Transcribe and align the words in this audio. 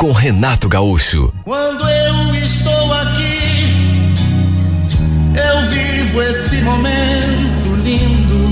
com 0.00 0.12
Renato 0.12 0.66
Gaúcho. 0.66 1.30
Quando 1.44 1.86
eu 1.86 2.34
estou 2.34 2.92
aqui, 2.94 4.14
eu 5.36 5.68
vivo 5.68 6.22
esse 6.22 6.62
momento 6.62 7.74
lindo. 7.84 8.50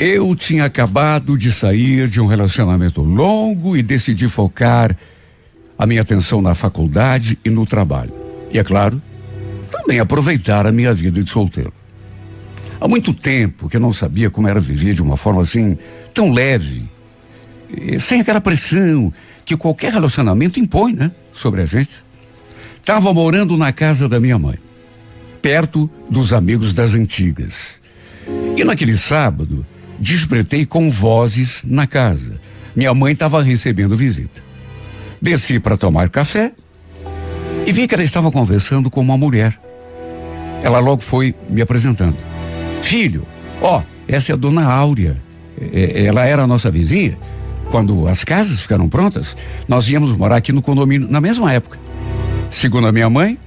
Eu 0.00 0.34
tinha 0.34 0.64
acabado 0.64 1.38
de 1.38 1.52
sair 1.52 2.08
de 2.08 2.20
um 2.20 2.26
relacionamento 2.26 3.00
longo 3.00 3.76
e 3.76 3.82
decidi 3.84 4.26
focar 4.26 4.96
a 5.78 5.86
minha 5.86 6.02
atenção 6.02 6.42
na 6.42 6.56
faculdade 6.56 7.38
e 7.44 7.50
no 7.50 7.64
trabalho. 7.64 8.12
E 8.50 8.58
é 8.58 8.64
claro, 8.64 9.00
também 9.70 10.00
aproveitar 10.00 10.66
a 10.66 10.72
minha 10.72 10.92
vida 10.92 11.22
de 11.22 11.30
solteiro. 11.30 11.79
Há 12.80 12.88
muito 12.88 13.12
tempo 13.12 13.68
que 13.68 13.76
eu 13.76 13.80
não 13.80 13.92
sabia 13.92 14.30
como 14.30 14.48
era 14.48 14.58
viver 14.58 14.94
de 14.94 15.02
uma 15.02 15.16
forma 15.16 15.42
assim, 15.42 15.76
tão 16.14 16.32
leve, 16.32 16.88
sem 18.00 18.20
aquela 18.20 18.40
pressão 18.40 19.12
que 19.44 19.56
qualquer 19.56 19.92
relacionamento 19.92 20.58
impõe, 20.58 20.94
né? 20.94 21.12
Sobre 21.32 21.60
a 21.60 21.66
gente. 21.66 21.90
Estava 22.78 23.12
morando 23.12 23.56
na 23.56 23.72
casa 23.72 24.08
da 24.08 24.18
minha 24.18 24.38
mãe, 24.38 24.58
perto 25.42 25.90
dos 26.08 26.32
amigos 26.32 26.72
das 26.72 26.94
antigas. 26.94 27.80
E 28.56 28.64
naquele 28.64 28.96
sábado, 28.96 29.66
despretei 29.98 30.64
com 30.64 30.90
vozes 30.90 31.62
na 31.64 31.86
casa. 31.86 32.40
Minha 32.74 32.94
mãe 32.94 33.12
estava 33.12 33.42
recebendo 33.42 33.94
visita. 33.94 34.42
Desci 35.20 35.60
para 35.60 35.76
tomar 35.76 36.08
café 36.08 36.52
e 37.66 37.72
vi 37.72 37.86
que 37.86 37.94
ela 37.94 38.02
estava 38.02 38.30
conversando 38.32 38.90
com 38.90 39.02
uma 39.02 39.18
mulher. 39.18 39.60
Ela 40.62 40.78
logo 40.78 41.02
foi 41.02 41.34
me 41.48 41.60
apresentando. 41.60 42.16
Filho, 42.80 43.26
ó, 43.60 43.82
essa 44.08 44.32
é 44.32 44.34
a 44.34 44.36
dona 44.36 44.64
Áurea. 44.64 45.22
É, 45.60 46.02
é, 46.02 46.04
ela 46.06 46.24
era 46.24 46.42
a 46.42 46.46
nossa 46.46 46.70
vizinha. 46.70 47.18
Quando 47.70 48.08
as 48.08 48.24
casas 48.24 48.60
ficaram 48.60 48.88
prontas, 48.88 49.36
nós 49.68 49.88
íamos 49.88 50.16
morar 50.16 50.36
aqui 50.36 50.52
no 50.52 50.62
condomínio 50.62 51.08
na 51.08 51.20
mesma 51.20 51.52
época. 51.52 51.78
Segundo 52.48 52.88
a 52.88 52.92
minha 52.92 53.08
mãe, 53.08 53.38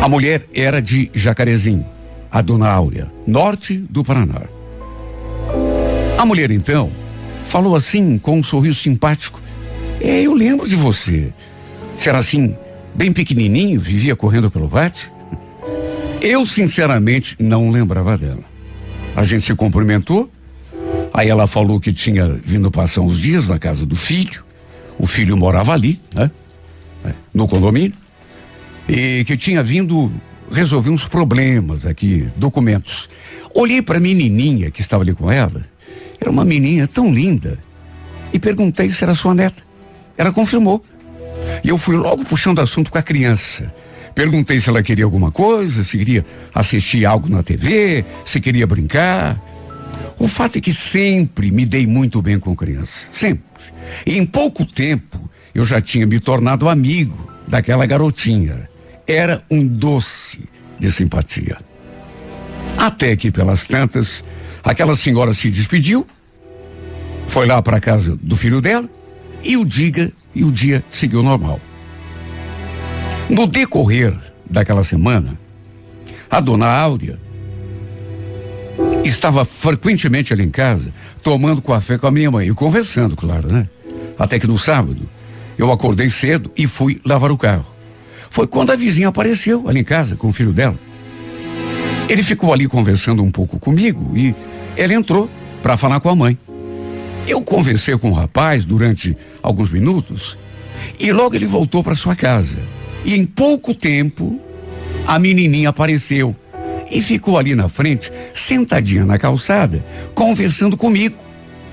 a 0.00 0.08
mulher 0.08 0.46
era 0.52 0.82
de 0.82 1.10
Jacarezinho, 1.14 1.86
a 2.30 2.42
dona 2.42 2.68
Áurea, 2.68 3.10
norte 3.26 3.78
do 3.78 4.04
Paraná. 4.04 4.42
A 6.18 6.26
mulher 6.26 6.50
então 6.50 6.92
falou 7.44 7.74
assim 7.74 8.18
com 8.18 8.38
um 8.38 8.44
sorriso 8.44 8.78
simpático 8.78 9.42
é, 10.02 10.22
eu 10.22 10.34
lembro 10.34 10.68
de 10.68 10.74
você. 10.74 11.32
Você 11.94 12.08
era 12.08 12.18
assim, 12.18 12.56
bem 12.92 13.12
pequenininho, 13.12 13.80
vivia 13.80 14.16
correndo 14.16 14.50
pelo 14.50 14.68
pátio? 14.68 15.11
Eu, 16.22 16.46
sinceramente, 16.46 17.34
não 17.40 17.68
lembrava 17.68 18.16
dela. 18.16 18.44
A 19.16 19.24
gente 19.24 19.44
se 19.44 19.56
cumprimentou. 19.56 20.30
Aí 21.12 21.28
ela 21.28 21.48
falou 21.48 21.80
que 21.80 21.92
tinha 21.92 22.28
vindo 22.28 22.70
passar 22.70 23.00
uns 23.00 23.18
dias 23.18 23.48
na 23.48 23.58
casa 23.58 23.84
do 23.84 23.96
filho. 23.96 24.44
O 24.96 25.04
filho 25.04 25.36
morava 25.36 25.72
ali, 25.72 26.00
né? 26.14 26.30
É, 27.04 27.12
no 27.34 27.48
condomínio. 27.48 27.92
E 28.88 29.24
que 29.26 29.36
tinha 29.36 29.64
vindo 29.64 30.12
resolver 30.48 30.90
uns 30.90 31.04
problemas 31.08 31.86
aqui, 31.86 32.30
documentos. 32.36 33.10
Olhei 33.52 33.82
para 33.82 33.98
a 33.98 34.00
menininha 34.00 34.70
que 34.70 34.80
estava 34.80 35.02
ali 35.02 35.14
com 35.14 35.28
ela. 35.28 35.66
Era 36.20 36.30
uma 36.30 36.44
menina 36.44 36.86
tão 36.86 37.12
linda. 37.12 37.58
E 38.32 38.38
perguntei 38.38 38.88
se 38.90 39.02
era 39.02 39.12
sua 39.12 39.34
neta. 39.34 39.60
Ela 40.16 40.32
confirmou. 40.32 40.84
E 41.64 41.68
eu 41.68 41.76
fui 41.76 41.96
logo 41.96 42.24
puxando 42.24 42.60
assunto 42.60 42.92
com 42.92 42.98
a 42.98 43.02
criança. 43.02 43.74
Perguntei 44.14 44.60
se 44.60 44.68
ela 44.68 44.82
queria 44.82 45.04
alguma 45.04 45.30
coisa, 45.30 45.82
se 45.82 45.96
queria 45.96 46.24
assistir 46.54 47.06
algo 47.06 47.28
na 47.28 47.42
TV, 47.42 48.04
se 48.24 48.40
queria 48.40 48.66
brincar. 48.66 49.40
O 50.18 50.28
fato 50.28 50.58
é 50.58 50.60
que 50.60 50.72
sempre 50.72 51.50
me 51.50 51.64
dei 51.64 51.86
muito 51.86 52.20
bem 52.20 52.38
com 52.38 52.54
criança. 52.54 53.08
Sempre. 53.10 53.42
E 54.06 54.16
em 54.16 54.26
pouco 54.26 54.64
tempo 54.64 55.30
eu 55.54 55.64
já 55.64 55.80
tinha 55.80 56.06
me 56.06 56.20
tornado 56.20 56.68
amigo 56.68 57.30
daquela 57.48 57.86
garotinha. 57.86 58.68
Era 59.06 59.42
um 59.50 59.66
doce 59.66 60.40
de 60.78 60.90
simpatia. 60.90 61.58
Até 62.76 63.16
que 63.16 63.30
pelas 63.30 63.66
tantas, 63.66 64.24
aquela 64.62 64.96
senhora 64.96 65.34
se 65.34 65.50
despediu, 65.50 66.06
foi 67.26 67.46
lá 67.46 67.62
para 67.62 67.80
casa 67.80 68.16
do 68.20 68.36
filho 68.36 68.60
dela 68.60 68.88
e 69.42 69.56
o 69.56 69.64
diga 69.64 70.12
e 70.34 70.44
o 70.44 70.52
dia 70.52 70.84
seguiu 70.90 71.22
normal. 71.22 71.60
No 73.32 73.46
decorrer 73.46 74.14
daquela 74.44 74.84
semana, 74.84 75.38
a 76.30 76.38
dona 76.38 76.66
Áurea 76.66 77.18
estava 79.02 79.42
frequentemente 79.42 80.34
ali 80.34 80.44
em 80.44 80.50
casa, 80.50 80.92
tomando 81.22 81.62
café 81.62 81.96
com 81.96 82.06
a 82.06 82.10
minha 82.10 82.30
mãe 82.30 82.48
e 82.48 82.52
conversando, 82.52 83.16
claro, 83.16 83.50
né? 83.50 83.66
Até 84.18 84.38
que 84.38 84.46
no 84.46 84.58
sábado, 84.58 85.08
eu 85.56 85.72
acordei 85.72 86.10
cedo 86.10 86.52
e 86.54 86.66
fui 86.66 87.00
lavar 87.06 87.32
o 87.32 87.38
carro. 87.38 87.74
Foi 88.28 88.46
quando 88.46 88.70
a 88.70 88.76
vizinha 88.76 89.08
apareceu 89.08 89.66
ali 89.66 89.80
em 89.80 89.84
casa 89.84 90.14
com 90.14 90.28
o 90.28 90.32
filho 90.32 90.52
dela. 90.52 90.78
Ele 92.10 92.22
ficou 92.22 92.52
ali 92.52 92.68
conversando 92.68 93.22
um 93.22 93.30
pouco 93.30 93.58
comigo 93.58 94.14
e 94.14 94.34
ela 94.76 94.92
entrou 94.92 95.30
para 95.62 95.78
falar 95.78 96.00
com 96.00 96.10
a 96.10 96.14
mãe. 96.14 96.38
Eu 97.26 97.40
conversei 97.40 97.96
com 97.96 98.10
o 98.10 98.14
rapaz 98.14 98.66
durante 98.66 99.16
alguns 99.42 99.70
minutos 99.70 100.36
e 101.00 101.10
logo 101.12 101.34
ele 101.34 101.46
voltou 101.46 101.82
para 101.82 101.94
sua 101.94 102.14
casa. 102.14 102.81
E 103.04 103.14
em 103.14 103.24
pouco 103.24 103.74
tempo, 103.74 104.38
a 105.06 105.18
menininha 105.18 105.70
apareceu 105.70 106.36
e 106.90 107.00
ficou 107.00 107.38
ali 107.38 107.54
na 107.54 107.68
frente, 107.68 108.12
sentadinha 108.34 109.04
na 109.04 109.18
calçada, 109.18 109.84
conversando 110.14 110.76
comigo, 110.76 111.16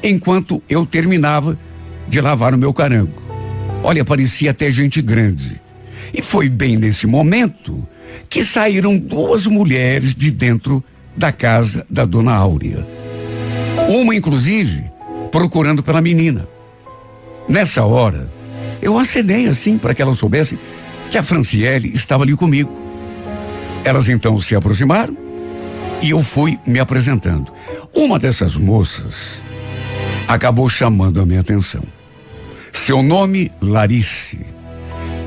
enquanto 0.02 0.64
eu 0.70 0.86
terminava 0.86 1.58
de 2.08 2.22
lavar 2.22 2.54
o 2.54 2.58
meu 2.58 2.74
carango. 2.74 3.22
Olha, 3.84 4.04
parecia 4.04 4.52
até 4.52 4.72
gente 4.72 5.02
grande. 5.02 5.62
E 6.14 6.22
foi 6.22 6.50
bem 6.50 6.76
nesse 6.78 7.06
momento 7.06 7.88
que 8.30 8.44
saíram 8.44 8.98
duas 8.98 9.46
mulheres 9.46 10.16
de 10.16 10.32
dentro 10.32 10.84
da 11.16 11.32
casa 11.32 11.86
da 11.90 12.06
dona 12.06 12.34
Áurea. 12.34 12.88
Uma, 13.90 14.16
inclusive, 14.16 14.86
procurando 15.32 15.84
pela 15.84 16.02
menina. 16.02 16.48
Nessa 17.48 17.84
hora, 17.84 18.32
eu 18.82 18.98
acenei 18.98 19.48
assim 19.48 19.78
para 19.78 19.94
que 19.94 20.02
ela 20.02 20.14
soubesse 20.14 20.58
que 21.10 21.18
a 21.18 21.24
Franciele 21.24 21.90
estava 21.94 22.24
ali 22.24 22.36
comigo. 22.36 22.72
Elas 23.84 24.10
então 24.10 24.40
se 24.40 24.56
aproximaram 24.56 25.18
e 26.02 26.12
eu 26.12 26.20
fui 26.22 26.60
me 26.66 26.80
apresentando. 26.80 27.52
Uma 27.94 28.20
dessas 28.20 28.56
moças 28.56 29.42
acabou 30.28 30.70
chamando 30.70 31.22
a 31.22 31.26
minha 31.26 31.42
atenção. 31.42 31.84
Seu 32.72 33.02
nome, 33.02 33.52
Larice. 33.62 34.40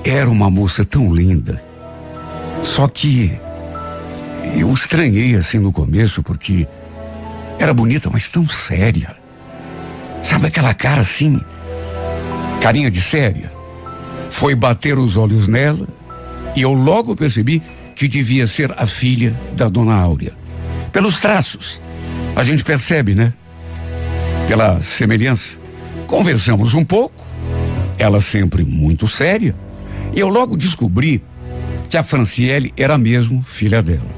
Era 0.05 0.29
uma 0.29 0.51
moça 0.51 0.85
tão 0.85 1.15
linda. 1.15 1.63
Só 2.63 2.87
que 2.89 3.33
eu 4.57 4.73
estranhei 4.73 5.35
assim 5.37 5.59
no 5.59 5.73
começo 5.73 6.23
porque 6.23 6.67
era 7.59 7.73
bonita, 7.73 8.11
mas 8.11 8.29
tão 8.29 8.49
séria. 8.49 9.17
Sabe 10.23 10.47
aquela 10.47 10.73
cara 10.75 11.01
assim, 11.01 11.41
carinha 12.61 12.91
de 12.91 13.01
séria? 13.01 13.53
Foi 14.33 14.57
bater 14.57 14.99
os 14.99 15.17
olhos 15.17 15.47
nela 15.47 15.87
e 16.57 16.63
eu 16.63 16.73
logo 16.73 17.15
percebi 17.15 17.63
que 17.95 18.09
devia 18.09 18.49
ser 18.49 18.73
a 18.77 18.85
filha 18.85 19.39
da 19.55 19.69
dona 19.69 19.95
Áurea. 19.95 20.33
Pelos 20.91 21.21
traços, 21.21 21.81
a 22.35 22.43
gente 22.43 22.65
percebe, 22.65 23.15
né? 23.15 23.33
Pela 24.49 24.81
semelhança. 24.81 25.59
Conversamos 26.09 26.75
um 26.75 26.85
pouco, 26.85 27.25
ela 27.97 28.21
sempre 28.21 28.65
muito 28.65 29.07
séria, 29.07 29.55
e 30.13 30.19
eu 30.19 30.29
logo 30.29 30.57
descobri 30.57 31.23
que 31.89 31.97
a 31.97 32.03
Franciele 32.03 32.75
era 32.77 32.99
mesmo 32.99 33.41
filha 33.43 33.81
dela. 33.81 34.11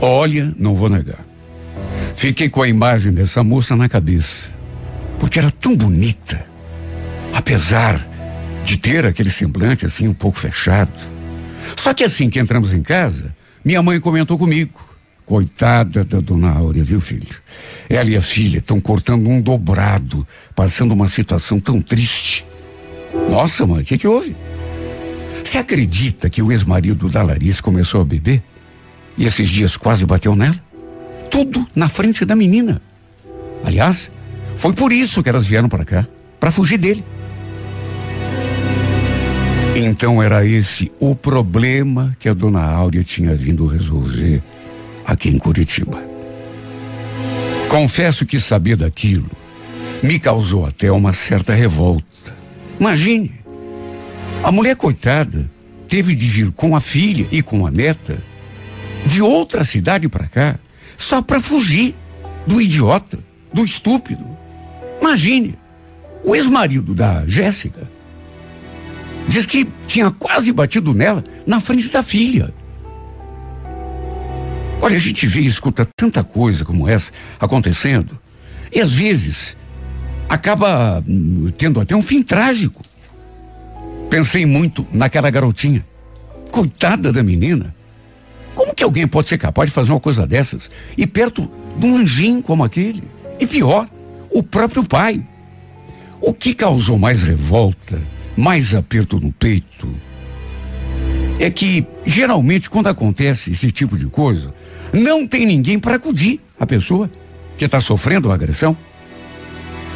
Olha, 0.00 0.54
não 0.56 0.74
vou 0.74 0.88
negar. 0.88 1.26
Fiquei 2.14 2.48
com 2.48 2.62
a 2.62 2.68
imagem 2.68 3.12
dessa 3.12 3.42
moça 3.42 3.74
na 3.74 3.88
cabeça 3.88 4.58
porque 5.18 5.38
era 5.38 5.50
tão 5.50 5.76
bonita, 5.76 6.46
apesar 7.34 8.07
de 8.62 8.76
ter 8.76 9.06
aquele 9.06 9.30
semblante 9.30 9.86
assim 9.86 10.08
um 10.08 10.14
pouco 10.14 10.38
fechado. 10.38 10.92
Só 11.76 11.94
que 11.94 12.04
assim 12.04 12.28
que 12.30 12.38
entramos 12.38 12.72
em 12.72 12.82
casa, 12.82 13.34
minha 13.64 13.82
mãe 13.82 14.00
comentou 14.00 14.38
comigo, 14.38 14.88
Coitada 15.28 16.04
da 16.04 16.20
dona 16.20 16.50
Áurea, 16.50 16.82
viu, 16.82 17.02
filho? 17.02 17.36
Ela 17.86 18.08
e 18.08 18.16
a 18.16 18.22
filha 18.22 18.60
estão 18.60 18.80
cortando 18.80 19.28
um 19.28 19.42
dobrado, 19.42 20.26
passando 20.54 20.92
uma 20.92 21.06
situação 21.06 21.60
tão 21.60 21.82
triste. 21.82 22.46
Nossa, 23.28 23.66
mãe, 23.66 23.82
o 23.82 23.84
que, 23.84 23.98
que 23.98 24.08
houve? 24.08 24.34
Você 25.44 25.58
acredita 25.58 26.30
que 26.30 26.40
o 26.40 26.50
ex-marido 26.50 27.10
da 27.10 27.22
Larissa 27.22 27.62
começou 27.62 28.00
a 28.00 28.04
beber? 28.06 28.42
E 29.18 29.26
esses 29.26 29.50
dias 29.50 29.76
quase 29.76 30.06
bateu 30.06 30.34
nela? 30.34 30.58
Tudo 31.30 31.66
na 31.74 31.90
frente 31.90 32.24
da 32.24 32.34
menina. 32.34 32.80
Aliás, 33.62 34.10
foi 34.56 34.72
por 34.72 34.92
isso 34.92 35.22
que 35.22 35.28
elas 35.28 35.46
vieram 35.46 35.68
para 35.68 35.84
cá 35.84 36.08
para 36.40 36.50
fugir 36.50 36.78
dele. 36.78 37.04
Então 39.80 40.20
era 40.20 40.44
esse 40.44 40.90
o 40.98 41.14
problema 41.14 42.12
que 42.18 42.28
a 42.28 42.34
dona 42.34 42.60
Áurea 42.60 43.04
tinha 43.04 43.32
vindo 43.36 43.64
resolver 43.64 44.42
aqui 45.04 45.28
em 45.28 45.38
Curitiba. 45.38 46.02
Confesso 47.68 48.26
que 48.26 48.40
saber 48.40 48.74
daquilo 48.74 49.30
me 50.02 50.18
causou 50.18 50.66
até 50.66 50.90
uma 50.90 51.12
certa 51.12 51.54
revolta. 51.54 52.34
Imagine, 52.80 53.32
a 54.42 54.50
mulher 54.50 54.74
coitada 54.74 55.48
teve 55.88 56.16
de 56.16 56.26
vir 56.26 56.50
com 56.50 56.74
a 56.74 56.80
filha 56.80 57.28
e 57.30 57.40
com 57.40 57.64
a 57.64 57.70
neta 57.70 58.20
de 59.06 59.22
outra 59.22 59.62
cidade 59.62 60.08
para 60.08 60.26
cá 60.26 60.58
só 60.96 61.22
para 61.22 61.40
fugir 61.40 61.94
do 62.48 62.60
idiota, 62.60 63.16
do 63.54 63.64
estúpido. 63.64 64.26
Imagine, 65.00 65.56
o 66.24 66.34
ex-marido 66.34 66.96
da 66.96 67.24
Jéssica 67.28 67.88
diz 69.28 69.46
que 69.46 69.68
tinha 69.86 70.10
quase 70.10 70.52
batido 70.52 70.94
nela 70.94 71.22
na 71.46 71.60
frente 71.60 71.88
da 71.88 72.02
filha. 72.02 72.52
Olha, 74.80 74.96
a 74.96 75.00
gente 75.00 75.26
vê 75.26 75.40
e 75.40 75.46
escuta 75.46 75.86
tanta 75.96 76.24
coisa 76.24 76.64
como 76.64 76.88
essa 76.88 77.12
acontecendo, 77.38 78.18
e 78.72 78.80
às 78.80 78.92
vezes 78.92 79.56
acaba 80.28 81.02
hum, 81.06 81.52
tendo 81.56 81.80
até 81.80 81.94
um 81.94 82.02
fim 82.02 82.22
trágico. 82.22 82.82
Pensei 84.08 84.46
muito 84.46 84.86
naquela 84.92 85.30
garotinha. 85.30 85.84
Coitada 86.50 87.12
da 87.12 87.22
menina. 87.22 87.74
Como 88.54 88.74
que 88.74 88.82
alguém 88.82 89.06
pode 89.06 89.28
ser 89.28 89.38
capaz 89.38 89.68
de 89.68 89.74
fazer 89.74 89.92
uma 89.92 90.00
coisa 90.00 90.26
dessas? 90.26 90.70
E 90.96 91.06
perto 91.06 91.50
de 91.76 91.86
um 91.86 91.98
anjinho 91.98 92.42
como 92.42 92.64
aquele? 92.64 93.02
E 93.38 93.46
pior, 93.46 93.88
o 94.30 94.42
próprio 94.42 94.84
pai. 94.84 95.24
O 96.20 96.32
que 96.32 96.54
causou 96.54 96.98
mais 96.98 97.22
revolta, 97.22 98.00
mais 98.38 98.72
aperto 98.72 99.18
no 99.18 99.32
peito, 99.32 99.92
é 101.40 101.50
que 101.50 101.84
geralmente 102.06 102.70
quando 102.70 102.86
acontece 102.86 103.50
esse 103.50 103.72
tipo 103.72 103.98
de 103.98 104.06
coisa, 104.06 104.54
não 104.92 105.26
tem 105.26 105.44
ninguém 105.44 105.76
para 105.76 105.96
acudir 105.96 106.40
a 106.58 106.64
pessoa 106.64 107.10
que 107.56 107.64
está 107.64 107.80
sofrendo 107.80 108.30
a 108.30 108.34
agressão. 108.34 108.78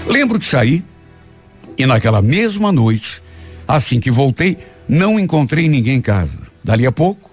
Lembro 0.09 0.41
que 0.41 0.47
saí 0.47 0.85
e 1.79 1.87
naquela 1.87 2.21
mesma 2.21 2.73
noite, 2.73 3.23
assim 3.67 4.01
que 4.01 4.11
voltei, 4.11 4.59
não 4.89 5.21
encontrei 5.21 5.69
ninguém 5.69 5.99
em 5.99 6.01
casa. 6.01 6.37
Dali 6.65 6.85
a 6.85 6.91
pouco, 6.91 7.31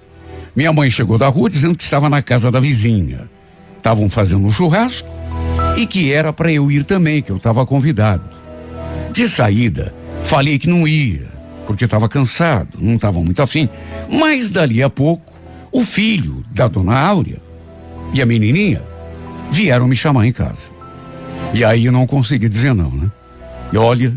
minha 0.55 0.71
mãe 0.71 0.91
chegou 0.91 1.17
da 1.17 1.27
rua 1.27 1.50
dizendo 1.50 1.75
que 1.75 1.83
estava 1.83 2.07
na 2.07 2.21
casa 2.21 2.51
da 2.51 2.59
vizinha. 2.59 3.27
Estavam 3.77 4.12
fazendo 4.12 4.45
um 4.45 4.51
churrasco 4.51 5.09
e 5.75 5.88
que 5.88 6.13
era 6.13 6.31
para 6.31 6.51
eu 6.51 6.69
ir 6.69 6.83
também, 6.85 7.19
que 7.19 7.31
eu 7.31 7.38
estava 7.38 7.65
convidado. 7.65 8.29
De 9.12 9.27
saída, 9.27 9.97
falei 10.21 10.60
que 10.60 10.69
não 10.69 10.88
ia, 10.88 11.27
porque 11.66 11.86
estava 11.86 12.10
cansado, 12.10 12.77
não 12.80 12.95
estava 12.95 13.19
muito 13.19 13.42
afim. 13.42 13.69
Mas 14.12 14.50
dali 14.50 14.81
a 14.81 14.89
pouco, 14.89 15.39
o 15.71 15.83
filho 15.83 16.44
da 16.51 16.68
dona 16.68 16.98
Áurea 16.98 17.42
e 18.13 18.21
a 18.21 18.25
menininha 18.25 18.83
vieram 19.50 19.88
me 19.88 19.95
chamar 19.95 20.25
em 20.25 20.31
casa. 20.31 20.80
E 21.54 21.63
aí 21.63 21.86
eu 21.86 21.92
não 21.92 22.06
consegui 22.06 22.48
dizer 22.48 22.74
não, 22.74 22.92
né? 22.92 23.10
E 23.71 23.77
olha, 23.77 24.13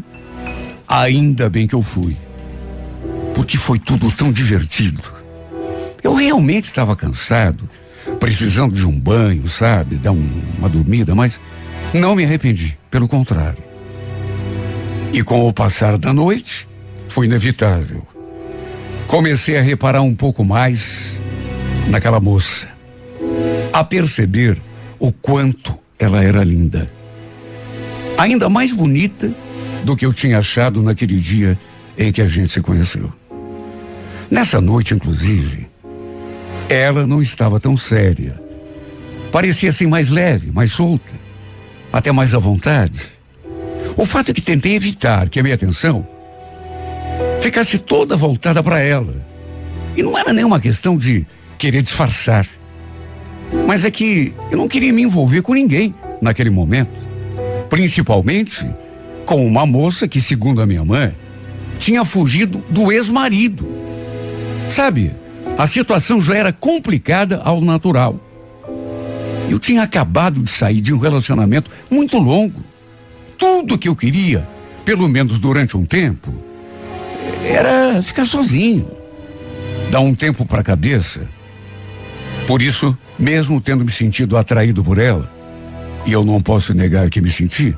ainda 0.87 1.49
bem 1.49 1.66
que 1.66 1.75
eu 1.75 1.82
fui. 1.82 2.16
Porque 3.34 3.56
foi 3.56 3.78
tudo 3.78 4.10
tão 4.12 4.31
divertido. 4.31 5.02
Eu 6.02 6.14
realmente 6.14 6.64
estava 6.64 6.96
cansado, 6.96 7.69
precisando 8.19 8.75
de 8.75 8.87
um 8.87 8.98
banho, 8.98 9.46
sabe? 9.48 9.96
Dar 9.96 10.12
um, 10.12 10.43
uma 10.58 10.69
dormida, 10.69 11.14
mas 11.14 11.40
não 11.94 12.14
me 12.14 12.25
arrependi, 12.25 12.76
pelo 12.90 13.08
contrário. 13.08 13.71
E 15.12 15.22
com 15.22 15.46
o 15.46 15.52
passar 15.52 15.98
da 15.98 16.12
noite, 16.12 16.66
foi 17.06 17.26
inevitável. 17.26 18.06
Comecei 19.06 19.58
a 19.58 19.62
reparar 19.62 20.00
um 20.00 20.14
pouco 20.14 20.42
mais 20.42 21.20
naquela 21.88 22.18
moça, 22.18 22.66
a 23.72 23.84
perceber 23.84 24.60
o 24.98 25.12
quanto 25.12 25.78
ela 25.98 26.24
era 26.24 26.42
linda. 26.42 26.90
Ainda 28.16 28.48
mais 28.48 28.72
bonita 28.72 29.34
do 29.84 29.94
que 29.94 30.06
eu 30.06 30.14
tinha 30.14 30.38
achado 30.38 30.82
naquele 30.82 31.16
dia 31.16 31.58
em 31.98 32.10
que 32.10 32.22
a 32.22 32.26
gente 32.26 32.50
se 32.50 32.62
conheceu. 32.62 33.12
Nessa 34.30 34.62
noite, 34.62 34.94
inclusive, 34.94 35.68
ela 36.70 37.06
não 37.06 37.20
estava 37.20 37.60
tão 37.60 37.76
séria. 37.76 38.40
Parecia 39.30 39.68
assim 39.68 39.86
mais 39.86 40.08
leve, 40.08 40.50
mais 40.50 40.72
solta, 40.72 41.12
até 41.92 42.10
mais 42.10 42.32
à 42.32 42.38
vontade. 42.38 43.11
O 43.96 44.06
fato 44.06 44.30
é 44.30 44.34
que 44.34 44.40
tentei 44.40 44.74
evitar 44.74 45.28
que 45.28 45.38
a 45.38 45.42
minha 45.42 45.54
atenção 45.54 46.06
ficasse 47.40 47.78
toda 47.78 48.16
voltada 48.16 48.62
para 48.62 48.80
ela. 48.80 49.14
E 49.96 50.02
não 50.02 50.16
era 50.16 50.32
nenhuma 50.32 50.60
questão 50.60 50.96
de 50.96 51.26
querer 51.58 51.82
disfarçar. 51.82 52.46
Mas 53.66 53.84
é 53.84 53.90
que 53.90 54.34
eu 54.50 54.56
não 54.56 54.68
queria 54.68 54.92
me 54.92 55.02
envolver 55.02 55.42
com 55.42 55.52
ninguém 55.52 55.94
naquele 56.20 56.50
momento. 56.50 56.90
Principalmente 57.68 58.66
com 59.26 59.46
uma 59.46 59.66
moça 59.66 60.08
que, 60.08 60.20
segundo 60.20 60.62
a 60.62 60.66
minha 60.66 60.84
mãe, 60.84 61.14
tinha 61.78 62.04
fugido 62.04 62.64
do 62.70 62.90
ex-marido. 62.90 63.70
Sabe, 64.68 65.14
a 65.58 65.66
situação 65.66 66.20
já 66.20 66.36
era 66.36 66.52
complicada 66.52 67.40
ao 67.44 67.60
natural. 67.60 68.18
Eu 69.50 69.58
tinha 69.58 69.82
acabado 69.82 70.42
de 70.42 70.50
sair 70.50 70.80
de 70.80 70.94
um 70.94 70.98
relacionamento 70.98 71.70
muito 71.90 72.18
longo. 72.18 72.71
Tudo 73.42 73.76
que 73.76 73.88
eu 73.88 73.96
queria, 73.96 74.48
pelo 74.84 75.08
menos 75.08 75.40
durante 75.40 75.76
um 75.76 75.84
tempo, 75.84 76.32
era 77.44 78.00
ficar 78.00 78.24
sozinho. 78.24 78.88
Dar 79.90 79.98
um 79.98 80.14
tempo 80.14 80.46
para 80.46 80.60
a 80.60 80.62
cabeça. 80.62 81.28
Por 82.46 82.62
isso, 82.62 82.96
mesmo 83.18 83.60
tendo 83.60 83.84
me 83.84 83.90
sentido 83.90 84.36
atraído 84.36 84.84
por 84.84 84.96
ela, 84.96 85.28
e 86.06 86.12
eu 86.12 86.24
não 86.24 86.40
posso 86.40 86.72
negar 86.72 87.10
que 87.10 87.20
me 87.20 87.30
senti, 87.30 87.76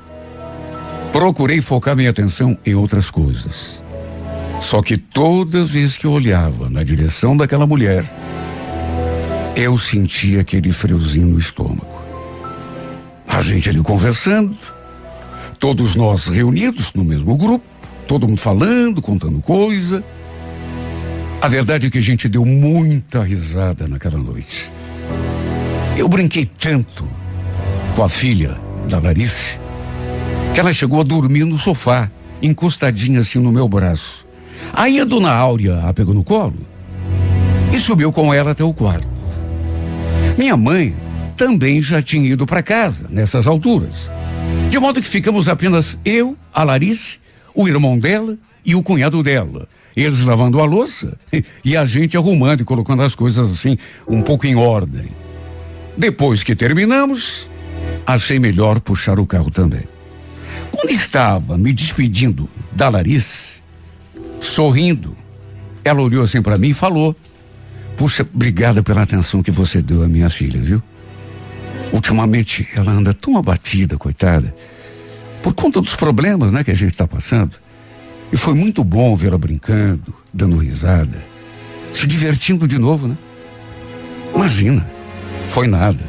procurei 1.10 1.62
focar 1.62 1.96
minha 1.96 2.10
atenção 2.10 2.58
em 2.67 2.74
outras 2.74 3.08
coisas. 3.08 3.82
Só 4.60 4.82
que 4.82 4.98
todas 4.98 5.62
as 5.62 5.70
vezes 5.70 5.96
que 5.96 6.06
eu 6.06 6.12
olhava 6.12 6.69
na 6.69 6.84
direção 6.84 7.34
daquela 7.34 7.67
mulher, 7.67 8.05
eu 9.56 9.79
sentia 9.79 10.43
aquele 10.43 10.70
friozinho 10.70 11.29
no 11.29 11.39
estômago. 11.39 12.05
A 13.27 13.41
gente 13.41 13.70
ali 13.70 13.81
conversando, 13.81 14.58
todos 15.65 15.97
nós 15.97 16.27
reunidos 16.27 16.93
no 16.93 17.03
mesmo 17.03 17.35
grupo, 17.39 17.65
todo 18.06 18.29
mundo 18.29 18.39
falando, 18.39 19.01
contando 19.01 19.41
coisa. 19.41 20.05
A 21.41 21.49
verdade 21.49 21.87
é 21.87 21.91
que 21.91 21.97
a 21.97 22.03
gente 22.03 22.29
deu 22.29 22.44
muita 22.44 23.23
risada 23.23 23.89
naquela 23.89 24.19
noite. 24.19 24.71
Eu 25.97 26.06
brinquei 26.06 26.44
tanto 26.44 27.09
com 27.97 28.05
a 28.05 28.11
filha 28.11 28.61
da 28.91 28.99
Larissa 28.99 29.59
que 30.53 30.61
ela 30.61 30.71
chegou 30.71 31.01
a 31.01 31.03
dormir 31.03 31.44
no 31.44 31.56
sofá, 31.56 32.11
encostadinha 32.43 33.21
assim 33.21 33.39
no 33.39 33.51
meu 33.51 33.67
braço. 33.67 34.27
Aí 34.71 35.01
a 35.01 35.05
dona 35.06 35.33
Áurea 35.33 35.89
a 35.89 35.94
pegou 35.94 36.13
no 36.13 36.23
colo 36.23 36.59
e 37.73 37.79
subiu 37.79 38.13
com 38.13 38.35
ela 38.35 38.51
até 38.51 38.63
o 38.63 38.75
quarto. 38.75 39.09
Minha 40.37 40.59
mãe 40.59 40.94
também 41.39 41.81
já 41.81 42.03
tinha 42.03 42.29
ido 42.29 42.44
para 42.44 42.63
casa 42.63 43.06
nessas 43.09 43.47
alturas. 43.47 44.13
De 44.69 44.79
modo 44.79 45.01
que 45.01 45.08
ficamos 45.08 45.48
apenas 45.48 45.98
eu, 46.05 46.36
a 46.53 46.65
Larissa, 46.65 47.17
o 47.55 47.69
irmão 47.69 47.98
dela 47.98 48.36
e 48.65 48.74
o 48.74 48.82
cunhado 48.82 49.22
dela. 49.22 49.69
Eles 49.96 50.20
lavando 50.20 50.60
a 50.60 50.65
louça 50.65 51.17
e 51.65 51.77
a 51.77 51.84
gente 51.84 52.17
arrumando 52.17 52.63
e 52.63 52.65
colocando 52.65 53.03
as 53.03 53.15
coisas 53.15 53.53
assim 53.53 53.79
um 54.08 54.22
pouco 54.22 54.46
em 54.46 54.56
ordem. 54.56 55.10
Depois 55.96 56.43
que 56.43 56.56
terminamos, 56.56 57.48
achei 58.05 58.39
melhor 58.39 58.81
puxar 58.81 59.20
o 59.20 59.27
carro 59.27 59.51
também. 59.51 59.84
Quando 60.72 60.91
estava 60.91 61.56
me 61.56 61.72
despedindo 61.72 62.51
da 62.72 62.89
Larissa, 62.89 63.63
sorrindo, 64.41 65.17
ela 65.84 66.03
olhou 66.03 66.24
assim 66.24 66.43
para 66.43 66.58
mim 66.58 66.70
e 66.70 66.74
falou: 66.74 67.15
Puxa, 67.96 68.27
obrigada 68.34 68.82
pela 68.82 69.03
atenção 69.03 69.43
que 69.43 69.53
você 69.53 69.81
deu 69.81 70.03
à 70.03 70.08
minha 70.08 70.29
filha, 70.29 70.60
viu? 70.60 70.82
Ultimamente 71.94 72.69
ela 72.77 72.91
anda 72.91 73.15
tão 73.15 73.39
abatida, 73.39 73.96
coitada, 73.96 74.53
por 75.41 75.55
conta 75.55 75.81
dos 75.81 75.94
problemas, 75.94 76.51
né, 76.51 76.65
que 76.65 76.72
a 76.72 76.74
gente 76.74 76.91
está 76.91 77.06
passando. 77.06 77.55
E 78.32 78.36
foi 78.36 78.53
muito 78.53 78.82
bom 78.82 79.15
vê-la 79.15 79.39
brincando, 79.39 80.13
dando 80.32 80.56
risada, 80.56 81.24
se 81.93 82.05
divertindo 82.05 82.67
de 82.67 82.81
novo, 82.81 83.06
né? 83.06 83.17
Imagina, 84.34 84.84
Foi 85.48 85.69
nada. 85.69 86.05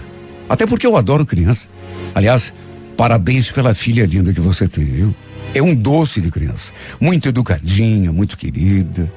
Até 0.50 0.65
porque 0.65 0.88
eu 0.88 0.98
adoro 0.98 1.24
criança. 1.24 1.70
Aliás, 2.15 2.51
parabéns 2.98 3.51
pela 3.51 3.75
filha 3.75 4.08
linda 4.08 4.34
que 4.34 4.42
você 4.42 4.68
tem, 4.68 4.86
viu? 4.86 5.15
É 5.54 5.62
um 5.62 5.75
doce 5.75 6.20
de 6.20 6.32
criança. 6.32 6.74
Muito 7.00 7.30
educadinha, 7.30 8.12
muito 8.12 8.38
querida. 8.38 9.12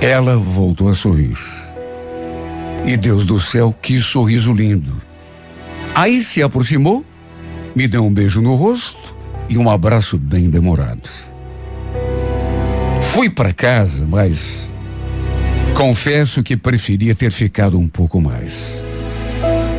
Ela 0.00 0.36
voltou 0.36 0.88
a 0.88 0.94
sorrir. 0.94 1.38
E 2.84 2.96
Deus 2.96 3.24
do 3.24 3.38
céu, 3.38 3.72
que 3.80 4.00
sorriso 4.00 4.52
lindo. 4.52 5.05
Aí 5.96 6.20
se 6.20 6.42
aproximou, 6.42 7.02
me 7.74 7.88
deu 7.88 8.04
um 8.04 8.12
beijo 8.12 8.42
no 8.42 8.54
rosto 8.54 9.16
e 9.48 9.56
um 9.56 9.70
abraço 9.70 10.18
bem 10.18 10.50
demorado. 10.50 11.08
Fui 13.00 13.30
para 13.30 13.50
casa, 13.50 14.04
mas 14.06 14.70
confesso 15.74 16.42
que 16.42 16.54
preferia 16.54 17.14
ter 17.14 17.30
ficado 17.30 17.78
um 17.78 17.88
pouco 17.88 18.20
mais. 18.20 18.84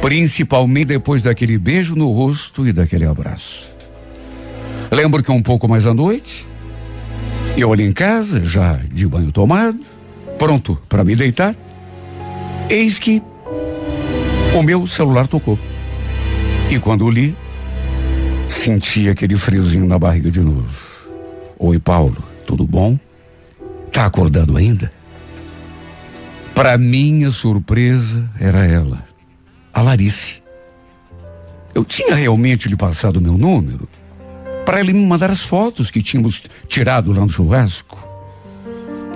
Principalmente 0.02 0.88
depois 0.88 1.22
daquele 1.22 1.56
beijo 1.56 1.96
no 1.96 2.12
rosto 2.12 2.68
e 2.68 2.74
daquele 2.74 3.06
abraço. 3.06 3.76
Lembro 4.90 5.22
que 5.22 5.32
um 5.32 5.44
pouco 5.44 5.68
mais 5.68 5.86
à 5.86 5.94
noite, 5.94 6.48
eu 7.56 7.72
ali 7.72 7.84
em 7.84 7.92
casa, 7.92 8.44
já 8.44 8.74
de 8.92 9.08
banho 9.08 9.32
tomado, 9.32 9.82
pronto 10.40 10.82
para 10.90 11.04
me 11.04 11.16
deitar, 11.16 11.56
eis 12.72 12.98
que 12.98 13.22
o 14.56 14.64
meu 14.64 14.88
celular 14.88 15.28
tocou. 15.28 15.60
E 16.70 16.80
quando 16.80 17.10
li, 17.10 17.36
senti 18.50 19.08
aquele 19.08 19.38
friozinho 19.38 19.88
na 19.88 19.98
barriga 19.98 20.30
de 20.30 20.42
novo. 20.42 20.68
Oi, 21.58 21.80
Paulo, 21.80 22.22
tudo 22.46 22.68
bom? 22.68 23.00
Tá 23.92 24.06
acordado 24.06 24.58
ainda? 24.58 24.92
Para 26.54 26.78
minha 26.78 27.32
surpresa, 27.32 28.30
era 28.38 28.66
ela, 28.66 29.02
a 29.74 29.82
Larice. 29.82 30.42
Eu 31.74 31.86
tinha 31.86 32.14
realmente 32.14 32.68
lhe 32.68 32.76
passado 32.76 33.22
meu 33.22 33.38
número 33.38 33.88
para 34.66 34.82
ele 34.82 34.92
me 34.92 35.06
mandar 35.06 35.32
as 35.32 35.44
fotos 35.44 35.90
que 35.90 36.02
tínhamos 36.02 36.44
tirado 36.68 37.14
lá 37.14 37.22
no 37.22 37.30
churrasco. 37.30 37.98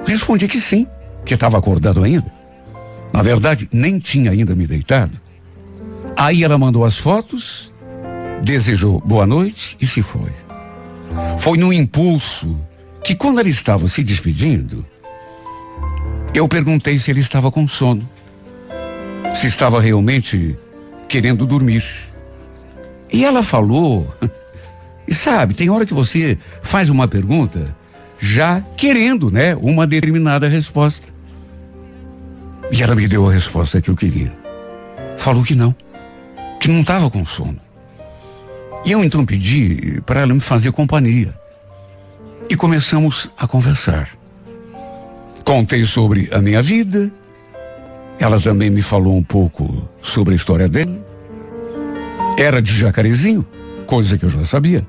Respondi 0.05 0.48
que 0.48 0.62
sim, 0.62 0.88
que 1.25 1.34
estava 1.34 1.58
acordado 1.58 2.01
ainda. 2.01 2.31
Na 3.12 3.22
verdade, 3.22 3.67
nem 3.74 4.00
tinha 4.00 4.31
ainda 4.31 4.55
me 4.55 4.65
deitado. 4.65 5.20
Aí 6.22 6.44
ela 6.44 6.56
mandou 6.56 6.86
as 6.86 7.00
fotos, 7.00 7.74
desejou 8.44 9.01
boa 9.04 9.25
noite 9.25 9.75
e 9.82 9.88
se 9.88 10.04
foi. 10.04 10.30
Foi 11.40 11.58
no 11.58 11.74
impulso 11.74 12.56
que, 13.04 13.16
quando 13.16 13.40
ela 13.40 13.50
estava 13.50 13.88
se 13.88 14.04
despedindo, 14.04 14.86
eu 16.32 16.48
perguntei 16.48 17.00
se 17.00 17.10
ele 17.10 17.22
estava 17.22 17.51
com 17.51 17.68
sono, 17.68 18.08
se 19.34 19.48
estava 19.48 19.82
realmente 19.82 20.56
querendo 21.10 21.44
dormir. 21.48 21.84
E 23.12 23.25
ela 23.25 23.42
falou 23.42 24.08
e 25.08 25.16
sabe, 25.16 25.56
tem 25.56 25.72
hora 25.72 25.88
que 25.88 25.94
você 25.96 26.38
faz 26.62 26.92
uma 26.92 27.08
pergunta 27.08 27.75
já 28.20 28.62
querendo, 28.78 29.32
né, 29.32 29.56
uma 29.56 29.88
determinada 29.88 30.48
resposta. 30.48 31.08
E 32.72 32.84
ela 32.84 32.94
me 32.94 33.08
deu 33.08 33.28
a 33.28 33.34
resposta 33.34 33.82
que 33.82 33.90
eu 33.90 33.96
queria. 33.96 34.32
Falou 35.18 35.44
que 35.44 35.56
não, 35.56 35.75
que 36.62 36.70
não 36.70 36.80
estava 36.80 37.10
com 37.10 37.25
sono. 37.25 37.60
E 38.86 38.91
eu 38.94 39.03
então 39.03 39.25
pedi 39.25 40.01
para 40.06 40.22
ela 40.22 40.34
me 40.34 40.39
fazer 40.39 40.72
companhia. 40.72 41.38
E 42.50 42.56
começamos 42.56 43.30
a 43.38 43.46
conversar. 43.46 44.10
Contei 45.44 45.84
sobre 45.84 46.30
a 46.32 46.39
minha 46.39 46.62
vida. 46.62 47.12
Ela 48.18 48.39
também 48.39 48.70
me 48.70 48.82
falou 48.82 49.18
um 49.18 49.24
pouco 49.24 49.89
sobre 50.00 50.34
a 50.34 50.38
história 50.38 50.70
dele. 50.70 51.01
Era 52.38 52.62
de 52.62 52.74
Jacarezinho, 52.74 53.46
coisa 53.86 54.18
que 54.18 54.24
eu 54.24 54.30
já 54.30 54.46
sabia 54.46 54.88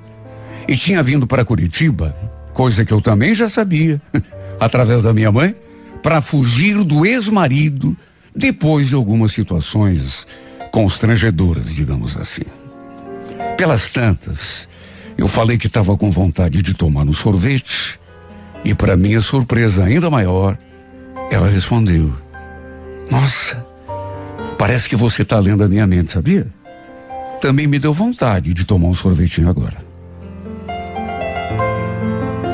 e 0.69 0.76
tinha 0.76 1.02
vindo 1.02 1.26
para 1.26 1.45
Curitiba, 1.45 2.17
coisa 2.52 2.85
que 2.85 2.93
eu 2.93 3.00
também 3.00 3.35
já 3.35 3.49
sabia, 3.49 4.00
através 4.61 5.02
da 5.02 5.12
minha 5.12 5.33
mãe, 5.33 5.55
para 6.02 6.21
fugir 6.21 6.83
do 6.85 7.07
ex-marido 7.07 7.97
depois 8.35 8.88
de 8.88 8.95
algumas 8.95 9.33
situações 9.33 10.26
constrangedoras, 10.73 11.73
digamos 11.73 12.17
assim. 12.17 12.43
Pelas 13.57 13.88
tantas, 13.88 14.69
eu 15.17 15.29
falei 15.29 15.59
que 15.59 15.69
estava 15.69 15.97
com 15.97 16.11
vontade 16.11 16.62
de 16.62 16.75
tomar 16.75 17.02
um 17.02 17.12
sorvete 17.12 18.00
e, 18.64 18.75
para 18.75 18.97
minha 18.97 19.21
surpresa 19.21 19.85
ainda 19.85 20.11
maior, 20.11 20.59
ela 21.31 21.49
respondeu: 21.49 22.12
Nossa, 23.11 23.64
parece 24.59 24.88
que 24.88 24.97
você 24.97 25.23
está 25.23 25.38
lendo 25.38 25.62
a 25.62 25.69
minha 25.69 25.87
mente, 25.87 26.12
sabia? 26.12 26.47
Também 27.41 27.67
me 27.67 27.79
deu 27.79 27.93
vontade 27.93 28.55
de 28.55 28.64
tomar 28.64 28.88
um 28.88 28.95
sorvetinho 28.95 29.49
agora. 29.49 29.76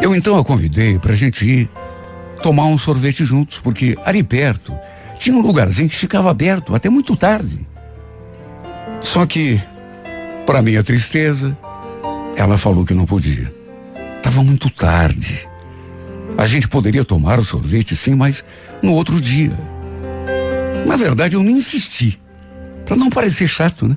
Eu 0.02 0.14
então 0.14 0.38
a 0.38 0.44
convidei 0.44 0.98
para 0.98 1.12
a 1.12 1.16
gente 1.16 1.44
ir 1.44 1.70
tomar 2.42 2.66
um 2.66 2.78
sorvete 2.78 3.24
juntos, 3.24 3.58
porque 3.58 3.96
ali 4.04 4.22
perto 4.22 4.76
tinha 5.18 5.36
um 5.36 5.40
lugarzinho 5.40 5.88
que 5.88 5.96
ficava 5.96 6.30
aberto 6.30 6.74
até 6.74 6.88
muito 6.88 7.16
tarde. 7.16 7.67
Só 9.00 9.26
que, 9.26 9.60
para 10.46 10.62
minha 10.62 10.82
tristeza, 10.82 11.56
ela 12.36 12.58
falou 12.58 12.84
que 12.84 12.94
não 12.94 13.06
podia. 13.06 13.52
Tava 14.22 14.42
muito 14.42 14.70
tarde. 14.70 15.46
A 16.36 16.46
gente 16.46 16.68
poderia 16.68 17.04
tomar 17.04 17.38
o 17.38 17.44
sorvete 17.44 17.96
sim, 17.96 18.14
mas 18.14 18.44
no 18.82 18.92
outro 18.92 19.20
dia. 19.20 19.56
Na 20.86 20.96
verdade, 20.96 21.34
eu 21.34 21.42
nem 21.42 21.56
insisti, 21.56 22.20
para 22.84 22.96
não 22.96 23.10
parecer 23.10 23.48
chato, 23.48 23.86
né? 23.88 23.96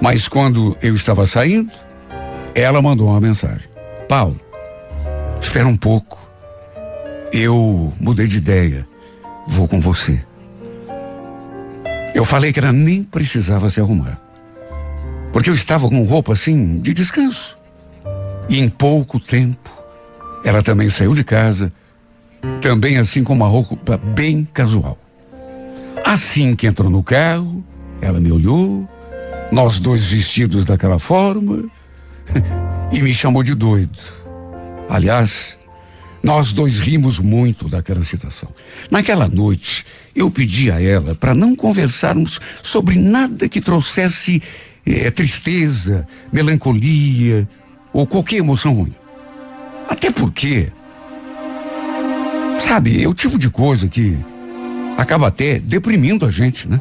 Mas 0.00 0.26
quando 0.26 0.76
eu 0.82 0.94
estava 0.94 1.26
saindo, 1.26 1.70
ela 2.54 2.82
mandou 2.82 3.08
uma 3.08 3.20
mensagem: 3.20 3.68
Paulo, 4.08 4.40
Espera 5.42 5.66
um 5.66 5.76
pouco. 5.76 6.22
Eu 7.32 7.92
mudei 8.00 8.28
de 8.28 8.36
ideia. 8.36 8.86
Vou 9.46 9.66
com 9.66 9.80
você. 9.80 10.24
Eu 12.14 12.24
falei 12.24 12.52
que 12.52 12.60
ela 12.60 12.72
nem 12.72 13.02
precisava 13.02 13.70
se 13.70 13.80
arrumar. 13.80 14.20
Porque 15.32 15.48
eu 15.48 15.54
estava 15.54 15.88
com 15.88 16.02
roupa 16.04 16.34
assim 16.34 16.78
de 16.78 16.92
descanso. 16.92 17.58
E 18.48 18.58
em 18.58 18.68
pouco 18.68 19.18
tempo, 19.18 19.70
ela 20.44 20.62
também 20.62 20.88
saiu 20.88 21.14
de 21.14 21.24
casa, 21.24 21.72
também 22.60 22.98
assim 22.98 23.24
com 23.24 23.32
uma 23.32 23.46
roupa 23.46 23.96
bem 23.96 24.44
casual. 24.44 24.98
Assim 26.04 26.54
que 26.54 26.66
entrou 26.66 26.90
no 26.90 27.02
carro, 27.02 27.64
ela 28.00 28.20
me 28.20 28.30
olhou, 28.30 28.86
nós 29.50 29.78
dois 29.78 30.06
vestidos 30.06 30.64
daquela 30.64 30.98
forma, 30.98 31.64
e 32.92 33.00
me 33.00 33.14
chamou 33.14 33.42
de 33.42 33.54
doido. 33.54 33.98
Aliás, 34.90 35.58
nós 36.22 36.52
dois 36.52 36.78
rimos 36.78 37.18
muito 37.18 37.68
daquela 37.68 38.02
situação. 38.02 38.50
Naquela 38.90 39.28
noite, 39.28 39.86
eu 40.14 40.30
pedi 40.30 40.70
a 40.70 40.80
ela 40.80 41.14
para 41.14 41.34
não 41.34 41.56
conversarmos 41.56 42.40
sobre 42.62 42.96
nada 42.96 43.48
que 43.48 43.60
trouxesse 43.60 44.42
eh, 44.86 45.10
tristeza, 45.10 46.06
melancolia 46.32 47.48
ou 47.92 48.06
qualquer 48.06 48.36
emoção 48.36 48.74
ruim. 48.74 48.94
Até 49.88 50.10
porque, 50.10 50.70
sabe, 52.58 53.02
é 53.02 53.08
o 53.08 53.14
tipo 53.14 53.38
de 53.38 53.50
coisa 53.50 53.88
que 53.88 54.18
acaba 54.96 55.28
até 55.28 55.58
deprimindo 55.58 56.26
a 56.26 56.30
gente, 56.30 56.68
né? 56.68 56.80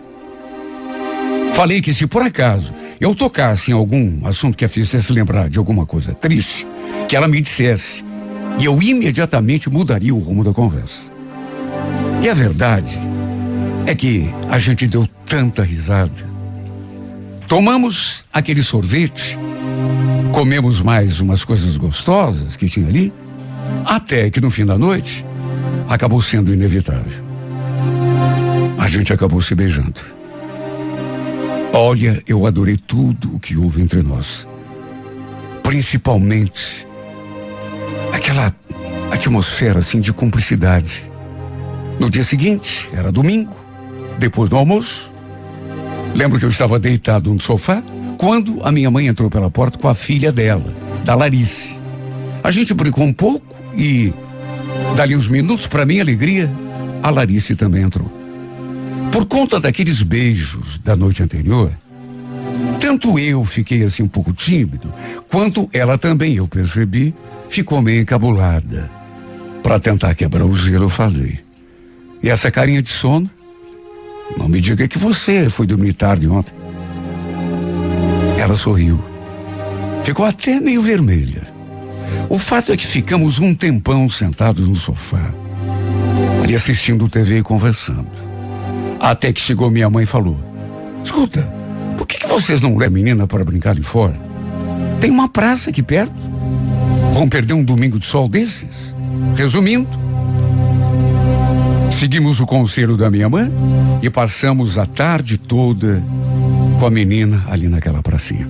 Falei 1.54 1.82
que 1.82 1.94
se 1.94 2.08
por 2.08 2.22
acaso 2.22 2.74
eu 3.00 3.16
tocasse 3.16 3.72
em 3.72 3.74
algum 3.74 4.26
assunto 4.26 4.56
que 4.56 4.64
a 4.64 4.70
fizesse 4.70 5.12
lembrar 5.12 5.50
de 5.50 5.58
alguma 5.58 5.86
coisa 5.86 6.14
triste, 6.14 6.68
que 7.08 7.16
ela 7.16 7.28
me 7.28 7.42
dissesse. 7.42 8.04
E 8.60 8.66
eu 8.66 8.82
imediatamente 8.82 9.70
mudaria 9.70 10.14
o 10.14 10.20
rumo 10.20 10.44
da 10.44 10.54
conversa. 10.54 11.12
E 12.22 12.30
a 12.30 12.34
verdade 12.34 13.00
é 13.92 13.96
que 13.96 14.34
a 14.50 14.58
gente 14.58 14.88
deu 14.88 15.06
tanta 15.26 15.64
risada. 15.64 16.26
Tomamos 17.46 18.24
aquele 18.32 18.64
sorvete, 18.64 19.38
comemos 20.32 20.80
mais 20.80 21.20
umas 21.20 21.44
coisas 21.44 21.76
gostosas 21.76 22.56
que 22.56 22.70
tinha 22.70 22.88
ali, 22.88 23.14
até 23.84 24.30
que 24.30 24.40
no 24.40 24.50
fim 24.50 24.66
da 24.66 24.78
noite 24.78 25.26
acabou 25.90 26.22
sendo 26.22 26.54
inevitável. 26.54 27.22
A 28.80 28.88
gente 28.88 29.12
acabou 29.12 29.42
se 29.42 29.54
beijando. 29.56 30.00
Olha, 31.74 32.24
eu 32.26 32.46
adorei 32.46 32.78
tudo 32.78 33.36
o 33.36 33.40
que 33.42 33.58
houve 33.58 33.82
entre 33.82 34.02
nós. 34.02 34.48
Principalmente 35.64 36.88
aquela 38.14 38.56
atmosfera 39.12 39.80
assim 39.80 40.00
de 40.00 40.14
cumplicidade. 40.14 41.12
No 42.00 42.10
dia 42.10 42.24
seguinte, 42.24 42.90
era 42.94 43.12
domingo, 43.12 43.61
depois 44.22 44.50
do 44.50 44.56
almoço. 44.56 45.12
Lembro 46.16 46.40
que 46.40 46.46
eu 46.46 46.50
estava 46.50 46.78
deitado 46.78 47.34
no 47.34 47.40
sofá 47.42 47.84
quando 48.18 48.64
a 48.64 48.72
minha 48.72 48.92
mãe 48.92 49.08
entrou 49.08 49.30
pela 49.32 49.50
porta 49.50 49.80
com 49.80 49.88
a 49.88 49.96
filha 49.96 50.32
dela, 50.32 50.74
da 51.04 51.16
Larice. 51.16 51.76
A 52.44 52.52
gente 52.52 52.74
brincou 52.74 53.04
um 53.04 53.12
pouco 53.12 53.44
e, 53.76 54.14
dali 54.96 55.16
uns 55.16 55.28
minutos, 55.28 55.66
para 55.66 55.86
minha 55.86 56.04
alegria, 56.04 56.50
a 57.02 57.10
Larice 57.10 57.56
também 57.56 57.82
entrou. 57.82 58.14
Por 59.12 59.26
conta 59.26 59.60
daqueles 59.60 60.04
beijos 60.04 60.78
da 60.78 60.96
noite 60.96 61.24
anterior, 61.24 61.72
tanto 62.80 63.18
eu 63.18 63.44
fiquei 63.44 63.84
assim 63.84 64.04
um 64.04 64.08
pouco 64.08 64.32
tímido, 64.34 64.94
quanto 65.30 65.68
ela 65.74 65.98
também, 65.98 66.36
eu 66.36 66.48
percebi, 66.48 67.14
ficou 67.50 67.82
meio 67.82 68.02
encabulada. 68.02 68.90
Para 69.64 69.80
tentar 69.80 70.14
quebrar 70.14 70.46
o 70.46 70.54
gelo, 70.54 70.86
eu 70.86 70.90
falei. 70.90 71.40
E 72.22 72.30
essa 72.30 72.52
carinha 72.52 72.82
de 72.84 72.90
sono? 72.90 73.30
Não 74.38 74.48
me 74.48 74.60
diga 74.60 74.88
que 74.88 74.98
você 74.98 75.50
foi 75.50 75.68
dormir 75.68 75.94
tarde 75.94 76.28
ontem. 76.28 76.54
Ela 78.38 78.56
sorriu. 78.56 79.04
Ficou 80.04 80.26
até 80.26 80.60
meio 80.60 80.82
vermelha. 80.82 81.48
O 82.30 82.38
fato 82.40 82.72
é 82.72 82.78
que 82.78 82.86
ficamos 82.86 83.40
um 83.40 83.54
tempão 83.54 84.10
sentados 84.10 84.68
no 84.68 84.76
sofá, 84.76 85.34
ali 86.44 86.56
assistindo 86.56 87.10
TV 87.10 87.40
e 87.40 87.44
conversando. 87.44 88.10
Até 89.00 89.32
que 89.34 89.42
chegou 89.42 89.70
minha 89.70 89.90
mãe 89.90 90.04
e 90.04 90.08
falou: 90.08 90.40
Escuta, 91.04 91.42
por 91.98 92.08
que, 92.08 92.18
que 92.18 92.28
vocês 92.28 92.62
não 92.62 92.78
levam 92.78 92.94
menina 92.96 93.28
para 93.28 93.44
brincar 93.44 93.72
ali 93.72 93.82
fora? 93.82 94.20
Tem 95.00 95.12
uma 95.12 95.28
praça 95.28 95.70
aqui 95.70 95.84
perto. 95.84 96.14
Vão 97.12 97.28
perder 97.28 97.54
um 97.54 97.64
domingo 97.64 98.00
de 98.00 98.06
sol 98.06 98.30
desses? 98.30 98.96
Resumindo, 99.36 99.90
seguimos 101.92 102.40
o 102.40 102.46
conselho 102.46 102.98
da 102.98 103.12
minha 103.12 103.30
mãe 103.30 103.52
e 104.02 104.10
passamos 104.10 104.78
a 104.78 104.86
tarde 104.86 105.38
toda 105.38 106.04
com 106.80 106.86
a 106.86 106.90
menina 106.90 107.44
ali 107.48 107.68
naquela 107.68 108.02
pracinha. 108.02 108.50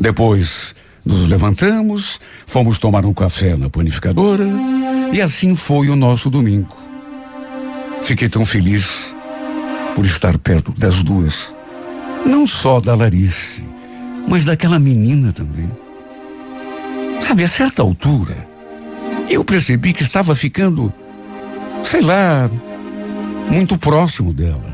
Depois 0.00 0.74
nos 1.04 1.28
levantamos, 1.28 2.20
fomos 2.46 2.78
tomar 2.78 3.04
um 3.04 3.12
café 3.12 3.56
na 3.56 3.70
panificadora 3.70 4.46
e 5.12 5.20
assim 5.20 5.54
foi 5.56 5.88
o 5.88 5.96
nosso 5.96 6.28
domingo. 6.30 6.76
Fiquei 8.02 8.28
tão 8.28 8.44
feliz 8.44 9.14
por 9.94 10.04
estar 10.04 10.36
perto 10.38 10.72
das 10.76 11.02
duas. 11.02 11.54
Não 12.26 12.46
só 12.46 12.80
da 12.80 12.94
Larice, 12.94 13.64
mas 14.28 14.44
daquela 14.44 14.78
menina 14.78 15.32
também. 15.32 15.70
Sabe, 17.20 17.44
a 17.44 17.48
certa 17.48 17.82
altura, 17.82 18.46
eu 19.28 19.44
percebi 19.44 19.92
que 19.92 20.02
estava 20.02 20.34
ficando, 20.34 20.92
sei 21.84 22.00
lá, 22.00 22.50
muito 23.50 23.76
próximo 23.76 24.32
dela. 24.32 24.72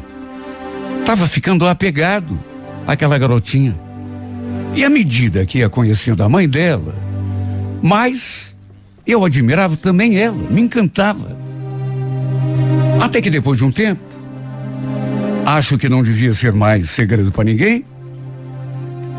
Estava 1.00 1.26
ficando 1.26 1.66
apegado 1.66 2.38
àquela 2.86 3.18
garotinha. 3.18 3.74
E 4.74 4.84
à 4.84 4.90
medida 4.90 5.46
que 5.46 5.58
ia 5.58 5.68
conhecendo 5.68 6.22
a 6.22 6.28
mãe 6.28 6.48
dela, 6.48 6.94
mais 7.82 8.54
eu 9.06 9.24
admirava 9.24 9.76
também 9.76 10.18
ela, 10.18 10.36
me 10.36 10.60
encantava. 10.60 11.38
Até 13.00 13.22
que 13.22 13.30
depois 13.30 13.58
de 13.58 13.64
um 13.64 13.70
tempo, 13.70 14.02
acho 15.46 15.78
que 15.78 15.88
não 15.88 16.02
devia 16.02 16.34
ser 16.34 16.52
mais 16.52 16.90
segredo 16.90 17.32
para 17.32 17.44
ninguém, 17.44 17.84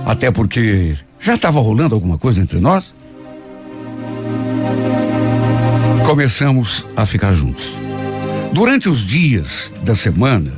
até 0.05 0.29
porque 0.29 0.95
já 1.19 1.35
estava 1.35 1.59
rolando 1.59 1.95
alguma 1.95 2.17
coisa 2.17 2.39
entre 2.39 2.59
nós. 2.59 2.93
Começamos 6.05 6.85
a 6.95 7.05
ficar 7.05 7.31
juntos. 7.31 7.78
Durante 8.51 8.89
os 8.89 9.05
dias 9.05 9.71
da 9.83 9.93
semana, 9.93 10.51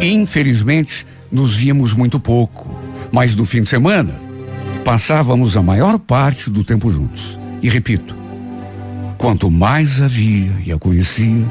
infelizmente, 0.00 1.06
nos 1.30 1.56
víamos 1.56 1.92
muito 1.92 2.20
pouco, 2.20 2.74
mas 3.10 3.34
no 3.34 3.44
fim 3.44 3.62
de 3.62 3.68
semana, 3.68 4.14
passávamos 4.84 5.56
a 5.56 5.62
maior 5.62 5.98
parte 5.98 6.48
do 6.48 6.62
tempo 6.62 6.88
juntos. 6.88 7.38
E 7.60 7.68
repito, 7.68 8.16
quanto 9.18 9.50
mais 9.50 10.00
a 10.00 10.06
via 10.06 10.52
e 10.64 10.72
a 10.72 10.78
conhecia, 10.78 11.44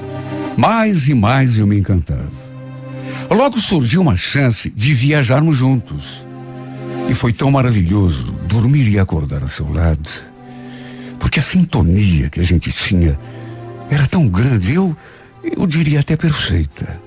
mais 0.58 1.08
e 1.08 1.14
mais 1.14 1.58
eu 1.58 1.68
me 1.68 1.78
encantava. 1.78 2.50
Logo 3.30 3.60
surgiu 3.60 4.02
uma 4.02 4.16
chance 4.16 4.70
de 4.70 4.94
viajarmos 4.94 5.56
juntos. 5.56 6.26
E 7.08 7.14
foi 7.14 7.32
tão 7.32 7.52
maravilhoso 7.52 8.34
dormir 8.48 8.88
e 8.88 8.98
acordar 8.98 9.44
a 9.44 9.48
seu 9.48 9.72
lado. 9.72 10.10
Porque 11.20 11.40
a 11.40 11.44
sintonia 11.44 12.30
que 12.30 12.40
a 12.40 12.44
gente 12.44 12.72
tinha 12.72 13.20
era 13.90 14.08
tão 14.08 14.28
grande, 14.28 14.74
eu, 14.74 14.96
eu 15.44 15.66
diria 15.66 16.00
até 16.00 16.16
perfeita. 16.16 17.00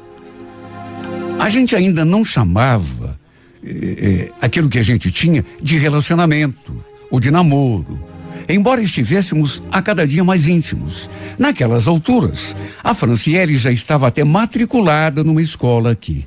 A 1.39 1.49
gente 1.49 1.75
ainda 1.75 2.05
não 2.05 2.25
chamava 2.25 3.19
eh, 3.65 4.29
eh, 4.29 4.33
aquilo 4.41 4.69
que 4.69 4.79
a 4.79 4.83
gente 4.83 5.11
tinha 5.11 5.45
de 5.61 5.77
relacionamento 5.77 6.85
ou 7.11 7.19
de 7.19 7.31
namoro, 7.31 8.01
embora 8.49 8.81
estivéssemos 8.81 9.63
a 9.71 9.83
cada 9.83 10.07
dia 10.07 10.25
mais 10.25 10.49
íntimos. 10.49 11.11
Naquelas 11.39 11.87
alturas, 11.87 12.55
a 12.83 12.95
Franciele 12.95 13.57
já 13.57 13.71
estava 13.71 14.07
até 14.07 14.25
matriculada 14.25 15.25
numa 15.25 15.43
escola 15.43 15.91
aqui. 15.91 16.27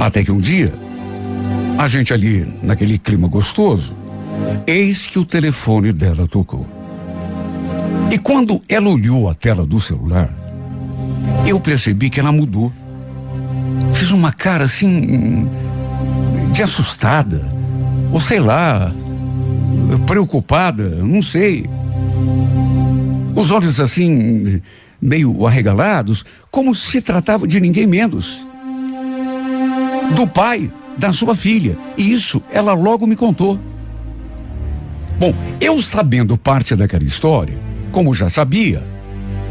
Até 0.00 0.24
que 0.24 0.32
um 0.32 0.38
dia, 0.38 0.72
a 1.78 1.86
gente 1.86 2.12
ali, 2.12 2.46
naquele 2.62 2.98
clima 2.98 3.28
gostoso, 3.28 3.96
eis 4.66 5.06
que 5.06 5.18
o 5.18 5.24
telefone 5.24 5.92
dela 5.92 6.26
tocou. 6.26 6.66
E 8.10 8.18
quando 8.18 8.60
ela 8.68 8.88
olhou 8.88 9.28
a 9.28 9.34
tela 9.34 9.64
do 9.64 9.80
celular, 9.80 10.41
eu 11.46 11.58
percebi 11.60 12.10
que 12.10 12.20
ela 12.20 12.32
mudou. 12.32 12.72
Fez 13.92 14.10
uma 14.10 14.32
cara 14.32 14.64
assim, 14.64 15.46
de 16.52 16.62
assustada, 16.62 17.42
ou 18.10 18.20
sei 18.20 18.40
lá, 18.40 18.92
preocupada, 20.06 20.88
não 21.02 21.22
sei. 21.22 21.66
Os 23.34 23.50
olhos 23.50 23.80
assim, 23.80 24.60
meio 25.00 25.46
arregalados, 25.46 26.24
como 26.50 26.74
se 26.74 27.00
tratava 27.00 27.46
de 27.46 27.60
ninguém 27.60 27.86
menos. 27.86 28.46
Do 30.14 30.26
pai 30.26 30.70
da 30.96 31.12
sua 31.12 31.34
filha. 31.34 31.76
E 31.96 32.12
isso 32.12 32.42
ela 32.50 32.72
logo 32.72 33.06
me 33.06 33.16
contou. 33.16 33.58
Bom, 35.18 35.34
eu 35.60 35.80
sabendo 35.80 36.36
parte 36.36 36.74
daquela 36.74 37.04
história, 37.04 37.58
como 37.90 38.12
já 38.12 38.28
sabia, 38.28 38.82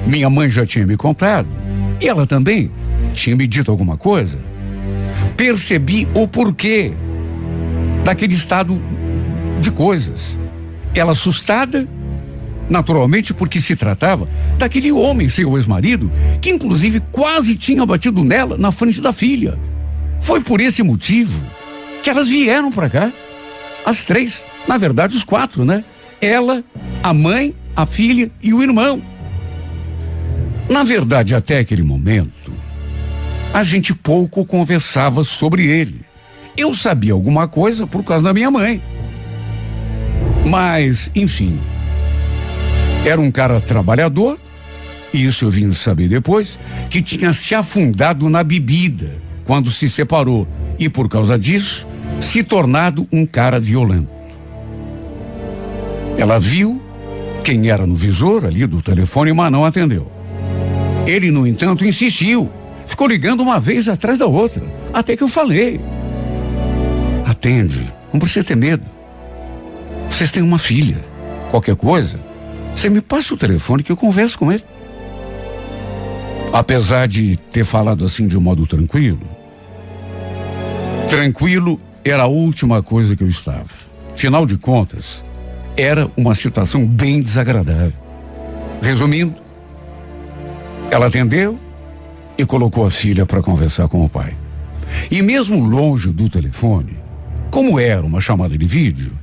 minha 0.08 0.30
mãe 0.30 0.50
já 0.50 0.66
tinha 0.66 0.86
me 0.86 0.98
contado, 0.98 1.48
e 2.00 2.08
ela 2.08 2.26
também 2.26 2.72
tinha 3.14 3.36
me 3.36 3.48
dito 3.48 3.72
alguma 3.72 3.98
coisa, 3.98 4.40
percebi 5.38 6.08
o 6.14 6.28
porquê 6.28 6.94
daquele 8.04 8.34
estado 8.34 8.82
de 9.60 9.72
coisas. 9.72 10.40
Ela 10.94 11.12
assustada, 11.12 11.88
naturalmente 12.70 13.34
porque 13.34 13.62
se 13.62 13.76
tratava 13.76 14.28
daquele 14.58 14.92
homem, 14.92 15.30
seu 15.30 15.56
ex-marido, 15.58 16.12
que 16.42 16.50
inclusive 16.50 17.00
quase 17.12 17.56
tinha 17.56 17.86
batido 17.86 18.24
nela 18.24 18.58
na 18.58 18.72
frente 18.72 19.02
da 19.02 19.14
filha. 19.14 19.58
Foi 20.20 20.42
por 20.42 20.60
esse 20.62 20.84
motivo 20.84 21.46
que 22.04 22.10
elas 22.10 22.28
vieram 22.28 22.72
para 22.72 22.90
cá, 22.90 23.14
as 23.86 24.04
três, 24.04 24.44
na 24.68 24.78
verdade 24.78 25.16
os 25.16 25.24
quatro, 25.24 25.66
né? 25.66 25.84
Ela, 26.20 26.64
a 27.02 27.14
mãe, 27.14 27.56
a 27.76 27.86
filha 27.86 28.32
e 28.42 28.54
o 28.54 28.62
irmão. 28.62 29.02
Na 30.72 30.84
verdade, 30.84 31.36
até 31.36 31.60
aquele 31.60 31.84
momento, 31.84 32.54
a 33.54 33.62
gente 33.62 33.94
pouco 33.94 34.46
conversava 34.46 35.22
sobre 35.22 35.68
ele. 35.68 36.00
Eu 36.56 36.74
sabia 36.74 37.12
alguma 37.12 37.46
coisa 37.46 37.86
por 37.86 38.06
causa 38.06 38.24
da 38.24 38.34
minha 38.34 38.50
mãe. 38.50 38.82
Mas, 40.48 41.12
enfim, 41.14 41.60
era 43.06 43.20
um 43.20 43.30
cara 43.30 43.60
trabalhador, 43.60 44.40
e 45.14 45.26
isso 45.26 45.44
eu 45.44 45.50
vim 45.50 45.74
saber 45.74 46.08
depois, 46.08 46.58
que 46.90 47.02
tinha 47.02 47.34
se 47.34 47.54
afundado 47.54 48.30
na 48.30 48.42
bebida 48.42 49.22
quando 49.44 49.70
se 49.70 49.90
separou 49.90 50.48
e, 50.80 50.88
por 50.88 51.10
causa 51.10 51.38
disso, 51.38 51.86
se 52.22 52.46
tornado 52.46 53.06
um 53.12 53.26
cara 53.26 53.60
violento. 53.60 54.10
Ela 56.18 56.40
viu 56.40 56.82
quem 57.44 57.70
era 57.70 57.86
no 57.86 57.94
visor 57.94 58.46
ali 58.46 58.66
do 58.66 58.82
telefone, 58.82 59.34
mas 59.34 59.52
não 59.52 59.66
atendeu. 59.66 60.21
Ele, 61.06 61.32
no 61.32 61.48
entanto, 61.48 61.86
insistiu. 61.86 62.52
Ficou 62.86 63.08
ligando 63.08 63.42
uma 63.42 63.60
vez 63.60 63.88
atrás 63.88 64.18
da 64.18 64.26
outra, 64.26 64.64
até 64.94 65.16
que 65.16 65.24
eu 65.24 65.28
falei. 65.28 65.80
Atende, 67.26 67.94
não 68.12 68.20
precisa 68.20 68.46
ter 68.46 68.56
medo. 68.56 68.84
Vocês 70.10 70.32
têm 70.32 70.44
uma 70.44 70.58
filha. 70.58 71.04
Qualquer 71.50 71.76
coisa, 71.76 72.20
você 72.76 72.90
me 72.90 73.02
passa 73.02 73.34
o 73.34 73.38
telefone 73.38 73.84
que 73.84 73.92
eu 73.92 73.98
converso 73.98 74.38
com 74.38 74.52
ele. 74.52 74.64
Apesar 76.54 77.08
de 77.08 77.38
ter 77.52 77.64
falado 77.64 78.04
assim 78.04 78.28
de 78.28 78.38
um 78.38 78.42
modo 78.42 78.68
tranquilo, 78.68 79.22
tranquilo 81.10 81.80
era 82.04 82.24
a 82.24 82.28
última 82.28 82.84
coisa 82.84 83.16
que 83.16 83.24
eu 83.24 83.28
estava. 83.28 83.70
Afinal 84.14 84.46
de 84.46 84.58
contas, 84.58 85.24
era 85.78 86.12
uma 86.18 86.36
situação 86.36 86.86
bem 86.86 87.22
desagradável. 87.22 87.94
Resumindo, 88.82 89.36
ela 90.92 91.08
atendeu 91.08 91.58
e 92.38 92.46
colocou 92.46 92.86
a 92.86 92.92
filha 92.92 93.26
para 93.26 93.42
conversar 93.42 93.88
com 93.88 94.04
o 94.04 94.10
pai. 94.10 94.36
E 95.10 95.22
mesmo 95.22 95.66
longe 95.66 96.12
do 96.12 96.30
telefone, 96.30 96.98
como 97.50 97.80
era 97.80 98.06
uma 98.06 98.20
chamada 98.20 98.58
de 98.58 98.66
vídeo, 98.66 99.14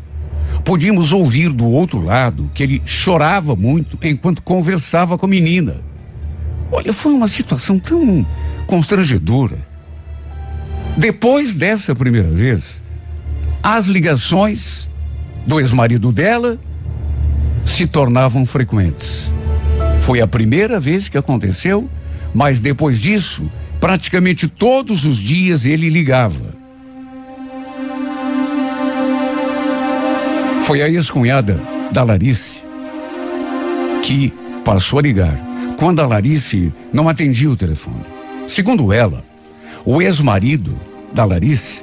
podíamos 0.64 1.12
ouvir 1.12 1.52
do 1.52 1.68
outro 1.68 2.00
lado 2.00 2.50
que 2.54 2.62
ele 2.62 2.82
chorava 2.86 3.54
muito 3.54 3.98
enquanto 4.02 4.42
conversava 4.42 5.18
com 5.18 5.26
a 5.26 5.28
menina. 5.28 5.76
Olha, 6.72 6.92
foi 6.92 7.12
uma 7.12 7.28
situação 7.28 7.78
tão 7.78 8.26
constrangedora. 8.66 9.56
Depois 10.96 11.52
dessa 11.52 11.94
primeira 11.94 12.30
vez, 12.30 12.82
as 13.62 13.86
ligações 13.86 14.88
do 15.46 15.60
ex-marido 15.60 16.12
dela 16.12 16.58
se 17.64 17.86
tornavam 17.86 18.46
frequentes. 18.46 19.32
Foi 20.08 20.22
a 20.22 20.26
primeira 20.26 20.80
vez 20.80 21.06
que 21.06 21.18
aconteceu, 21.18 21.86
mas 22.32 22.60
depois 22.60 22.98
disso, 22.98 23.52
praticamente 23.78 24.48
todos 24.48 25.04
os 25.04 25.18
dias 25.18 25.66
ele 25.66 25.90
ligava. 25.90 26.54
Foi 30.62 30.80
a 30.80 30.88
ex-cunhada 30.88 31.60
da 31.92 32.02
Larice 32.02 32.62
que 34.02 34.32
passou 34.64 34.98
a 34.98 35.02
ligar 35.02 35.38
quando 35.76 36.00
a 36.00 36.06
Larice 36.06 36.72
não 36.90 37.06
atendia 37.06 37.50
o 37.50 37.56
telefone. 37.56 38.00
Segundo 38.46 38.90
ela, 38.94 39.22
o 39.84 40.00
ex-marido 40.00 40.74
da 41.12 41.26
Larice 41.26 41.82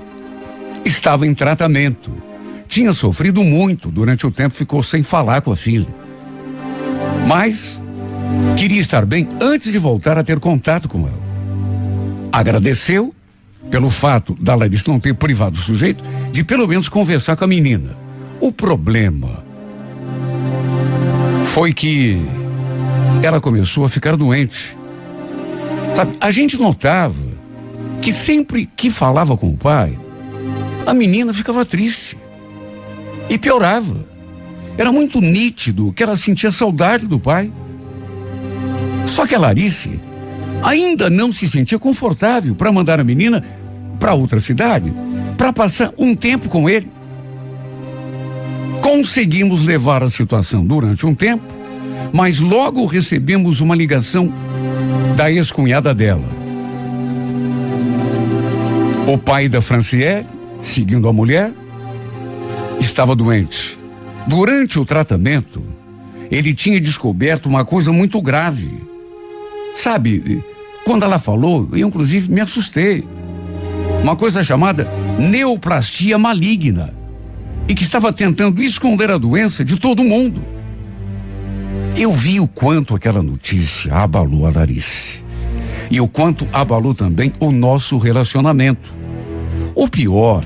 estava 0.84 1.28
em 1.28 1.34
tratamento. 1.36 2.12
Tinha 2.68 2.92
sofrido 2.92 3.44
muito 3.44 3.92
durante 3.92 4.26
o 4.26 4.32
tempo, 4.32 4.56
ficou 4.56 4.82
sem 4.82 5.04
falar 5.04 5.42
com 5.42 5.52
a 5.52 5.56
filha. 5.56 5.94
Mas 7.28 7.85
queria 8.58 8.80
estar 8.80 9.06
bem 9.06 9.28
antes 9.42 9.72
de 9.72 9.78
voltar 9.78 10.18
a 10.18 10.24
ter 10.24 10.40
contato 10.40 10.88
com 10.88 11.08
ela. 11.08 11.26
Agradeceu 12.32 13.14
pelo 13.70 13.90
fato 13.90 14.36
da 14.40 14.56
Larissa 14.56 14.84
não 14.88 15.00
ter 15.00 15.14
privado 15.14 15.56
o 15.56 15.62
sujeito 15.62 16.04
de 16.32 16.44
pelo 16.44 16.68
menos 16.68 16.90
conversar 16.90 17.36
com 17.36 17.44
a 17.44 17.48
menina. 17.48 17.98
O 18.40 18.52
problema 18.52 19.44
foi 21.44 21.74
que 21.74 22.22
ela 23.24 23.40
começou 23.40 23.86
a 23.86 23.90
ficar 23.90 24.16
doente. 24.16 24.78
Sabe, 25.96 26.12
a 26.20 26.32
gente 26.32 26.58
notava 26.58 27.16
que 28.02 28.12
sempre 28.12 28.70
que 28.76 28.90
falava 28.90 29.38
com 29.38 29.50
o 29.50 29.58
pai, 29.58 29.98
a 30.86 30.94
menina 30.94 31.34
ficava 31.34 31.66
triste 31.66 32.18
e 33.30 33.38
piorava. 33.38 34.06
Era 34.78 34.92
muito 34.92 35.22
nítido 35.22 35.94
que 35.94 36.04
ela 36.04 36.16
sentia 36.16 36.52
saudade 36.52 37.08
do 37.08 37.20
pai. 37.20 37.52
Só 39.06 39.26
que 39.26 39.36
a 39.36 39.40
Larice 39.40 40.00
ainda 40.64 41.10
não 41.10 41.32
se 41.32 41.50
sentia 41.50 41.78
confortável 41.78 42.56
para 42.56 42.72
mandar 42.72 43.00
a 43.00 43.04
menina 43.04 43.44
para 44.00 44.14
outra 44.14 44.40
cidade, 44.40 44.94
para 45.38 45.54
passar 45.54 45.94
um 45.98 46.16
tempo 46.16 46.50
com 46.50 46.70
ele. 46.70 46.90
Conseguimos 48.82 49.66
levar 49.66 50.04
a 50.04 50.10
situação 50.10 50.66
durante 50.66 51.06
um 51.06 51.14
tempo, 51.14 51.44
mas 52.14 52.40
logo 52.40 52.86
recebemos 52.86 53.60
uma 53.60 53.76
ligação 53.76 54.32
da 55.16 55.32
ex-cunhada 55.32 55.94
dela. 55.94 56.26
O 59.08 59.18
pai 59.18 59.48
da 59.48 59.62
Franciele, 59.62 60.26
seguindo 60.62 61.08
a 61.08 61.14
mulher, 61.14 61.54
estava 62.80 63.16
doente. 63.16 63.78
Durante 64.28 64.80
o 64.80 64.86
tratamento, 64.86 65.64
ele 66.32 66.54
tinha 66.54 66.80
descoberto 66.80 67.46
uma 67.46 67.64
coisa 67.64 67.92
muito 67.92 68.22
grave. 68.22 68.85
Sabe, 69.76 70.44
quando 70.86 71.04
ela 71.04 71.20
falou, 71.20 71.68
eu 71.74 71.88
inclusive 71.88 72.32
me 72.32 72.40
assustei. 72.40 73.04
Uma 74.02 74.16
coisa 74.16 74.44
chamada 74.44 74.90
neoplastia 75.20 76.18
maligna. 76.18 76.94
E 77.68 77.74
que 77.74 77.84
estava 77.84 78.14
tentando 78.14 78.62
esconder 78.62 79.12
a 79.12 79.18
doença 79.18 79.66
de 79.66 79.76
todo 79.78 80.04
mundo. 80.04 80.44
Eu 81.98 82.12
vi 82.12 82.40
o 82.40 82.48
quanto 82.48 82.96
aquela 82.96 83.22
notícia 83.22 83.94
abalou 83.96 84.46
a 84.46 84.52
Larice. 84.52 85.24
E 85.90 86.00
o 86.00 86.08
quanto 86.08 86.48
abalou 86.54 86.94
também 86.94 87.32
o 87.40 87.52
nosso 87.52 87.98
relacionamento. 87.98 88.94
O 89.74 89.88
pior 89.88 90.44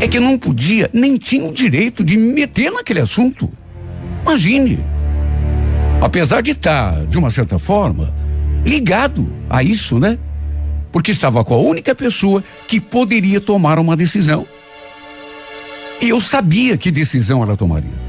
é 0.00 0.06
que 0.06 0.20
não 0.20 0.38
podia, 0.38 0.90
nem 0.92 1.16
tinha 1.16 1.48
o 1.48 1.52
direito 1.52 2.04
de 2.04 2.16
me 2.16 2.32
meter 2.32 2.70
naquele 2.70 3.00
assunto. 3.00 3.50
Imagine. 4.22 4.95
Apesar 6.00 6.42
de 6.42 6.52
estar, 6.52 7.06
de 7.06 7.18
uma 7.18 7.30
certa 7.30 7.58
forma, 7.58 8.14
ligado 8.64 9.30
a 9.48 9.62
isso, 9.62 9.98
né? 9.98 10.18
Porque 10.92 11.10
estava 11.10 11.44
com 11.44 11.54
a 11.54 11.58
única 11.58 11.94
pessoa 11.94 12.42
que 12.66 12.80
poderia 12.80 13.40
tomar 13.40 13.78
uma 13.78 13.96
decisão. 13.96 14.46
E 16.00 16.08
eu 16.08 16.20
sabia 16.20 16.76
que 16.76 16.90
decisão 16.90 17.42
ela 17.42 17.56
tomaria. 17.56 18.06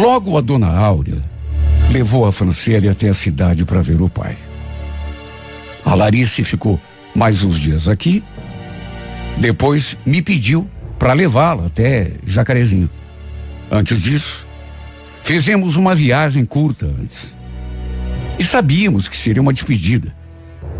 Logo 0.00 0.36
a 0.36 0.40
dona 0.40 0.76
Áurea 0.76 1.22
levou 1.90 2.26
a 2.26 2.32
Franciele 2.32 2.88
até 2.88 3.08
a 3.08 3.14
cidade 3.14 3.64
para 3.64 3.80
ver 3.80 4.00
o 4.00 4.08
pai. 4.08 4.36
A 5.84 5.94
Larice 5.94 6.42
ficou 6.42 6.80
mais 7.14 7.42
uns 7.44 7.58
dias 7.58 7.88
aqui. 7.88 8.24
Depois 9.38 9.96
me 10.04 10.22
pediu 10.22 10.68
para 10.98 11.12
levá-la 11.12 11.66
até 11.66 12.12
Jacarezinho. 12.26 12.88
Antes 13.70 14.00
disso, 14.00 14.46
fizemos 15.24 15.74
uma 15.74 15.94
viagem 15.94 16.44
curta 16.44 16.84
antes. 16.84 17.34
E 18.38 18.44
sabíamos 18.44 19.08
que 19.08 19.16
seria 19.16 19.40
uma 19.40 19.54
despedida, 19.54 20.14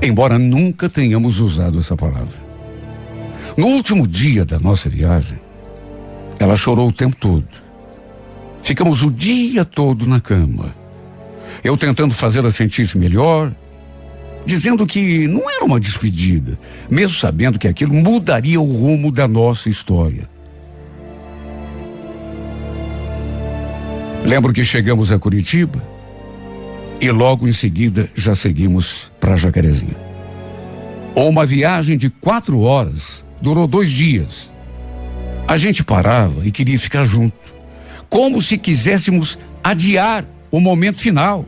embora 0.02 0.38
nunca 0.38 0.88
tenhamos 0.88 1.40
usado 1.40 1.78
essa 1.78 1.96
palavra. 1.96 2.44
No 3.56 3.68
último 3.68 4.06
dia 4.06 4.44
da 4.44 4.58
nossa 4.58 4.88
viagem, 4.88 5.38
ela 6.38 6.56
chorou 6.56 6.88
o 6.88 6.92
tempo 6.92 7.16
todo. 7.16 7.46
Ficamos 8.62 9.02
o 9.02 9.10
dia 9.10 9.64
todo 9.64 10.06
na 10.06 10.20
cama. 10.20 10.74
Eu 11.62 11.76
tentando 11.76 12.12
fazê-la 12.12 12.50
sentir-se 12.50 12.98
melhor, 12.98 13.54
dizendo 14.44 14.86
que 14.86 15.26
não 15.26 15.48
era 15.48 15.64
uma 15.64 15.80
despedida, 15.80 16.58
mesmo 16.90 17.16
sabendo 17.16 17.58
que 17.58 17.68
aquilo 17.68 17.94
mudaria 17.94 18.60
o 18.60 18.64
rumo 18.64 19.10
da 19.10 19.26
nossa 19.26 19.70
história. 19.70 20.33
Lembro 24.24 24.54
que 24.54 24.64
chegamos 24.64 25.12
a 25.12 25.18
Curitiba 25.18 25.82
e 26.98 27.10
logo 27.10 27.46
em 27.46 27.52
seguida 27.52 28.10
já 28.14 28.34
seguimos 28.34 29.12
para 29.20 29.36
Jacarezinho. 29.36 29.96
Uma 31.14 31.44
viagem 31.44 31.98
de 31.98 32.08
quatro 32.08 32.60
horas 32.60 33.22
durou 33.42 33.66
dois 33.66 33.90
dias. 33.90 34.50
A 35.46 35.58
gente 35.58 35.84
parava 35.84 36.46
e 36.46 36.50
queria 36.50 36.78
ficar 36.78 37.04
junto 37.04 37.36
como 38.08 38.40
se 38.40 38.56
quiséssemos 38.56 39.38
adiar 39.62 40.24
o 40.50 40.58
momento 40.58 41.00
final. 41.00 41.44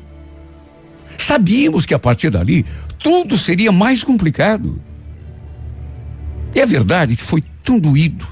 Sabíamos 1.17 1.87
que 1.87 1.95
a 1.95 1.99
partir 1.99 2.29
dali 2.29 2.67
tudo 2.99 3.39
seria 3.39 3.73
mais 3.73 4.05
complicado. 4.05 4.79
E 6.55 6.61
é 6.61 6.67
verdade 6.67 7.17
que 7.17 7.25
foi 7.25 7.43
tão 7.65 7.79
doído 7.79 8.27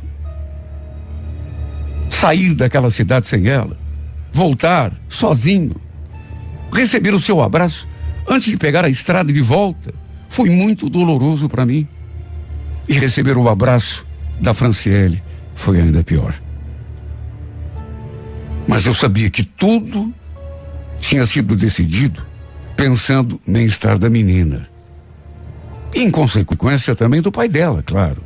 sair 2.10 2.54
daquela 2.54 2.90
cidade 2.90 3.26
sem 3.26 3.48
ela, 3.48 3.78
voltar 4.34 4.92
sozinho, 5.08 5.76
receber 6.72 7.14
o 7.14 7.20
seu 7.20 7.40
abraço 7.40 7.88
antes 8.28 8.50
de 8.50 8.56
pegar 8.56 8.84
a 8.84 8.88
estrada 8.88 9.32
de 9.32 9.40
volta. 9.40 9.94
Foi 10.28 10.50
muito 10.50 10.90
doloroso 10.90 11.48
para 11.48 11.64
mim. 11.64 11.86
E 12.88 12.94
receber 12.94 13.38
o 13.38 13.48
abraço 13.48 14.04
da 14.40 14.52
Franciele 14.52 15.22
foi 15.54 15.80
ainda 15.80 16.02
pior. 16.02 16.34
Mas 18.66 18.84
eu 18.84 18.92
sabia 18.92 19.30
que 19.30 19.44
tudo 19.44 20.12
tinha 21.00 21.24
sido 21.26 21.54
decidido 21.54 22.26
pensando 22.76 23.40
no 23.46 23.54
bem-estar 23.54 23.96
da 23.98 24.10
menina. 24.10 24.66
E, 25.94 26.02
em 26.02 26.10
consequência 26.10 26.96
também 26.96 27.22
do 27.22 27.30
pai 27.30 27.48
dela, 27.48 27.84
claro. 27.84 28.22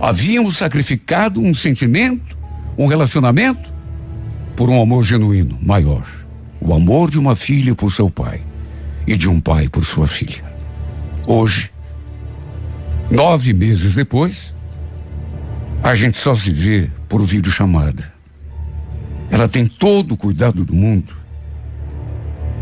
Havíamos 0.00 0.56
sacrificado 0.56 1.40
um 1.40 1.52
sentimento, 1.52 2.38
um 2.78 2.86
relacionamento, 2.86 3.73
por 4.56 4.70
um 4.70 4.80
amor 4.80 5.02
genuíno, 5.02 5.58
maior. 5.62 6.06
O 6.60 6.74
amor 6.74 7.10
de 7.10 7.18
uma 7.18 7.34
filha 7.34 7.74
por 7.74 7.92
seu 7.92 8.08
pai 8.08 8.42
e 9.06 9.16
de 9.16 9.28
um 9.28 9.40
pai 9.40 9.68
por 9.68 9.84
sua 9.84 10.06
filha. 10.06 10.44
Hoje, 11.26 11.70
nove 13.10 13.52
meses 13.52 13.94
depois, 13.94 14.54
a 15.82 15.94
gente 15.94 16.16
só 16.16 16.34
se 16.34 16.50
vê 16.50 16.90
por 17.08 17.22
vídeo 17.22 17.52
chamada. 17.52 18.12
Ela 19.30 19.48
tem 19.48 19.66
todo 19.66 20.12
o 20.12 20.16
cuidado 20.16 20.64
do 20.64 20.74
mundo. 20.74 21.12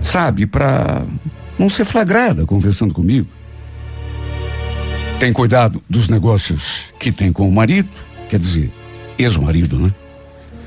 Sabe, 0.01 0.47
para 0.47 1.05
não 1.59 1.69
ser 1.69 1.85
flagrada 1.85 2.45
conversando 2.47 2.93
comigo. 2.93 3.29
Tem 5.21 5.33
cuidado 5.33 5.81
dos 5.89 6.09
negócios 6.09 6.93
que 6.99 7.13
tem 7.13 7.33
com 7.33 7.49
o 7.49 7.53
marido, 7.53 7.91
quer 8.29 8.41
dizer, 8.41 8.73
ex-marido, 9.17 9.79
né? 9.79 9.93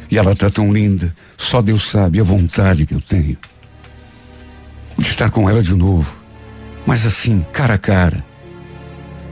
E 0.10 0.18
ela 0.18 0.36
tá 0.36 0.50
tão 0.50 0.72
linda, 0.72 1.16
só 1.38 1.62
Deus 1.62 1.90
sabe 1.90 2.20
a 2.20 2.24
vontade 2.24 2.86
que 2.86 2.94
eu 2.94 3.02
tenho 3.02 3.38
de 4.98 5.08
estar 5.08 5.30
com 5.30 5.50
ela 5.50 5.62
de 5.62 5.74
novo. 5.76 6.10
Mas 6.86 7.06
assim, 7.06 7.46
cara 7.52 7.74
a 7.74 7.78
cara. 7.78 8.26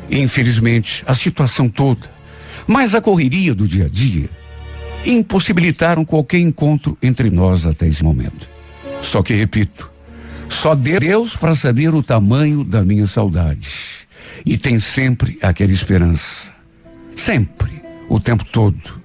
Infelizmente, 0.10 1.04
a 1.08 1.16
situação 1.16 1.70
toda, 1.70 2.12
mas 2.68 2.94
a 2.94 3.02
correria 3.02 3.54
do 3.56 3.68
dia 3.68 3.86
a 3.86 3.90
dia, 3.90 4.30
impossibilitaram 5.06 6.06
qualquer 6.06 6.40
encontro 6.40 6.98
entre 7.02 7.30
nós 7.30 7.66
até 7.66 7.88
esse 7.88 8.04
momento. 8.04 8.48
Só 9.02 9.22
que, 9.22 9.34
repito, 9.34 9.92
Só 10.50 10.76
Deus 10.76 11.36
para 11.36 11.56
saber 11.56 11.94
o 11.94 12.04
tamanho 12.04 12.64
da 12.64 12.84
minha 12.84 13.08
saudade. 13.08 14.08
E 14.46 14.58
tem 14.58 14.78
sempre 14.80 15.38
aquela 15.42 15.72
esperança. 15.72 16.54
Sempre, 17.16 17.82
o 18.08 18.20
tempo 18.20 18.46
todo. 18.46 19.03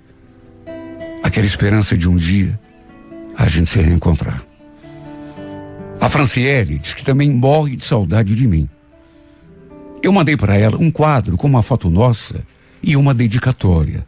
Aquela 1.22 1.46
esperança 1.46 1.96
de 1.96 2.08
um 2.08 2.16
dia 2.16 2.58
a 3.36 3.46
gente 3.46 3.70
se 3.70 3.80
reencontrar. 3.80 4.42
A 6.00 6.08
Franciele 6.08 6.78
diz 6.78 6.94
que 6.94 7.04
também 7.04 7.30
morre 7.30 7.76
de 7.76 7.84
saudade 7.84 8.34
de 8.34 8.46
mim. 8.46 8.68
Eu 10.02 10.12
mandei 10.12 10.36
para 10.36 10.56
ela 10.56 10.76
um 10.76 10.90
quadro 10.90 11.36
com 11.36 11.46
uma 11.46 11.62
foto 11.62 11.90
nossa 11.90 12.44
e 12.82 12.96
uma 12.96 13.12
dedicatória, 13.12 14.06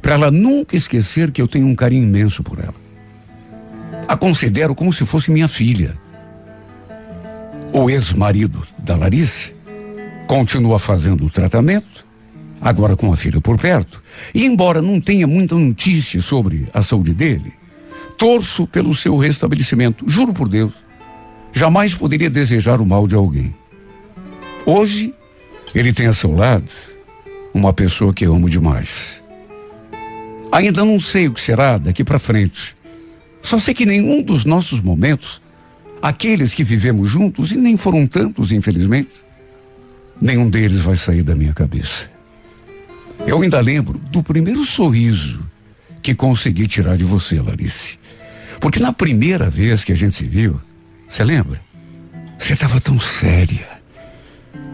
para 0.00 0.14
ela 0.14 0.30
nunca 0.30 0.76
esquecer 0.76 1.32
que 1.32 1.42
eu 1.42 1.48
tenho 1.48 1.66
um 1.66 1.74
carinho 1.74 2.04
imenso 2.04 2.42
por 2.42 2.58
ela. 2.58 2.74
A 4.06 4.16
considero 4.16 4.74
como 4.74 4.92
se 4.92 5.04
fosse 5.04 5.30
minha 5.30 5.48
filha. 5.48 5.98
O 7.72 7.90
ex-marido 7.90 8.64
da 8.78 8.96
Larissa 8.96 9.50
continua 10.26 10.78
fazendo 10.78 11.24
o 11.24 11.30
tratamento, 11.30 12.03
agora 12.64 12.96
com 12.96 13.12
a 13.12 13.16
filha 13.16 13.42
por 13.42 13.58
perto, 13.58 14.02
e 14.34 14.46
embora 14.46 14.80
não 14.80 14.98
tenha 14.98 15.26
muita 15.26 15.54
notícia 15.54 16.18
sobre 16.22 16.66
a 16.72 16.82
saúde 16.82 17.12
dele, 17.12 17.52
torço 18.16 18.66
pelo 18.66 18.96
seu 18.96 19.18
restabelecimento, 19.18 20.08
juro 20.08 20.32
por 20.32 20.48
Deus. 20.48 20.72
Jamais 21.52 21.94
poderia 21.94 22.30
desejar 22.30 22.80
o 22.80 22.86
mal 22.86 23.06
de 23.06 23.14
alguém. 23.14 23.54
Hoje, 24.64 25.14
ele 25.74 25.92
tem 25.92 26.06
a 26.06 26.12
seu 26.14 26.32
lado 26.32 26.70
uma 27.52 27.70
pessoa 27.72 28.14
que 28.14 28.24
amo 28.24 28.48
demais. 28.48 29.22
Ainda 30.50 30.84
não 30.84 30.98
sei 30.98 31.28
o 31.28 31.34
que 31.34 31.40
será 31.42 31.76
daqui 31.76 32.02
para 32.02 32.18
frente. 32.18 32.74
Só 33.42 33.58
sei 33.58 33.74
que 33.74 33.84
nenhum 33.84 34.22
dos 34.22 34.46
nossos 34.46 34.80
momentos, 34.80 35.42
aqueles 36.00 36.54
que 36.54 36.64
vivemos 36.64 37.08
juntos, 37.08 37.52
e 37.52 37.56
nem 37.56 37.76
foram 37.76 38.06
tantos, 38.06 38.52
infelizmente, 38.52 39.10
nenhum 40.18 40.48
deles 40.48 40.80
vai 40.80 40.96
sair 40.96 41.22
da 41.22 41.34
minha 41.34 41.52
cabeça. 41.52 42.13
Eu 43.26 43.40
ainda 43.40 43.60
lembro 43.60 43.98
do 43.98 44.22
primeiro 44.22 44.64
sorriso 44.64 45.48
que 46.02 46.14
consegui 46.14 46.66
tirar 46.66 46.96
de 46.96 47.04
você, 47.04 47.40
Larice. 47.40 47.98
Porque 48.60 48.78
na 48.78 48.92
primeira 48.92 49.48
vez 49.48 49.82
que 49.82 49.92
a 49.92 49.96
gente 49.96 50.14
se 50.14 50.24
viu, 50.24 50.60
você 51.08 51.24
lembra? 51.24 51.60
Você 52.38 52.52
estava 52.52 52.80
tão 52.80 52.98
séria, 53.00 53.66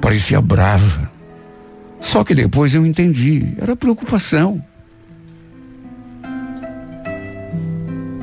parecia 0.00 0.40
brava. 0.40 1.10
Só 2.00 2.24
que 2.24 2.34
depois 2.34 2.74
eu 2.74 2.84
entendi, 2.84 3.54
era 3.58 3.76
preocupação. 3.76 4.64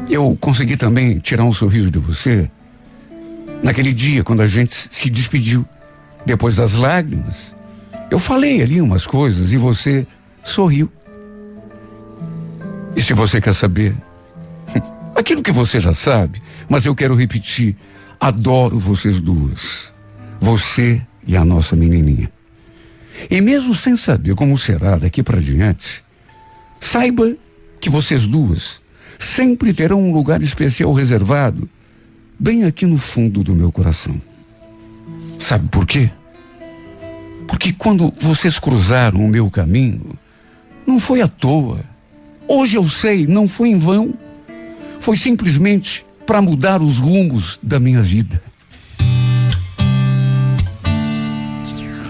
Eu 0.09 0.37
consegui 0.39 0.75
também 0.75 1.19
tirar 1.19 1.43
um 1.43 1.51
sorriso 1.51 1.89
de 1.89 1.99
você 1.99 2.49
naquele 3.63 3.93
dia 3.93 4.23
quando 4.23 4.41
a 4.41 4.45
gente 4.45 4.73
se 4.91 5.09
despediu, 5.09 5.65
depois 6.25 6.57
das 6.57 6.73
lágrimas. 6.73 7.55
Eu 8.09 8.19
falei 8.19 8.61
ali 8.61 8.81
umas 8.81 9.05
coisas 9.05 9.53
e 9.53 9.57
você 9.57 10.07
sorriu. 10.47 10.91
E 12.95 13.01
se 13.01 13.13
você 13.13 13.39
quer 13.39 13.53
saber, 13.53 13.95
aquilo 15.15 15.43
que 15.43 15.51
você 15.51 15.79
já 15.79 15.93
sabe, 15.93 16.41
mas 16.69 16.85
eu 16.85 16.95
quero 16.95 17.13
repetir, 17.13 17.75
adoro 18.19 18.79
vocês 18.79 19.19
duas. 19.19 19.93
Você 20.39 21.05
e 21.25 21.35
a 21.35 21.43
nossa 21.43 21.75
menininha. 21.75 22.31
E 23.29 23.41
mesmo 23.41 23.73
sem 23.73 23.95
saber 23.97 24.35
como 24.35 24.57
será 24.57 24.97
daqui 24.97 25.21
para 25.21 25.41
diante, 25.41 26.03
saiba 26.79 27.35
que 27.79 27.89
vocês 27.89 28.25
duas 28.25 28.81
sempre 29.19 29.73
terão 29.73 30.01
um 30.01 30.13
lugar 30.13 30.41
especial 30.41 30.93
reservado 30.93 31.69
bem 32.39 32.63
aqui 32.65 32.85
no 32.85 32.97
fundo 32.97 33.43
do 33.43 33.55
meu 33.55 33.71
coração. 33.71 34.19
Sabe 35.39 35.67
por 35.69 35.85
quê? 35.85 36.09
Porque 37.47 37.73
quando 37.73 38.13
vocês 38.21 38.59
cruzaram 38.59 39.25
o 39.25 39.27
meu 39.27 39.49
caminho, 39.49 40.17
não 40.87 40.99
foi 40.99 41.21
à 41.21 41.27
toa. 41.27 41.83
Hoje 42.47 42.77
eu 42.77 42.83
sei, 42.85 43.27
não 43.27 43.45
foi 43.45 43.69
em 43.69 43.77
vão. 43.77 44.13
Foi 44.99 45.17
simplesmente 45.17 46.05
para 46.25 46.41
mudar 46.41 46.81
os 46.81 46.97
rumos 46.97 47.59
da 47.61 47.77
minha 47.77 48.01
vida. 48.01 48.41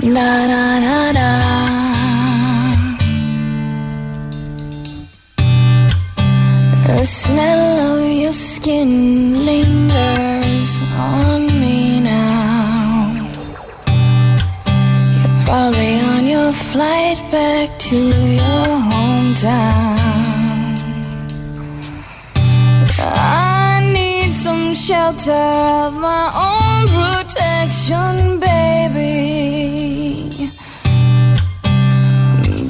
Na, 0.04 0.48
na, 0.48 1.14
na. 1.14 1.68
The 6.86 7.06
smell 7.06 7.96
of 7.96 8.12
your 8.12 8.32
skin 8.32 9.46
lingers 9.46 10.84
on 10.98 11.46
me 11.60 12.00
now. 12.00 13.28
You're 15.22 15.46
probably 15.46 16.07
your 16.48 16.54
flight 16.54 17.20
back 17.30 17.70
to 17.78 17.98
your 17.98 18.68
hometown. 18.90 19.98
I 23.00 23.92
need 23.94 24.32
some 24.32 24.74
shelter 24.74 25.44
of 25.84 25.94
my 26.10 26.26
own 26.48 26.84
protection, 27.00 28.40
baby. 28.40 29.28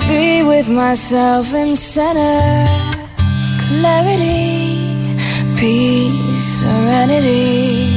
Be 0.10 0.42
with 0.42 0.70
myself 0.70 1.54
and 1.54 1.78
center 1.78 2.66
clarity, 3.68 5.18
peace, 5.60 6.62
serenity. 6.62 7.97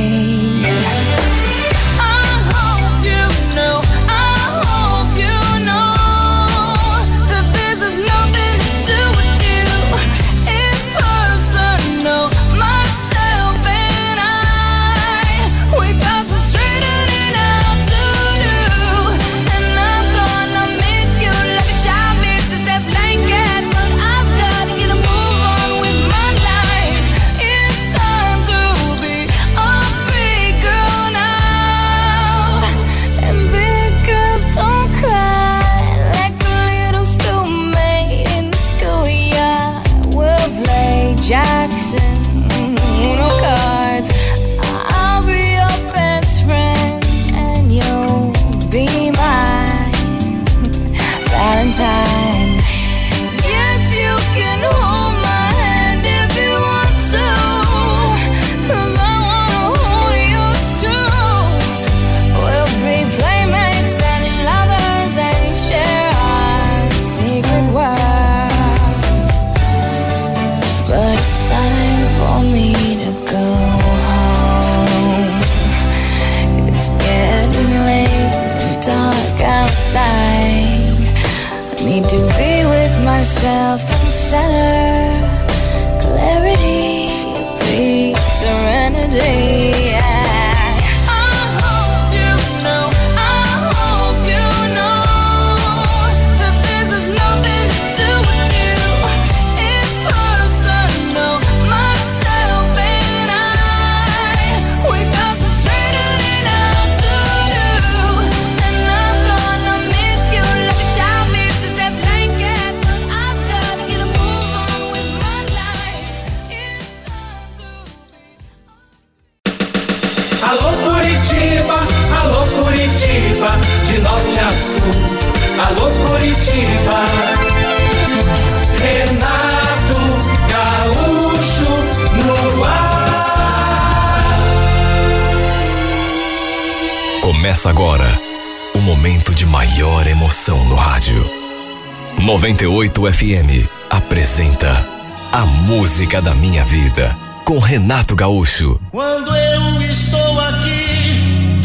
FM 143.21 143.69
apresenta 143.87 144.83
A 145.31 145.45
Música 145.45 146.19
da 146.19 146.33
Minha 146.33 146.65
Vida 146.65 147.15
com 147.45 147.59
Renato 147.59 148.15
Gaúcho. 148.15 148.81
Quando 148.89 149.35
eu 149.35 149.79
estou 149.79 150.39
aqui, 150.39 151.61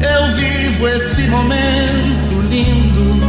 eu 0.00 0.34
vivo 0.34 0.88
esse 0.88 1.28
momento 1.28 2.40
lindo. 2.48 3.20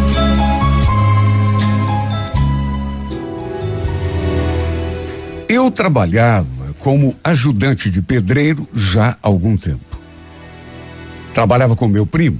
Eu 5.49 5.69
trabalhava 5.69 6.73
como 6.79 7.13
ajudante 7.25 7.89
de 7.89 8.01
pedreiro 8.01 8.65
já 8.73 9.09
há 9.09 9.17
algum 9.21 9.57
tempo. 9.57 9.99
Trabalhava 11.33 11.75
com 11.75 11.89
meu 11.89 12.05
primo, 12.05 12.39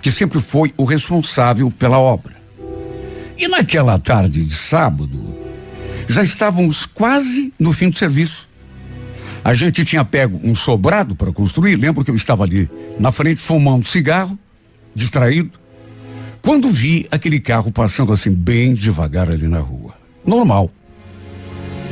que 0.00 0.10
sempre 0.10 0.40
foi 0.40 0.72
o 0.78 0.84
responsável 0.84 1.70
pela 1.70 1.98
obra. 1.98 2.39
E 3.40 3.48
naquela 3.48 3.98
tarde 3.98 4.44
de 4.44 4.54
sábado, 4.54 5.34
já 6.06 6.22
estávamos 6.22 6.84
quase 6.84 7.54
no 7.58 7.72
fim 7.72 7.88
do 7.88 7.96
serviço. 7.96 8.46
A 9.42 9.54
gente 9.54 9.82
tinha 9.82 10.04
pego 10.04 10.38
um 10.44 10.54
sobrado 10.54 11.16
para 11.16 11.32
construir, 11.32 11.76
lembro 11.76 12.04
que 12.04 12.10
eu 12.10 12.14
estava 12.14 12.44
ali 12.44 12.68
na 12.98 13.10
frente 13.10 13.40
fumando 13.40 13.86
cigarro, 13.86 14.38
distraído, 14.94 15.58
quando 16.42 16.68
vi 16.68 17.06
aquele 17.10 17.40
carro 17.40 17.72
passando 17.72 18.12
assim 18.12 18.30
bem 18.30 18.74
devagar 18.74 19.30
ali 19.30 19.48
na 19.48 19.60
rua. 19.60 19.94
Normal. 20.22 20.70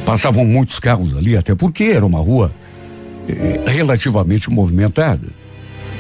Passavam 0.05 0.45
muitos 0.45 0.79
carros 0.79 1.17
ali, 1.17 1.35
até 1.35 1.55
porque 1.55 1.85
era 1.85 2.05
uma 2.05 2.19
rua 2.19 2.55
eh, 3.27 3.63
relativamente 3.67 4.51
movimentada. 4.51 5.29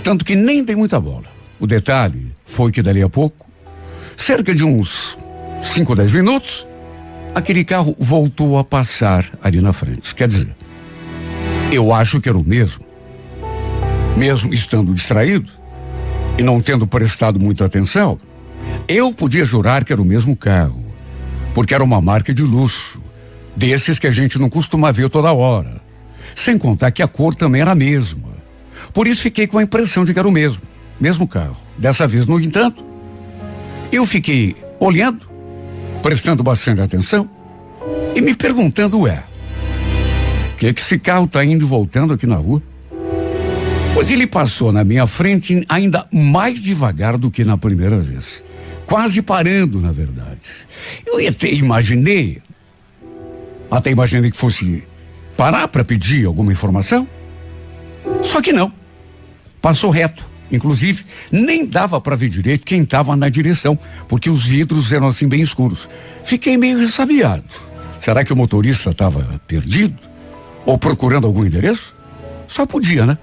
Tanto 0.04 0.26
que 0.26 0.34
nem 0.34 0.62
dei 0.62 0.76
muita 0.76 1.00
bola. 1.00 1.24
O 1.58 1.66
detalhe 1.66 2.34
foi 2.44 2.70
que 2.70 2.82
dali 2.82 3.02
a 3.02 3.08
pouco, 3.08 3.46
cerca 4.14 4.54
de 4.54 4.62
uns 4.62 5.16
5 5.60 5.92
ou 5.92 5.96
10 5.96 6.12
minutos, 6.12 6.66
aquele 7.34 7.64
carro 7.64 7.94
voltou 7.98 8.58
a 8.58 8.64
passar 8.64 9.26
ali 9.42 9.60
na 9.60 9.72
frente. 9.72 10.14
Quer 10.14 10.28
dizer, 10.28 10.56
eu 11.72 11.92
acho 11.92 12.20
que 12.20 12.28
era 12.28 12.38
o 12.38 12.44
mesmo. 12.44 12.84
Mesmo 14.16 14.52
estando 14.52 14.94
distraído 14.94 15.50
e 16.38 16.42
não 16.42 16.60
tendo 16.60 16.86
prestado 16.86 17.40
muita 17.40 17.64
atenção, 17.64 18.18
eu 18.86 19.12
podia 19.12 19.44
jurar 19.44 19.84
que 19.84 19.92
era 19.92 20.00
o 20.00 20.04
mesmo 20.04 20.36
carro, 20.36 20.84
porque 21.54 21.74
era 21.74 21.84
uma 21.84 22.00
marca 22.00 22.32
de 22.32 22.42
luxo, 22.42 23.02
desses 23.54 23.98
que 23.98 24.06
a 24.06 24.10
gente 24.10 24.38
não 24.38 24.48
costuma 24.48 24.90
ver 24.90 25.08
toda 25.08 25.32
hora. 25.32 25.80
Sem 26.34 26.56
contar 26.56 26.90
que 26.90 27.02
a 27.02 27.08
cor 27.08 27.34
também 27.34 27.60
era 27.60 27.72
a 27.72 27.74
mesma. 27.74 28.28
Por 28.92 29.06
isso 29.06 29.22
fiquei 29.22 29.46
com 29.46 29.58
a 29.58 29.62
impressão 29.62 30.04
de 30.04 30.12
que 30.12 30.18
era 30.18 30.28
o 30.28 30.32
mesmo, 30.32 30.62
mesmo 31.00 31.26
carro. 31.26 31.56
Dessa 31.76 32.06
vez, 32.06 32.26
no 32.26 32.40
entanto, 32.40 32.84
eu 33.92 34.04
fiquei 34.06 34.56
olhando, 34.80 35.28
prestando 36.02 36.42
bastante 36.42 36.80
atenção 36.80 37.28
e 38.14 38.20
me 38.20 38.34
perguntando, 38.34 39.00
ué, 39.00 39.24
o 40.52 40.56
que 40.56 40.66
é 40.66 40.72
que 40.72 40.80
esse 40.80 40.98
carro 40.98 41.26
está 41.26 41.44
indo 41.44 41.64
e 41.64 41.68
voltando 41.68 42.14
aqui 42.14 42.26
na 42.26 42.36
rua? 42.36 42.60
Pois 43.94 44.10
ele 44.10 44.26
passou 44.26 44.72
na 44.72 44.84
minha 44.84 45.06
frente 45.06 45.64
ainda 45.68 46.06
mais 46.12 46.60
devagar 46.60 47.16
do 47.16 47.30
que 47.30 47.44
na 47.44 47.56
primeira 47.56 47.98
vez. 47.98 48.44
Quase 48.86 49.20
parando, 49.22 49.80
na 49.80 49.92
verdade. 49.92 50.40
Eu 51.06 51.28
até 51.28 51.52
imaginei, 51.52 52.40
até 53.70 53.90
imaginei 53.90 54.30
que 54.30 54.36
fosse 54.36 54.84
parar 55.36 55.68
para 55.68 55.84
pedir 55.84 56.26
alguma 56.26 56.52
informação. 56.52 57.08
Só 58.22 58.40
que 58.40 58.52
não. 58.52 58.72
Passou 59.60 59.90
reto. 59.90 60.27
Inclusive, 60.50 61.04
nem 61.30 61.66
dava 61.66 62.00
para 62.00 62.16
ver 62.16 62.28
direito 62.28 62.64
quem 62.64 62.82
estava 62.82 63.14
na 63.14 63.28
direção, 63.28 63.78
porque 64.08 64.30
os 64.30 64.46
vidros 64.46 64.90
eram 64.92 65.08
assim 65.08 65.28
bem 65.28 65.40
escuros. 65.40 65.88
Fiquei 66.24 66.56
meio 66.56 66.78
ressabiado. 66.78 67.44
Será 68.00 68.24
que 68.24 68.32
o 68.32 68.36
motorista 68.36 68.90
estava 68.90 69.40
perdido? 69.46 69.98
Ou 70.64 70.78
procurando 70.78 71.26
algum 71.26 71.44
endereço? 71.44 71.94
Só 72.46 72.64
podia, 72.64 73.04
né? 73.04 73.18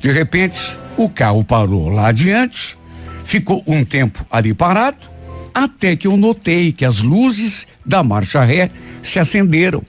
De 0.00 0.10
repente, 0.10 0.78
o 0.96 1.08
carro 1.08 1.44
parou 1.44 1.88
lá 1.88 2.08
adiante, 2.08 2.76
ficou 3.24 3.62
um 3.66 3.84
tempo 3.84 4.24
ali 4.30 4.52
parado, 4.52 5.08
até 5.54 5.96
que 5.96 6.06
eu 6.06 6.16
notei 6.16 6.72
que 6.72 6.84
as 6.84 7.00
luzes 7.00 7.66
da 7.84 8.02
marcha 8.02 8.42
ré 8.42 8.70
se 9.02 9.18
acenderam 9.18 9.82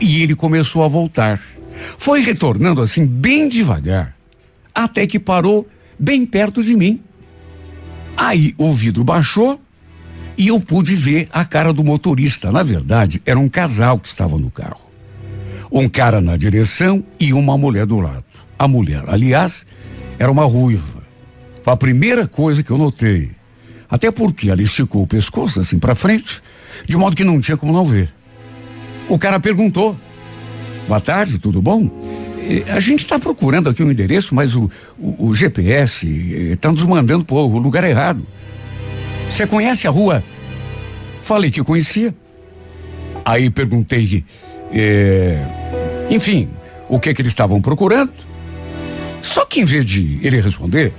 e 0.00 0.22
ele 0.22 0.34
começou 0.34 0.84
a 0.84 0.88
voltar. 0.88 1.40
Foi 1.96 2.20
retornando 2.20 2.82
assim 2.82 3.06
bem 3.06 3.48
devagar, 3.48 4.16
até 4.74 5.06
que 5.06 5.18
parou 5.18 5.66
bem 5.98 6.24
perto 6.24 6.62
de 6.62 6.76
mim. 6.76 7.02
Aí 8.16 8.54
o 8.58 8.72
vidro 8.72 9.04
baixou 9.04 9.58
e 10.36 10.48
eu 10.48 10.60
pude 10.60 10.94
ver 10.94 11.28
a 11.32 11.44
cara 11.44 11.72
do 11.72 11.84
motorista. 11.84 12.50
Na 12.50 12.62
verdade, 12.62 13.22
era 13.26 13.38
um 13.38 13.48
casal 13.48 13.98
que 13.98 14.08
estava 14.08 14.38
no 14.38 14.50
carro. 14.50 14.88
Um 15.70 15.88
cara 15.88 16.20
na 16.20 16.36
direção 16.36 17.04
e 17.18 17.32
uma 17.32 17.58
mulher 17.58 17.86
do 17.86 17.98
lado. 17.98 18.24
A 18.58 18.66
mulher, 18.66 19.04
aliás, 19.06 19.66
era 20.18 20.30
uma 20.30 20.44
ruiva. 20.44 21.02
Foi 21.62 21.72
a 21.72 21.76
primeira 21.76 22.26
coisa 22.26 22.62
que 22.62 22.70
eu 22.70 22.78
notei. 22.78 23.30
Até 23.90 24.10
porque 24.10 24.50
ela 24.50 24.62
esticou 24.62 25.02
o 25.02 25.06
pescoço 25.06 25.60
assim 25.60 25.78
para 25.78 25.94
frente, 25.94 26.42
de 26.86 26.96
modo 26.96 27.16
que 27.16 27.24
não 27.24 27.40
tinha 27.40 27.56
como 27.56 27.72
não 27.72 27.84
ver. 27.84 28.12
O 29.08 29.18
cara 29.18 29.40
perguntou: 29.40 29.98
Boa 30.86 31.00
tarde, 31.00 31.38
tudo 31.38 31.62
bom? 31.62 31.90
A 32.74 32.80
gente 32.80 33.00
está 33.00 33.18
procurando 33.18 33.68
aqui 33.68 33.82
um 33.82 33.90
endereço, 33.90 34.34
mas 34.34 34.54
o, 34.54 34.70
o, 34.98 35.28
o 35.28 35.34
GPS 35.34 36.06
está 36.52 36.70
nos 36.70 36.84
mandando 36.84 37.24
para 37.24 37.36
o 37.36 37.58
lugar 37.58 37.84
errado. 37.84 38.26
Você 39.28 39.46
conhece 39.46 39.86
a 39.86 39.90
rua? 39.90 40.22
Falei 41.20 41.50
que 41.50 41.62
conhecia. 41.62 42.14
Aí 43.24 43.50
perguntei, 43.50 44.24
é, 44.72 46.06
enfim, 46.10 46.48
o 46.88 46.98
que 46.98 47.12
que 47.12 47.20
eles 47.20 47.32
estavam 47.32 47.60
procurando. 47.60 48.12
Só 49.20 49.44
que 49.44 49.60
em 49.60 49.64
vez 49.64 49.84
de 49.84 50.18
ele 50.22 50.40
responder, 50.40 50.92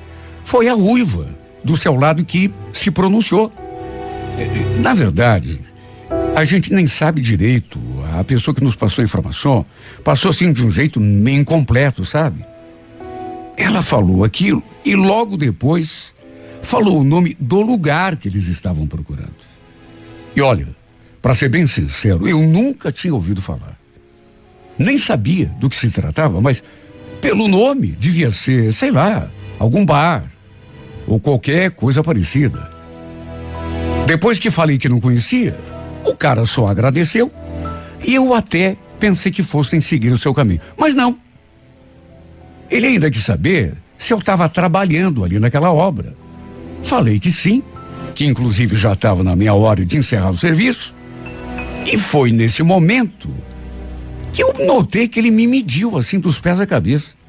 foi 0.43 0.67
a 0.67 0.73
ruiva 0.73 1.27
do 1.63 1.75
seu 1.75 1.95
lado 1.95 2.23
que 2.23 2.53
se 2.71 2.91
pronunciou. 2.91 3.51
É, 4.37 4.79
na 4.79 4.93
verdade, 4.93 5.59
a 6.35 6.43
gente 6.43 6.73
nem 6.73 6.87
sabe 6.87 7.21
direito. 7.21 7.79
A 8.17 8.23
pessoa 8.23 8.55
que 8.55 8.63
nos 8.63 8.75
passou 8.75 9.01
a 9.01 9.05
informação 9.05 9.65
passou 10.03 10.31
assim 10.31 10.51
de 10.51 10.65
um 10.65 10.71
jeito 10.71 10.99
meio 10.99 11.41
incompleto, 11.41 12.05
sabe? 12.05 12.45
Ela 13.57 13.81
falou 13.81 14.23
aquilo 14.23 14.63
e 14.85 14.95
logo 14.95 15.37
depois 15.37 16.13
falou 16.61 17.01
o 17.01 17.03
nome 17.03 17.35
do 17.39 17.61
lugar 17.61 18.15
que 18.15 18.27
eles 18.27 18.47
estavam 18.47 18.87
procurando. 18.87 19.35
E 20.35 20.41
olha, 20.41 20.67
para 21.21 21.35
ser 21.35 21.49
bem 21.49 21.67
sincero, 21.67 22.27
eu 22.27 22.39
nunca 22.39 22.91
tinha 22.91 23.13
ouvido 23.13 23.41
falar. 23.41 23.77
Nem 24.77 24.97
sabia 24.97 25.47
do 25.59 25.69
que 25.69 25.75
se 25.75 25.89
tratava, 25.89 26.39
mas 26.39 26.63
pelo 27.19 27.49
nome 27.49 27.87
devia 27.99 28.31
ser, 28.31 28.71
sei 28.73 28.91
lá, 28.91 29.29
algum 29.57 29.85
bar 29.85 30.23
ou 31.05 31.19
qualquer 31.19 31.71
coisa 31.71 32.01
parecida. 32.01 32.69
Depois 34.05 34.39
que 34.39 34.49
falei 34.49 34.77
que 34.77 34.87
não 34.87 35.01
conhecia, 35.01 35.59
o 36.09 36.15
cara 36.15 36.45
só 36.45 36.67
agradeceu 36.67 37.31
e 38.05 38.15
eu 38.15 38.33
até 38.33 38.75
pensei 38.99 39.31
que 39.31 39.43
fossem 39.43 39.79
seguir 39.79 40.11
o 40.11 40.17
seu 40.17 40.33
caminho. 40.33 40.61
Mas 40.77 40.93
não. 40.93 41.17
Ele 42.69 42.87
ainda 42.87 43.09
quis 43.09 43.23
saber 43.23 43.75
se 43.97 44.13
eu 44.13 44.17
estava 44.19 44.47
trabalhando 44.47 45.23
ali 45.23 45.39
naquela 45.39 45.71
obra. 45.71 46.15
Falei 46.81 47.19
que 47.19 47.31
sim, 47.31 47.63
que 48.13 48.25
inclusive 48.25 48.75
já 48.75 48.93
estava 48.93 49.23
na 49.23 49.35
minha 49.35 49.53
hora 49.53 49.85
de 49.85 49.97
encerrar 49.97 50.29
o 50.29 50.37
serviço. 50.37 50.93
E 51.85 51.97
foi 51.97 52.31
nesse 52.31 52.61
momento 52.63 53.29
que 54.31 54.43
eu 54.43 54.53
notei 54.65 55.07
que 55.07 55.19
ele 55.19 55.31
me 55.31 55.47
mediu 55.47 55.97
assim 55.97 56.19
dos 56.19 56.39
pés 56.39 56.59
à 56.59 56.65
cabeça. 56.65 57.19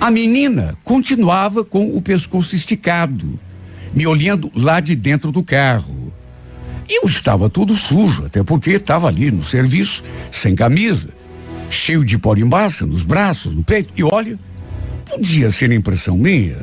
A 0.00 0.10
menina 0.10 0.76
continuava 0.82 1.64
com 1.64 1.96
o 1.96 2.02
pescoço 2.02 2.54
esticado, 2.54 3.38
me 3.94 4.06
olhando 4.06 4.50
lá 4.54 4.80
de 4.80 4.94
dentro 4.94 5.30
do 5.30 5.42
carro. 5.42 6.03
Eu 6.88 7.08
estava 7.08 7.48
todo 7.48 7.76
sujo, 7.76 8.26
até 8.26 8.42
porque 8.42 8.70
estava 8.70 9.08
ali 9.08 9.30
no 9.30 9.42
serviço, 9.42 10.02
sem 10.30 10.54
camisa, 10.54 11.08
cheio 11.70 12.04
de 12.04 12.18
pó 12.18 12.34
massa 12.36 12.84
nos 12.84 13.02
braços, 13.02 13.54
no 13.54 13.64
peito. 13.64 13.92
E 13.96 14.04
olha, 14.04 14.38
podia 15.06 15.50
ser 15.50 15.72
impressão 15.72 16.16
minha, 16.16 16.58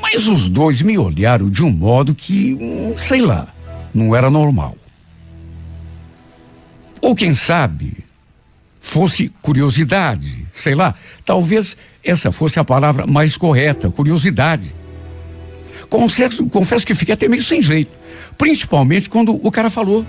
mas 0.00 0.26
os 0.26 0.48
dois 0.48 0.82
me 0.82 0.98
olharam 0.98 1.48
de 1.48 1.62
um 1.62 1.70
modo 1.70 2.14
que, 2.14 2.56
hum, 2.60 2.94
sei 2.96 3.22
lá, 3.22 3.48
não 3.94 4.14
era 4.14 4.30
normal. 4.30 4.76
Ou 7.00 7.14
quem 7.14 7.34
sabe, 7.34 8.04
fosse 8.80 9.32
curiosidade, 9.42 10.46
sei 10.52 10.74
lá, 10.74 10.94
talvez 11.24 11.76
essa 12.04 12.30
fosse 12.30 12.58
a 12.58 12.64
palavra 12.64 13.06
mais 13.06 13.36
correta, 13.36 13.90
curiosidade. 13.90 14.74
Confesso, 15.88 16.46
confesso 16.46 16.86
que 16.86 16.94
fiquei 16.94 17.14
até 17.14 17.28
meio 17.28 17.42
sem 17.42 17.62
jeito, 17.62 17.90
principalmente 18.38 19.08
quando 19.08 19.38
o 19.42 19.50
cara 19.50 19.70
falou. 19.70 20.06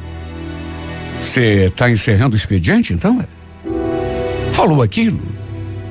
Você 1.20 1.66
está 1.68 1.90
encerrando 1.90 2.36
o 2.36 2.38
expediente, 2.38 2.94
então? 2.94 3.24
Falou 4.52 4.82
aquilo 4.82 5.22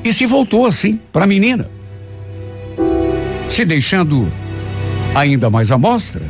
e 0.05 0.13
se 0.13 0.25
voltou 0.25 0.67
assim 0.67 1.01
para 1.13 1.25
a 1.25 1.27
menina, 1.27 1.69
se 3.49 3.65
deixando 3.65 4.33
ainda 5.15 5.51
mais 5.51 5.71
à 5.71 5.79
mostra, 5.79 6.23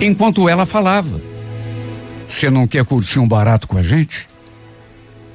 enquanto 0.00 0.48
ela 0.48 0.64
falava. 0.64 1.20
Você 2.26 2.48
não 2.48 2.66
quer 2.66 2.84
curtir 2.84 3.18
um 3.18 3.28
barato 3.28 3.68
com 3.68 3.76
a 3.76 3.82
gente? 3.82 4.26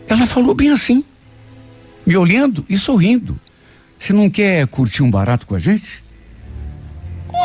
Ela 0.08 0.26
falou 0.26 0.56
bem 0.56 0.72
assim, 0.72 1.04
me 2.06 2.18
olhando 2.18 2.66
e 2.68 2.78
sorrindo. 2.78 3.40
Você 4.00 4.14
não 4.14 4.30
quer 4.30 4.66
curtir 4.68 5.04
um 5.04 5.12
barato 5.12 5.46
com 5.46 5.54
a 5.54 5.60
gente? 5.60 6.04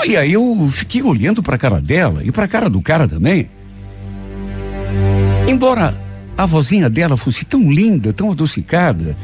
Olha, 0.02 0.26
eu 0.26 0.68
fiquei 0.68 1.00
olhando 1.00 1.44
para 1.44 1.54
a 1.54 1.58
cara 1.58 1.80
dela 1.80 2.24
e 2.24 2.32
para 2.32 2.44
a 2.44 2.48
cara 2.48 2.68
do 2.68 2.82
cara 2.82 3.06
também. 3.06 3.48
Embora 5.46 5.96
a 6.36 6.44
vozinha 6.44 6.90
dela 6.90 7.16
fosse 7.16 7.44
tão 7.44 7.70
linda, 7.70 8.12
tão 8.12 8.32
adocicada, 8.32 9.16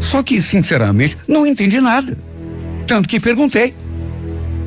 só 0.00 0.22
que, 0.22 0.40
sinceramente, 0.40 1.18
não 1.28 1.46
entendi 1.46 1.78
nada. 1.78 2.16
Tanto 2.86 3.06
que 3.06 3.20
perguntei: 3.20 3.74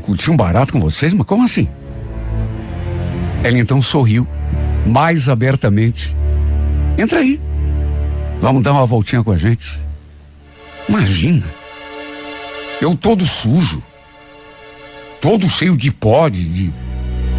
curti 0.04 0.30
um 0.30 0.38
barato 0.38 0.74
com 0.74 0.80
vocês, 0.80 1.12
mas 1.12 1.26
como 1.26 1.44
assim? 1.44 1.68
Ela 3.44 3.58
então 3.58 3.82
sorriu, 3.82 4.28
mais 4.86 5.28
abertamente. 5.28 6.16
Entra 7.00 7.18
aí. 7.18 7.42
Vamos 8.40 8.62
dar 8.62 8.74
uma 8.74 8.86
voltinha 8.86 9.24
com 9.24 9.32
a 9.32 9.38
gente. 9.38 9.80
Imagina. 10.88 11.46
Eu 12.80 12.96
todo 12.96 13.26
sujo. 13.26 13.82
Todo 15.22 15.50
cheio 15.50 15.76
de 15.76 15.92
pó, 15.92 16.30
de, 16.30 16.72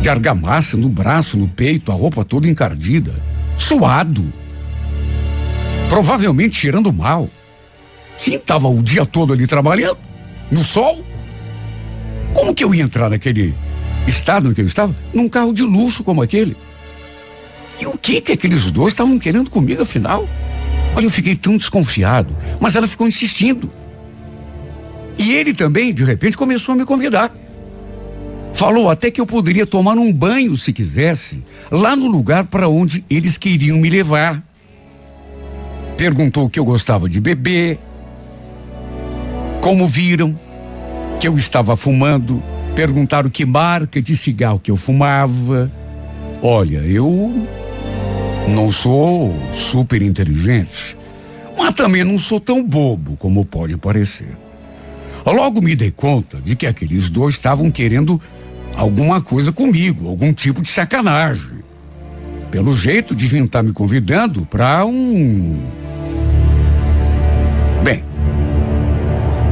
de 0.00 0.08
argamassa 0.08 0.76
no 0.76 0.88
braço, 0.88 1.36
no 1.36 1.48
peito, 1.48 1.92
a 1.92 1.94
roupa 1.94 2.24
toda 2.24 2.48
encardida. 2.48 3.14
Suado. 3.56 4.32
Provavelmente 5.88 6.56
cheirando 6.56 6.92
mal. 6.92 7.30
Sim, 8.16 8.34
estava 8.34 8.68
o 8.68 8.82
dia 8.82 9.06
todo 9.06 9.32
ali 9.32 9.46
trabalhando, 9.46 9.98
no 10.50 10.62
sol. 10.62 11.04
Como 12.34 12.54
que 12.54 12.64
eu 12.64 12.74
ia 12.74 12.82
entrar 12.82 13.08
naquele 13.08 13.54
estado 14.06 14.50
em 14.50 14.54
que 14.54 14.60
eu 14.60 14.66
estava? 14.66 14.94
Num 15.14 15.28
carro 15.28 15.52
de 15.52 15.62
luxo 15.62 16.02
como 16.02 16.20
aquele. 16.20 16.56
E 17.80 17.86
o 17.86 17.96
que 17.96 18.20
que 18.20 18.32
aqueles 18.32 18.70
dois 18.70 18.92
estavam 18.92 19.18
querendo 19.18 19.50
comigo 19.50 19.82
afinal? 19.82 20.28
Olha, 20.96 21.04
eu 21.04 21.10
fiquei 21.10 21.36
tão 21.36 21.56
desconfiado, 21.56 22.36
mas 22.60 22.74
ela 22.74 22.88
ficou 22.88 23.06
insistindo. 23.06 23.72
E 25.16 25.32
ele 25.32 25.54
também, 25.54 25.92
de 25.92 26.04
repente, 26.04 26.36
começou 26.36 26.74
a 26.74 26.76
me 26.76 26.84
convidar. 26.84 27.32
Falou 28.54 28.90
até 28.90 29.10
que 29.10 29.20
eu 29.20 29.26
poderia 29.26 29.66
tomar 29.66 29.96
um 29.96 30.12
banho 30.12 30.56
se 30.56 30.72
quisesse, 30.72 31.42
lá 31.70 31.94
no 31.94 32.08
lugar 32.08 32.46
para 32.46 32.68
onde 32.68 33.04
eles 33.08 33.36
queriam 33.36 33.78
me 33.78 33.88
levar. 33.88 34.42
Perguntou 35.96 36.48
que 36.48 36.58
eu 36.58 36.64
gostava 36.64 37.08
de 37.08 37.20
beber, 37.20 37.78
como 39.60 39.86
viram 39.86 40.34
que 41.18 41.26
eu 41.26 41.36
estava 41.36 41.76
fumando, 41.76 42.42
perguntaram 42.74 43.28
que 43.28 43.44
marca 43.44 44.00
de 44.00 44.16
cigarro 44.16 44.60
que 44.60 44.70
eu 44.70 44.76
fumava. 44.76 45.70
Olha, 46.40 46.78
eu 46.78 47.46
não 48.48 48.70
sou 48.70 49.34
super 49.52 50.00
inteligente, 50.00 50.96
mas 51.56 51.74
também 51.74 52.04
não 52.04 52.18
sou 52.18 52.38
tão 52.40 52.64
bobo 52.64 53.16
como 53.16 53.44
pode 53.44 53.76
parecer. 53.76 54.36
Logo 55.26 55.60
me 55.60 55.74
dei 55.74 55.90
conta 55.90 56.40
de 56.40 56.56
que 56.56 56.66
aqueles 56.66 57.10
dois 57.10 57.34
estavam 57.34 57.70
querendo 57.70 58.20
alguma 58.74 59.20
coisa 59.20 59.52
comigo, 59.52 60.08
algum 60.08 60.32
tipo 60.32 60.62
de 60.62 60.68
sacanagem. 60.68 61.58
Pelo 62.50 62.74
jeito, 62.74 63.14
deviam 63.14 63.44
estar 63.44 63.62
me 63.62 63.72
convidando 63.72 64.46
para 64.46 64.84
um. 64.86 65.60
Bem, 67.84 68.02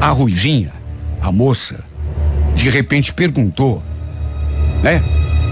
a 0.00 0.08
Ruivinha, 0.08 0.72
a 1.20 1.30
moça, 1.30 1.84
de 2.54 2.70
repente 2.70 3.12
perguntou, 3.12 3.82
né? 4.82 5.02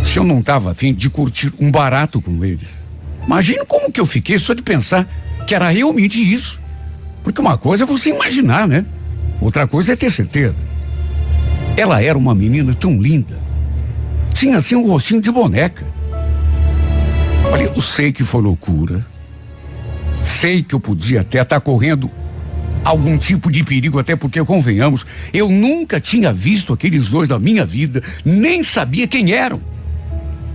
Se 0.05 0.19
eu 0.19 0.25
não 0.25 0.41
estava 0.41 0.71
afim 0.71 0.95
de 0.95 1.11
curtir 1.11 1.53
um 1.59 1.71
barato 1.71 2.21
com 2.21 2.45
eles. 2.45 2.83
Imagina 3.27 3.65
como 3.65 3.91
que 3.91 4.01
eu 4.01 4.07
fiquei 4.07 4.39
só 4.39 4.55
de 4.55 4.63
pensar 4.63 5.09
que 5.47 5.55
era 5.55 5.69
realmente 5.69 6.21
isso. 6.21 6.61
Porque 7.23 7.41
uma 7.41 7.57
coisa 7.57 7.85
é 7.85 7.87
você 7.87 8.11
imaginar, 8.11 8.69
né? 8.69 8.85
Outra 9.41 9.67
coisa 9.67 9.93
é 9.93 9.97
ter 9.97 10.11
certeza. 10.11 10.57
Ela 11.77 12.03
era 12.03 12.17
uma 12.17 12.35
menina 12.35 12.75
tão 12.75 13.01
linda. 13.01 13.44
Tinha 14.35 14.59
assim 14.59 14.75
um 14.75 14.87
rostinho 14.87 15.23
de 15.23 15.31
boneca. 15.31 15.87
Olha, 17.51 17.63
eu 17.75 17.81
sei 17.81 18.13
que 18.13 18.23
foi 18.23 18.43
loucura. 18.43 19.07
Sei 20.23 20.63
que 20.63 20.75
eu 20.75 20.81
podia 20.81 21.23
até 21.23 21.41
estar 21.41 21.57
tá 21.57 21.61
correndo 21.61 22.11
algum 22.85 23.17
tipo 23.17 23.51
de 23.51 23.65
perigo, 23.65 23.99
até 23.99 24.15
porque, 24.15 24.45
convenhamos, 24.45 25.07
eu 25.33 25.49
nunca 25.49 25.99
tinha 25.99 26.33
visto 26.33 26.73
aqueles 26.73 27.09
dois 27.09 27.31
na 27.31 27.39
minha 27.39 27.65
vida, 27.65 28.03
nem 28.25 28.63
sabia 28.63 29.09
quem 29.09 29.33
eram. 29.33 29.61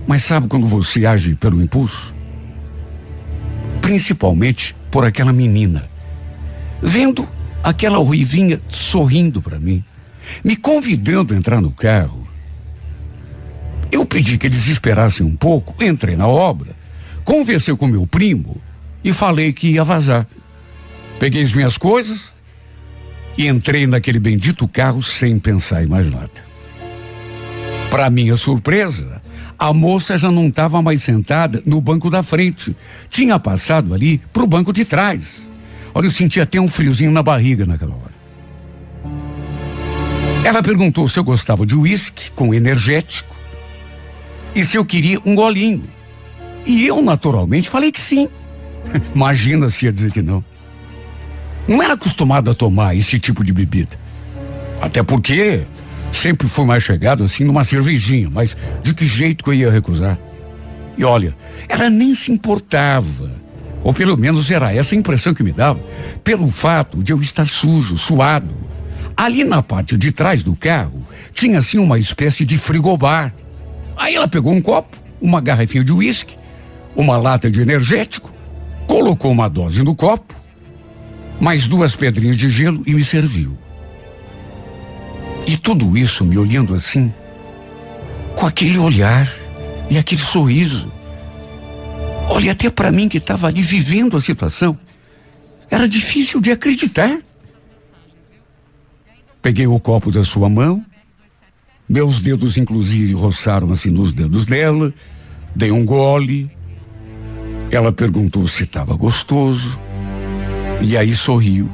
Mas 0.06 0.22
sabe 0.22 0.46
quando 0.46 0.68
você 0.68 1.04
age 1.06 1.34
pelo 1.34 1.60
impulso? 1.60 2.14
principalmente 3.90 4.76
por 4.88 5.04
aquela 5.04 5.32
menina. 5.32 5.90
Vendo 6.80 7.28
aquela 7.60 7.98
ruivinha 7.98 8.60
sorrindo 8.68 9.42
para 9.42 9.58
mim, 9.58 9.84
me 10.44 10.54
convidando 10.54 11.34
a 11.34 11.36
entrar 11.36 11.60
no 11.60 11.72
carro. 11.72 12.19
Eu 13.90 14.06
pedi 14.06 14.38
que 14.38 14.46
eles 14.46 14.66
esperassem 14.66 15.24
um 15.26 15.34
pouco, 15.34 15.74
entrei 15.82 16.16
na 16.16 16.26
obra, 16.26 16.76
conversei 17.24 17.74
com 17.76 17.86
meu 17.86 18.06
primo 18.06 18.60
e 19.02 19.12
falei 19.12 19.52
que 19.52 19.68
ia 19.68 19.84
vazar. 19.84 20.26
Peguei 21.18 21.42
as 21.42 21.52
minhas 21.52 21.76
coisas 21.76 22.32
e 23.36 23.46
entrei 23.46 23.86
naquele 23.86 24.20
bendito 24.20 24.68
carro 24.68 25.02
sem 25.02 25.38
pensar 25.38 25.82
em 25.82 25.86
mais 25.86 26.10
nada. 26.10 26.50
Para 27.90 28.08
minha 28.08 28.36
surpresa, 28.36 29.20
a 29.58 29.72
moça 29.72 30.16
já 30.16 30.30
não 30.30 30.46
estava 30.46 30.80
mais 30.80 31.02
sentada 31.02 31.62
no 31.66 31.80
banco 31.80 32.08
da 32.08 32.22
frente. 32.22 32.74
Tinha 33.10 33.38
passado 33.38 33.92
ali 33.92 34.18
para 34.32 34.44
o 34.44 34.46
banco 34.46 34.72
de 34.72 34.84
trás. 34.84 35.42
Olha, 35.92 36.06
eu 36.06 36.10
senti 36.10 36.40
até 36.40 36.60
um 36.60 36.68
friozinho 36.68 37.10
na 37.10 37.22
barriga 37.22 37.66
naquela 37.66 37.94
hora. 37.94 38.20
Ela 40.44 40.62
perguntou 40.62 41.06
se 41.08 41.18
eu 41.18 41.24
gostava 41.24 41.66
de 41.66 41.74
uísque 41.74 42.30
com 42.30 42.54
energético 42.54 43.29
e 44.54 44.64
se 44.64 44.76
eu 44.76 44.84
queria 44.84 45.18
um 45.24 45.34
golinho. 45.34 45.84
E 46.66 46.86
eu, 46.86 47.00
naturalmente, 47.02 47.68
falei 47.68 47.90
que 47.90 48.00
sim. 48.00 48.28
Imagina 49.14 49.68
se 49.68 49.86
ia 49.86 49.92
dizer 49.92 50.12
que 50.12 50.22
não. 50.22 50.44
Não 51.68 51.82
era 51.82 51.94
acostumado 51.94 52.50
a 52.50 52.54
tomar 52.54 52.96
esse 52.96 53.18
tipo 53.18 53.44
de 53.44 53.52
bebida. 53.52 53.98
Até 54.80 55.02
porque 55.02 55.66
Sempre 56.12 56.48
fui 56.48 56.64
mais 56.64 56.82
chegado 56.82 57.22
assim 57.22 57.44
numa 57.44 57.64
cervejinha, 57.64 58.28
mas 58.30 58.56
de 58.82 58.94
que 58.94 59.06
jeito 59.06 59.44
que 59.44 59.50
eu 59.50 59.54
ia 59.54 59.70
recusar? 59.70 60.18
E 60.98 61.04
olha, 61.04 61.34
ela 61.68 61.88
nem 61.88 62.14
se 62.14 62.32
importava, 62.32 63.30
ou 63.82 63.94
pelo 63.94 64.16
menos 64.16 64.50
era 64.50 64.74
essa 64.74 64.94
a 64.94 64.98
impressão 64.98 65.32
que 65.32 65.42
me 65.42 65.52
dava, 65.52 65.80
pelo 66.22 66.48
fato 66.48 67.02
de 67.02 67.12
eu 67.12 67.20
estar 67.20 67.46
sujo, 67.46 67.96
suado. 67.96 68.54
Ali 69.16 69.44
na 69.44 69.62
parte 69.62 69.96
de 69.96 70.12
trás 70.12 70.42
do 70.42 70.56
carro 70.56 71.06
tinha 71.32 71.58
assim 71.58 71.78
uma 71.78 71.98
espécie 71.98 72.44
de 72.44 72.58
frigobar. 72.58 73.32
Aí 74.00 74.14
ela 74.14 74.26
pegou 74.26 74.50
um 74.50 74.62
copo, 74.62 74.96
uma 75.20 75.42
garrafinha 75.42 75.84
de 75.84 75.92
uísque, 75.92 76.34
uma 76.96 77.18
lata 77.18 77.50
de 77.50 77.60
energético, 77.60 78.32
colocou 78.86 79.30
uma 79.30 79.46
dose 79.46 79.82
no 79.82 79.94
copo, 79.94 80.34
mais 81.38 81.66
duas 81.66 81.94
pedrinhas 81.94 82.38
de 82.38 82.48
gelo 82.48 82.82
e 82.86 82.94
me 82.94 83.04
serviu. 83.04 83.58
E 85.46 85.54
tudo 85.54 85.98
isso 85.98 86.24
me 86.24 86.38
olhando 86.38 86.74
assim, 86.74 87.12
com 88.34 88.46
aquele 88.46 88.78
olhar 88.78 89.30
e 89.90 89.98
aquele 89.98 90.22
sorriso. 90.22 90.90
Olha, 92.30 92.52
até 92.52 92.70
para 92.70 92.90
mim 92.90 93.06
que 93.06 93.18
estava 93.18 93.48
ali 93.48 93.60
vivendo 93.60 94.16
a 94.16 94.20
situação, 94.20 94.78
era 95.70 95.86
difícil 95.86 96.40
de 96.40 96.50
acreditar. 96.50 97.20
Peguei 99.42 99.66
o 99.66 99.78
copo 99.78 100.10
da 100.10 100.24
sua 100.24 100.48
mão, 100.48 100.82
meus 101.90 102.20
dedos 102.20 102.56
inclusive 102.56 103.14
roçaram 103.14 103.72
assim 103.72 103.90
nos 103.90 104.12
dedos 104.12 104.44
dela, 104.44 104.94
dei 105.56 105.72
um 105.72 105.84
gole. 105.84 106.48
Ela 107.68 107.90
perguntou 107.90 108.46
se 108.46 108.62
estava 108.62 108.94
gostoso 108.94 109.80
e 110.80 110.96
aí 110.96 111.12
sorriu. 111.16 111.68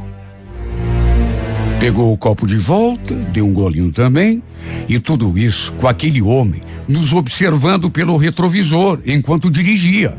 Pegou 1.78 2.14
o 2.14 2.16
copo 2.16 2.46
de 2.46 2.56
volta, 2.56 3.14
deu 3.14 3.46
um 3.46 3.52
golinho 3.52 3.92
também, 3.92 4.42
e 4.88 4.98
tudo 4.98 5.36
isso 5.38 5.74
com 5.74 5.86
aquele 5.86 6.22
homem 6.22 6.62
nos 6.88 7.12
observando 7.12 7.90
pelo 7.90 8.16
retrovisor 8.16 8.98
enquanto 9.04 9.50
dirigia. 9.50 10.16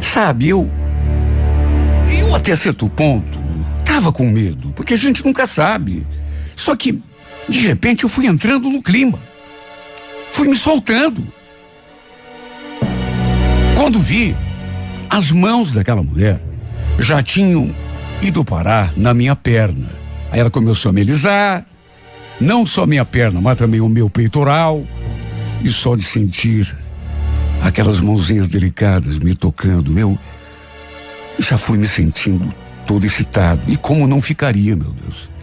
Sabe, 0.00 0.48
eu. 0.48 0.70
Eu 2.08 2.32
até 2.36 2.54
certo 2.54 2.88
ponto 2.88 3.38
tava 3.84 4.12
com 4.12 4.30
medo, 4.30 4.72
porque 4.74 4.94
a 4.94 4.96
gente 4.96 5.24
nunca 5.24 5.44
sabe. 5.44 6.06
Só 6.54 6.76
que, 6.76 7.02
de 7.48 7.58
repente, 7.58 8.04
eu 8.04 8.08
fui 8.08 8.26
entrando 8.26 8.68
no 8.68 8.82
clima. 8.82 9.20
Fui 10.32 10.48
me 10.48 10.56
soltando. 10.56 11.26
Quando 13.76 14.00
vi, 14.00 14.36
as 15.08 15.30
mãos 15.30 15.70
daquela 15.70 16.02
mulher 16.02 16.40
já 16.98 17.22
tinham 17.22 17.74
ido 18.20 18.44
parar 18.44 18.92
na 18.96 19.14
minha 19.14 19.36
perna. 19.36 19.88
Aí 20.30 20.40
ela 20.40 20.50
começou 20.50 20.90
a 20.90 20.92
me 20.92 21.02
alisar, 21.02 21.64
não 22.40 22.66
só 22.66 22.86
minha 22.86 23.04
perna, 23.04 23.40
mas 23.40 23.56
também 23.56 23.80
o 23.80 23.88
meu 23.88 24.10
peitoral. 24.10 24.84
E 25.62 25.68
só 25.68 25.96
de 25.96 26.02
sentir 26.02 26.74
aquelas 27.62 28.00
mãozinhas 28.00 28.48
delicadas 28.48 29.18
me 29.18 29.34
tocando, 29.34 29.98
eu 29.98 30.18
já 31.38 31.56
fui 31.56 31.78
me 31.78 31.86
sentindo 31.86 32.52
todo 32.86 33.04
excitado. 33.04 33.62
E 33.66 33.76
como 33.76 34.06
não 34.06 34.20
ficaria, 34.20 34.76
meu 34.76 34.90
Deus? 34.90 35.35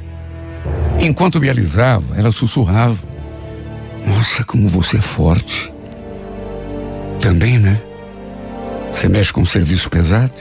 Enquanto 1.03 1.41
me 1.41 1.49
alisava, 1.49 2.15
ela 2.17 2.31
sussurrava: 2.31 2.97
Nossa, 4.07 4.45
como 4.45 4.69
você 4.69 4.95
é 4.95 5.01
forte. 5.01 5.69
Também, 7.19 7.59
né? 7.59 7.77
Você 8.89 9.09
mexe 9.09 9.33
com 9.33 9.45
serviço 9.45 9.89
pesado? 9.89 10.33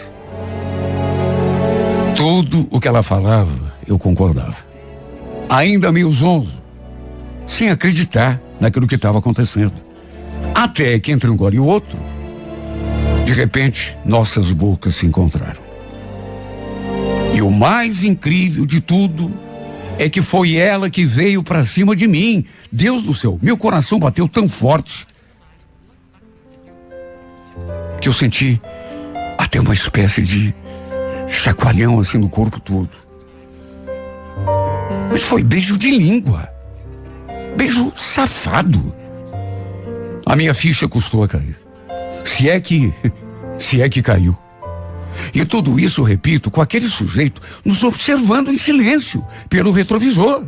Tudo 2.16 2.68
o 2.70 2.80
que 2.80 2.86
ela 2.86 3.02
falava, 3.02 3.74
eu 3.88 3.98
concordava. 3.98 4.56
Ainda 5.48 5.90
meio 5.90 6.08
zonzo, 6.12 6.62
sem 7.44 7.68
acreditar 7.68 8.40
naquilo 8.60 8.86
que 8.86 8.94
estava 8.94 9.18
acontecendo. 9.18 9.74
Até 10.54 11.00
que 11.00 11.10
entre 11.10 11.28
um 11.28 11.36
gole 11.36 11.56
e 11.56 11.60
o 11.60 11.66
outro, 11.66 11.98
de 13.24 13.32
repente, 13.32 13.98
nossas 14.04 14.52
bocas 14.52 14.94
se 14.94 15.06
encontraram. 15.06 15.60
E 17.34 17.42
o 17.42 17.50
mais 17.50 18.04
incrível 18.04 18.64
de 18.64 18.80
tudo 18.80 19.41
é 20.02 20.08
que 20.08 20.20
foi 20.20 20.56
ela 20.56 20.90
que 20.90 21.04
veio 21.04 21.42
para 21.42 21.64
cima 21.64 21.94
de 21.94 22.06
mim. 22.06 22.44
Deus 22.70 23.02
do 23.02 23.14
céu, 23.14 23.38
meu 23.40 23.56
coração 23.56 23.98
bateu 23.98 24.28
tão 24.28 24.48
forte 24.48 25.06
que 28.00 28.08
eu 28.08 28.12
senti 28.12 28.60
até 29.38 29.60
uma 29.60 29.72
espécie 29.72 30.22
de 30.22 30.54
chacoalhão 31.28 32.00
assim 32.00 32.18
no 32.18 32.28
corpo 32.28 32.58
todo. 32.60 32.90
Mas 35.10 35.22
foi 35.22 35.42
beijo 35.42 35.78
de 35.78 35.90
língua. 35.90 36.48
Beijo 37.56 37.92
safado. 37.96 38.94
A 40.26 40.34
minha 40.34 40.54
ficha 40.54 40.88
custou 40.88 41.22
a 41.22 41.28
cair. 41.28 41.60
Se 42.24 42.48
é 42.48 42.58
que. 42.60 42.92
Se 43.58 43.80
é 43.80 43.88
que 43.88 44.02
caiu. 44.02 44.36
E 45.34 45.44
tudo 45.44 45.78
isso, 45.78 46.02
repito, 46.02 46.50
com 46.50 46.60
aquele 46.60 46.88
sujeito 46.88 47.40
nos 47.64 47.82
observando 47.82 48.48
em 48.48 48.58
silêncio 48.58 49.24
pelo 49.48 49.72
retrovisor. 49.72 50.44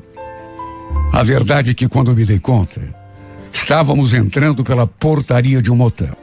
A 1.13 1.23
verdade 1.23 1.71
é 1.71 1.75
que 1.75 1.89
quando 1.89 2.15
me 2.15 2.25
dei 2.25 2.39
conta, 2.39 2.81
estávamos 3.53 4.15
entrando 4.15 4.65
pela 4.65 4.87
portaria 4.87 5.63
de 5.63 5.71
um 5.71 5.77
motel. 5.77 6.17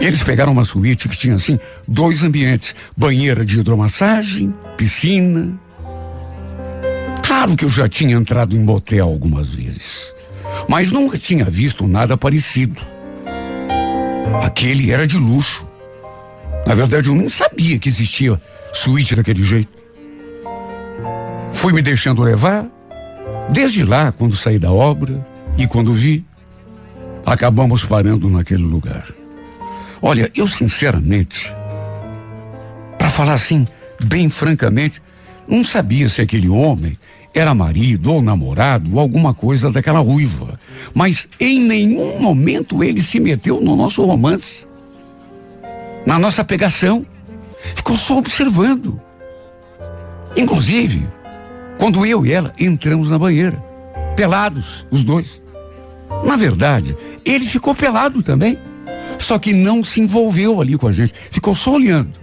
Eles 0.00 0.22
pegaram 0.22 0.52
uma 0.52 0.64
suíte 0.64 1.08
que 1.08 1.16
tinha 1.16 1.34
assim 1.34 1.58
dois 1.86 2.22
ambientes: 2.22 2.74
banheira 2.96 3.44
de 3.44 3.60
hidromassagem, 3.60 4.54
piscina. 4.76 5.58
Claro 7.26 7.56
que 7.56 7.64
eu 7.64 7.68
já 7.68 7.88
tinha 7.88 8.14
entrado 8.14 8.56
em 8.56 8.60
motel 8.60 9.06
algumas 9.06 9.54
vezes, 9.54 10.14
mas 10.68 10.90
nunca 10.90 11.18
tinha 11.18 11.44
visto 11.44 11.86
nada 11.86 12.16
parecido. 12.16 12.80
Aquele 14.42 14.90
era 14.90 15.06
de 15.06 15.16
luxo. 15.16 15.63
Na 16.66 16.74
verdade, 16.74 17.08
eu 17.08 17.14
nem 17.14 17.28
sabia 17.28 17.78
que 17.78 17.88
existia 17.88 18.40
suíte 18.72 19.14
daquele 19.14 19.42
jeito. 19.42 19.72
Fui 21.52 21.72
me 21.72 21.82
deixando 21.82 22.22
levar. 22.22 22.66
Desde 23.50 23.84
lá, 23.84 24.10
quando 24.10 24.34
saí 24.34 24.58
da 24.58 24.72
obra 24.72 25.24
e 25.58 25.66
quando 25.66 25.92
vi, 25.92 26.24
acabamos 27.24 27.84
parando 27.84 28.28
naquele 28.28 28.62
lugar. 28.62 29.06
Olha, 30.00 30.30
eu 30.34 30.46
sinceramente, 30.46 31.54
para 32.98 33.08
falar 33.08 33.34
assim, 33.34 33.66
bem 34.04 34.28
francamente, 34.28 35.00
não 35.46 35.64
sabia 35.64 36.08
se 36.08 36.22
aquele 36.22 36.48
homem 36.48 36.96
era 37.34 37.54
marido 37.54 38.12
ou 38.12 38.22
namorado 38.22 38.94
ou 38.94 39.00
alguma 39.00 39.34
coisa 39.34 39.70
daquela 39.70 39.98
ruiva. 39.98 40.58
Mas 40.94 41.28
em 41.38 41.60
nenhum 41.60 42.20
momento 42.20 42.82
ele 42.82 43.02
se 43.02 43.20
meteu 43.20 43.60
no 43.60 43.76
nosso 43.76 44.04
romance 44.04 44.66
na 46.06 46.18
nossa 46.18 46.44
pegação. 46.44 47.06
Ficou 47.74 47.96
só 47.96 48.18
observando. 48.18 49.00
Inclusive, 50.36 51.06
quando 51.78 52.04
eu 52.04 52.26
e 52.26 52.32
ela 52.32 52.52
entramos 52.58 53.10
na 53.10 53.18
banheira, 53.18 53.62
pelados, 54.16 54.86
os 54.90 55.02
dois. 55.02 55.42
Na 56.24 56.36
verdade, 56.36 56.96
ele 57.24 57.44
ficou 57.44 57.74
pelado 57.74 58.22
também. 58.22 58.58
Só 59.18 59.38
que 59.38 59.52
não 59.52 59.82
se 59.82 60.00
envolveu 60.00 60.60
ali 60.60 60.76
com 60.76 60.88
a 60.88 60.92
gente, 60.92 61.14
ficou 61.30 61.54
só 61.54 61.72
olhando. 61.74 62.18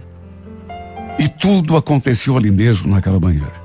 E 1.18 1.28
tudo 1.28 1.76
aconteceu 1.76 2.36
ali 2.36 2.50
mesmo 2.50 2.92
naquela 2.92 3.18
banheira. 3.18 3.62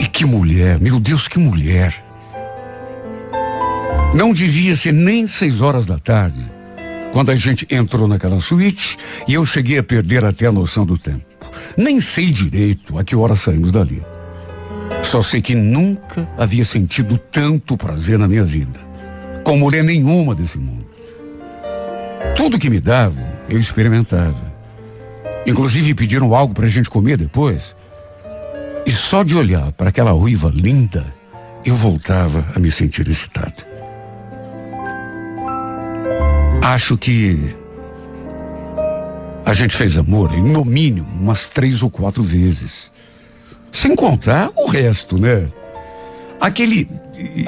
E 0.00 0.06
que 0.06 0.24
mulher, 0.24 0.78
meu 0.80 1.00
Deus, 1.00 1.26
que 1.26 1.38
mulher. 1.38 2.04
Não 4.14 4.32
devia 4.32 4.76
ser 4.76 4.92
nem 4.92 5.26
seis 5.26 5.60
horas 5.60 5.86
da 5.86 5.98
tarde 5.98 6.53
quando 7.14 7.30
a 7.30 7.36
gente 7.36 7.64
entrou 7.70 8.08
naquela 8.08 8.40
suíte 8.40 8.98
e 9.28 9.34
eu 9.34 9.44
cheguei 9.44 9.78
a 9.78 9.84
perder 9.84 10.24
até 10.24 10.46
a 10.46 10.52
noção 10.52 10.84
do 10.84 10.98
tempo. 10.98 11.24
Nem 11.78 12.00
sei 12.00 12.28
direito 12.28 12.98
a 12.98 13.04
que 13.04 13.14
hora 13.14 13.36
saímos 13.36 13.70
dali. 13.70 14.04
Só 15.00 15.22
sei 15.22 15.40
que 15.40 15.54
nunca 15.54 16.28
havia 16.36 16.64
sentido 16.64 17.16
tanto 17.16 17.76
prazer 17.76 18.18
na 18.18 18.26
minha 18.26 18.44
vida, 18.44 18.80
com 19.44 19.56
mulher 19.56 19.84
nenhuma 19.84 20.34
desse 20.34 20.58
mundo. 20.58 20.84
Tudo 22.36 22.58
que 22.58 22.68
me 22.68 22.80
davam, 22.80 23.24
eu 23.48 23.60
experimentava. 23.60 24.52
Inclusive 25.46 25.94
pediram 25.94 26.34
algo 26.34 26.52
para 26.52 26.66
a 26.66 26.68
gente 26.68 26.90
comer 26.90 27.16
depois. 27.16 27.76
E 28.84 28.90
só 28.90 29.22
de 29.22 29.36
olhar 29.36 29.70
para 29.70 29.90
aquela 29.90 30.10
ruiva 30.10 30.50
linda, 30.52 31.06
eu 31.64 31.76
voltava 31.76 32.44
a 32.56 32.58
me 32.58 32.72
sentir 32.72 33.06
excitado. 33.06 33.73
Acho 36.64 36.96
que 36.96 37.54
a 39.44 39.52
gente 39.52 39.76
fez 39.76 39.98
amor, 39.98 40.32
no 40.32 40.64
mínimo, 40.64 41.06
umas 41.12 41.44
três 41.44 41.82
ou 41.82 41.90
quatro 41.90 42.22
vezes. 42.22 42.90
Sem 43.70 43.94
contar 43.94 44.50
o 44.56 44.66
resto, 44.66 45.18
né? 45.18 45.46
Aquele 46.40 46.88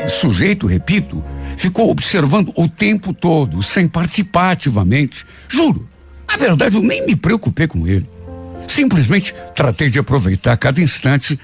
sujeito, 0.06 0.66
repito, 0.66 1.24
ficou 1.56 1.90
observando 1.90 2.52
o 2.54 2.68
tempo 2.68 3.14
todo, 3.14 3.62
sem 3.62 3.88
participar 3.88 4.50
ativamente. 4.50 5.24
Juro, 5.48 5.88
na 6.28 6.36
verdade 6.36 6.76
eu 6.76 6.82
nem 6.82 7.06
me 7.06 7.16
preocupei 7.16 7.66
com 7.66 7.86
ele. 7.86 8.06
Simplesmente 8.68 9.34
tratei 9.54 9.88
de 9.88 9.98
aproveitar 9.98 10.58
cada 10.58 10.78
instante 10.78 11.40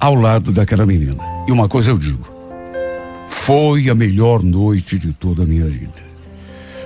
ao 0.00 0.16
lado 0.16 0.50
daquela 0.50 0.84
menina. 0.84 1.22
E 1.46 1.52
uma 1.52 1.68
coisa 1.68 1.90
eu 1.90 1.98
digo: 1.98 2.26
foi 3.28 3.88
a 3.88 3.94
melhor 3.94 4.42
noite 4.42 4.98
de 4.98 5.12
toda 5.12 5.44
a 5.44 5.46
minha 5.46 5.66
vida 5.66 6.11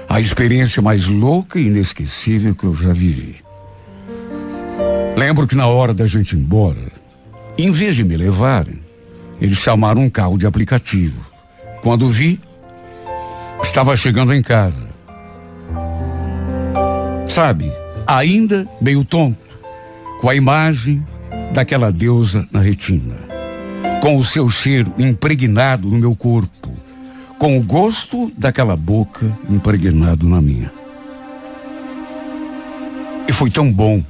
a 0.09 0.21
experiência 0.21 0.81
mais 0.81 1.07
louca 1.07 1.59
e 1.59 1.67
inesquecível 1.67 2.55
que 2.55 2.65
eu 2.65 2.75
já 2.75 2.93
vivi. 2.93 3.37
Lembro 5.17 5.47
que 5.47 5.57
na 5.57 5.67
hora 5.67 5.95
da 5.95 6.07
gente 6.07 6.37
ir 6.37 6.39
embora, 6.39 6.93
em 7.59 7.71
vez 7.71 7.95
de 7.95 8.05
me 8.05 8.17
levarem, 8.17 8.81
eles 9.41 9.59
chamaram 9.59 10.03
um 10.03 10.11
carro 10.11 10.39
de 10.39 10.47
aplicativo. 10.47 11.25
Quando 11.83 12.09
vi, 12.09 12.41
estava 13.63 13.97
chegando 13.97 14.33
em 14.33 14.43
casa. 14.43 14.87
Sabe, 17.27 17.71
ainda 18.07 18.67
meio 18.81 19.05
tonto, 19.05 19.59
com 20.21 20.29
a 20.29 20.35
imagem 20.35 21.07
daquela 21.53 21.91
deusa 21.93 22.47
na 22.51 22.61
retina. 22.61 23.17
com 24.07 24.17
o 24.17 24.25
seu 24.25 24.49
cheiro 24.49 24.95
impregnado 24.99 25.89
no 25.89 25.99
meu 25.99 26.15
corpo, 26.15 26.66
com 27.39 27.59
o 27.59 27.63
gosto 27.63 28.31
daquela 28.37 28.77
boca 28.77 29.37
impregnado 29.49 30.29
na 30.29 30.41
minha. 30.41 30.73
E 33.29 33.33
foi 33.33 33.51
tão 33.51 33.71
bom 33.71 34.03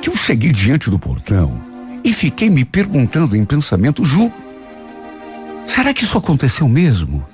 que 0.00 0.08
eu 0.08 0.16
cheguei 0.16 0.52
diante 0.52 0.88
do 0.88 0.98
portão 0.98 1.62
e 2.02 2.12
fiquei 2.12 2.48
me 2.48 2.64
perguntando 2.64 3.36
em 3.36 3.44
pensamento, 3.44 4.04
juro, 4.04 4.32
será 5.66 5.92
que 5.92 6.04
isso 6.04 6.16
aconteceu 6.16 6.68
mesmo? 6.68 7.26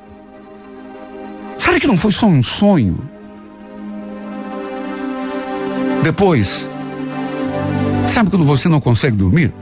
Será 1.59 1.79
que 1.79 1.87
não 1.87 1.97
foi 1.97 2.11
só 2.11 2.27
um 2.27 2.43
sonho? 2.43 2.99
Depois, 6.03 6.69
sabe 8.07 8.31
quando 8.31 8.45
você 8.45 8.69
não 8.69 8.81
consegue 8.81 9.17
dormir? 9.17 9.53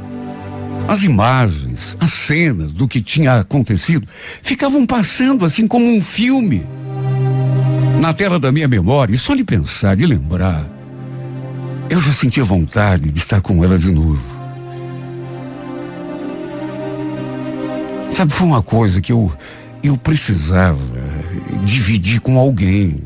As 0.88 1.02
imagens, 1.02 1.73
as 2.00 2.12
cenas 2.12 2.72
do 2.72 2.86
que 2.86 3.00
tinha 3.00 3.40
acontecido 3.40 4.06
ficavam 4.42 4.86
passando 4.86 5.44
assim 5.44 5.66
como 5.66 5.86
um 5.86 6.00
filme 6.00 6.66
na 8.00 8.12
tela 8.12 8.38
da 8.38 8.52
minha 8.52 8.68
memória. 8.68 9.14
E 9.14 9.18
só 9.18 9.34
de 9.34 9.44
pensar, 9.44 9.96
de 9.96 10.06
lembrar, 10.06 10.68
eu 11.88 12.00
já 12.00 12.12
sentia 12.12 12.44
vontade 12.44 13.10
de 13.10 13.18
estar 13.18 13.40
com 13.40 13.64
ela 13.64 13.78
de 13.78 13.92
novo. 13.92 14.22
Sabe, 18.10 18.32
foi 18.32 18.46
uma 18.46 18.62
coisa 18.62 19.00
que 19.00 19.10
eu, 19.10 19.32
eu 19.82 19.96
precisava 19.96 20.80
dividir 21.64 22.20
com 22.20 22.38
alguém. 22.38 23.02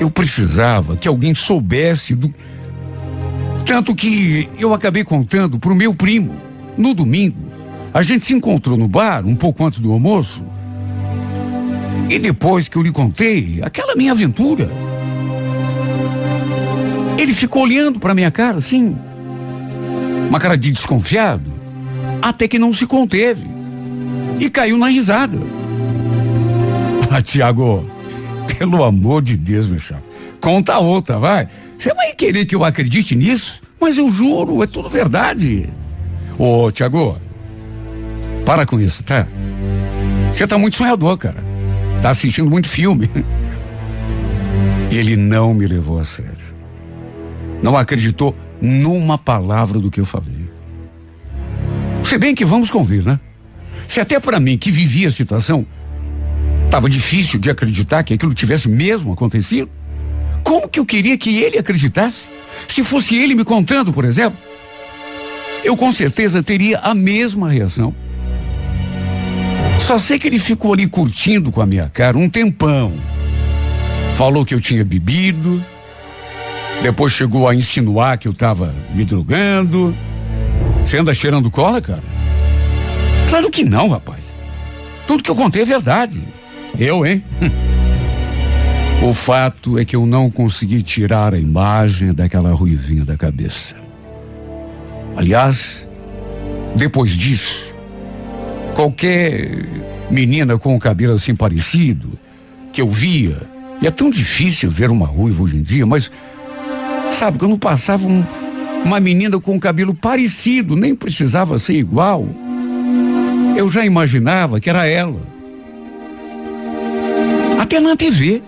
Eu 0.00 0.10
precisava 0.10 0.96
que 0.96 1.08
alguém 1.08 1.34
soubesse 1.34 2.14
do. 2.14 2.32
Tanto 3.64 3.94
que 3.94 4.48
eu 4.58 4.72
acabei 4.72 5.04
contando 5.04 5.58
para 5.58 5.72
o 5.72 5.74
meu 5.74 5.94
primo, 5.94 6.36
no 6.76 6.94
domingo. 6.94 7.44
A 7.92 8.02
gente 8.02 8.26
se 8.26 8.34
encontrou 8.34 8.76
no 8.76 8.86
bar 8.88 9.26
um 9.26 9.34
pouco 9.34 9.64
antes 9.64 9.80
do 9.80 9.92
almoço. 9.92 10.44
E 12.08 12.18
depois 12.18 12.68
que 12.68 12.76
eu 12.76 12.82
lhe 12.82 12.92
contei 12.92 13.60
aquela 13.62 13.96
minha 13.96 14.12
aventura, 14.12 14.70
ele 17.18 17.34
ficou 17.34 17.62
olhando 17.62 17.98
para 17.98 18.14
minha 18.14 18.30
cara 18.30 18.58
assim, 18.58 18.96
uma 20.28 20.38
cara 20.38 20.56
de 20.56 20.70
desconfiado, 20.70 21.50
até 22.22 22.46
que 22.46 22.58
não 22.58 22.72
se 22.72 22.86
conteve 22.86 23.46
e 24.38 24.48
caiu 24.50 24.78
na 24.78 24.88
risada. 24.88 25.38
Ah, 27.08 27.22
Tiago, 27.22 27.88
pelo 28.58 28.84
amor 28.84 29.22
de 29.22 29.38
Deus, 29.38 29.68
meu 29.68 29.78
chapa, 29.78 30.02
conta 30.38 30.78
outra, 30.78 31.18
vai. 31.18 31.48
Você 31.78 31.94
vai 31.94 32.12
querer 32.12 32.44
que 32.44 32.54
eu 32.54 32.62
acredite 32.62 33.14
nisso? 33.14 33.62
Mas 33.80 33.96
eu 33.96 34.10
juro, 34.10 34.62
é 34.62 34.66
tudo 34.66 34.90
verdade. 34.90 35.66
Ô, 36.38 36.70
Tiago, 36.70 37.18
para 38.44 38.66
com 38.66 38.78
isso, 38.78 39.02
tá? 39.02 39.26
Você 40.32 40.46
tá 40.46 40.58
muito 40.58 40.76
sonhador, 40.76 41.16
cara. 41.16 41.42
Tá 42.02 42.10
assistindo 42.10 42.50
muito 42.50 42.68
filme. 42.68 43.10
Ele 44.90 45.16
não 45.16 45.54
me 45.54 45.66
levou 45.66 45.98
a 45.98 46.04
sério. 46.04 46.32
Não 47.62 47.76
acreditou 47.76 48.36
numa 48.60 49.16
palavra 49.16 49.78
do 49.78 49.90
que 49.90 50.00
eu 50.00 50.04
falei. 50.04 50.50
Se 52.04 52.18
bem 52.18 52.34
que 52.34 52.44
vamos 52.44 52.70
convir, 52.70 53.02
né? 53.02 53.18
Se 53.88 53.98
até 53.98 54.20
para 54.20 54.38
mim, 54.38 54.58
que 54.58 54.70
vivia 54.70 55.08
a 55.08 55.12
situação, 55.12 55.66
estava 56.66 56.88
difícil 56.88 57.38
de 57.38 57.50
acreditar 57.50 58.02
que 58.02 58.14
aquilo 58.14 58.34
tivesse 58.34 58.68
mesmo 58.68 59.12
acontecido, 59.12 59.70
como 60.42 60.68
que 60.68 60.78
eu 60.78 60.86
queria 60.86 61.16
que 61.16 61.38
ele 61.38 61.58
acreditasse? 61.58 62.28
Se 62.68 62.84
fosse 62.84 63.16
ele 63.16 63.34
me 63.34 63.44
contando, 63.44 63.92
por 63.92 64.04
exemplo, 64.04 64.38
eu 65.66 65.76
com 65.76 65.92
certeza 65.92 66.42
teria 66.42 66.78
a 66.78 66.94
mesma 66.94 67.50
reação. 67.50 67.94
Só 69.80 69.98
sei 69.98 70.18
que 70.18 70.26
ele 70.26 70.38
ficou 70.38 70.72
ali 70.72 70.86
curtindo 70.86 71.52
com 71.52 71.60
a 71.60 71.66
minha 71.66 71.88
cara 71.88 72.16
um 72.16 72.28
tempão. 72.28 72.92
Falou 74.14 74.44
que 74.44 74.54
eu 74.54 74.60
tinha 74.60 74.84
bebido, 74.84 75.62
depois 76.82 77.12
chegou 77.12 77.48
a 77.48 77.54
insinuar 77.54 78.18
que 78.18 78.26
eu 78.26 78.32
estava 78.32 78.74
me 78.94 79.04
drogando. 79.04 79.96
Você 80.84 80.98
anda 80.98 81.12
cheirando 81.12 81.50
cola, 81.50 81.80
cara? 81.80 82.02
Claro 83.28 83.50
que 83.50 83.64
não, 83.64 83.88
rapaz. 83.88 84.34
Tudo 85.06 85.22
que 85.22 85.30
eu 85.30 85.36
contei 85.36 85.62
é 85.62 85.66
verdade. 85.66 86.20
Eu, 86.78 87.04
hein? 87.04 87.22
O 89.02 89.12
fato 89.12 89.78
é 89.78 89.84
que 89.84 89.94
eu 89.94 90.06
não 90.06 90.30
consegui 90.30 90.82
tirar 90.82 91.34
a 91.34 91.38
imagem 91.38 92.14
daquela 92.14 92.50
ruivinha 92.52 93.04
da 93.04 93.14
cabeça. 93.14 93.85
Aliás, 95.16 95.88
depois 96.76 97.10
disso, 97.10 97.74
qualquer 98.74 99.64
menina 100.10 100.58
com 100.58 100.76
o 100.76 100.78
cabelo 100.78 101.14
assim 101.14 101.34
parecido 101.34 102.18
que 102.72 102.82
eu 102.82 102.88
via, 102.88 103.40
e 103.80 103.86
é 103.86 103.90
tão 103.90 104.10
difícil 104.10 104.70
ver 104.70 104.90
uma 104.90 105.06
ruiva 105.06 105.42
hoje 105.42 105.56
em 105.56 105.62
dia, 105.62 105.86
mas 105.86 106.10
sabe, 107.10 107.38
quando 107.38 107.58
passava 107.58 108.06
um, 108.06 108.24
uma 108.84 109.00
menina 109.00 109.40
com 109.40 109.56
o 109.56 109.60
cabelo 109.60 109.94
parecido, 109.94 110.76
nem 110.76 110.94
precisava 110.94 111.58
ser 111.58 111.74
igual, 111.74 112.28
eu 113.56 113.70
já 113.70 113.86
imaginava 113.86 114.60
que 114.60 114.68
era 114.68 114.86
ela. 114.86 115.20
Até 117.58 117.80
na 117.80 117.96
TV. 117.96 118.42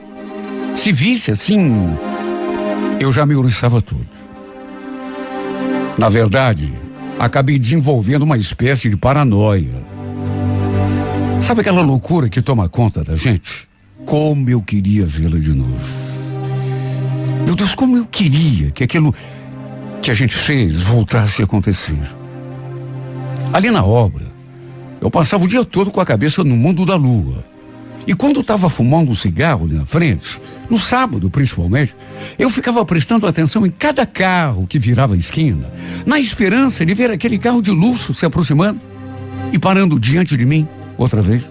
Se 0.76 0.92
visse 0.92 1.30
assim, 1.30 1.96
eu 3.00 3.10
já 3.10 3.26
me 3.26 3.34
oriçava 3.34 3.80
tudo. 3.80 4.06
Na 5.98 6.08
verdade, 6.08 6.72
acabei 7.18 7.58
desenvolvendo 7.58 8.22
uma 8.22 8.36
espécie 8.38 8.88
de 8.88 8.96
paranoia. 8.96 9.84
Sabe 11.42 11.62
aquela 11.62 11.82
loucura 11.82 12.28
que 12.28 12.40
toma 12.40 12.68
conta 12.68 13.02
da 13.02 13.16
gente? 13.16 13.68
Como 14.06 14.48
eu 14.48 14.62
queria 14.62 15.04
vê-la 15.04 15.40
de 15.40 15.54
novo. 15.54 15.84
Meu 17.44 17.56
Deus, 17.56 17.74
como 17.74 17.96
eu 17.96 18.06
queria 18.06 18.70
que 18.70 18.84
aquilo 18.84 19.12
que 20.00 20.08
a 20.08 20.14
gente 20.14 20.36
fez 20.36 20.76
voltasse 20.76 21.42
a 21.42 21.44
acontecer. 21.44 21.98
Ali 23.52 23.68
na 23.72 23.84
obra, 23.84 24.24
eu 25.00 25.10
passava 25.10 25.44
o 25.44 25.48
dia 25.48 25.64
todo 25.64 25.90
com 25.90 26.00
a 26.00 26.06
cabeça 26.06 26.44
no 26.44 26.56
mundo 26.56 26.86
da 26.86 26.94
lua. 26.94 27.44
E 28.08 28.14
quando 28.14 28.40
estava 28.40 28.70
fumando 28.70 29.10
um 29.10 29.14
cigarro 29.14 29.66
ali 29.66 29.74
na 29.74 29.84
frente, 29.84 30.40
no 30.70 30.78
sábado 30.78 31.28
principalmente, 31.28 31.94
eu 32.38 32.48
ficava 32.48 32.82
prestando 32.82 33.26
atenção 33.26 33.66
em 33.66 33.70
cada 33.70 34.06
carro 34.06 34.66
que 34.66 34.78
virava 34.78 35.12
a 35.12 35.16
esquina, 35.16 35.70
na 36.06 36.18
esperança 36.18 36.86
de 36.86 36.94
ver 36.94 37.10
aquele 37.10 37.36
carro 37.38 37.60
de 37.60 37.70
luxo 37.70 38.14
se 38.14 38.24
aproximando 38.24 38.80
e 39.52 39.58
parando 39.58 40.00
diante 40.00 40.38
de 40.38 40.46
mim 40.46 40.66
outra 40.96 41.20
vez. 41.20 41.44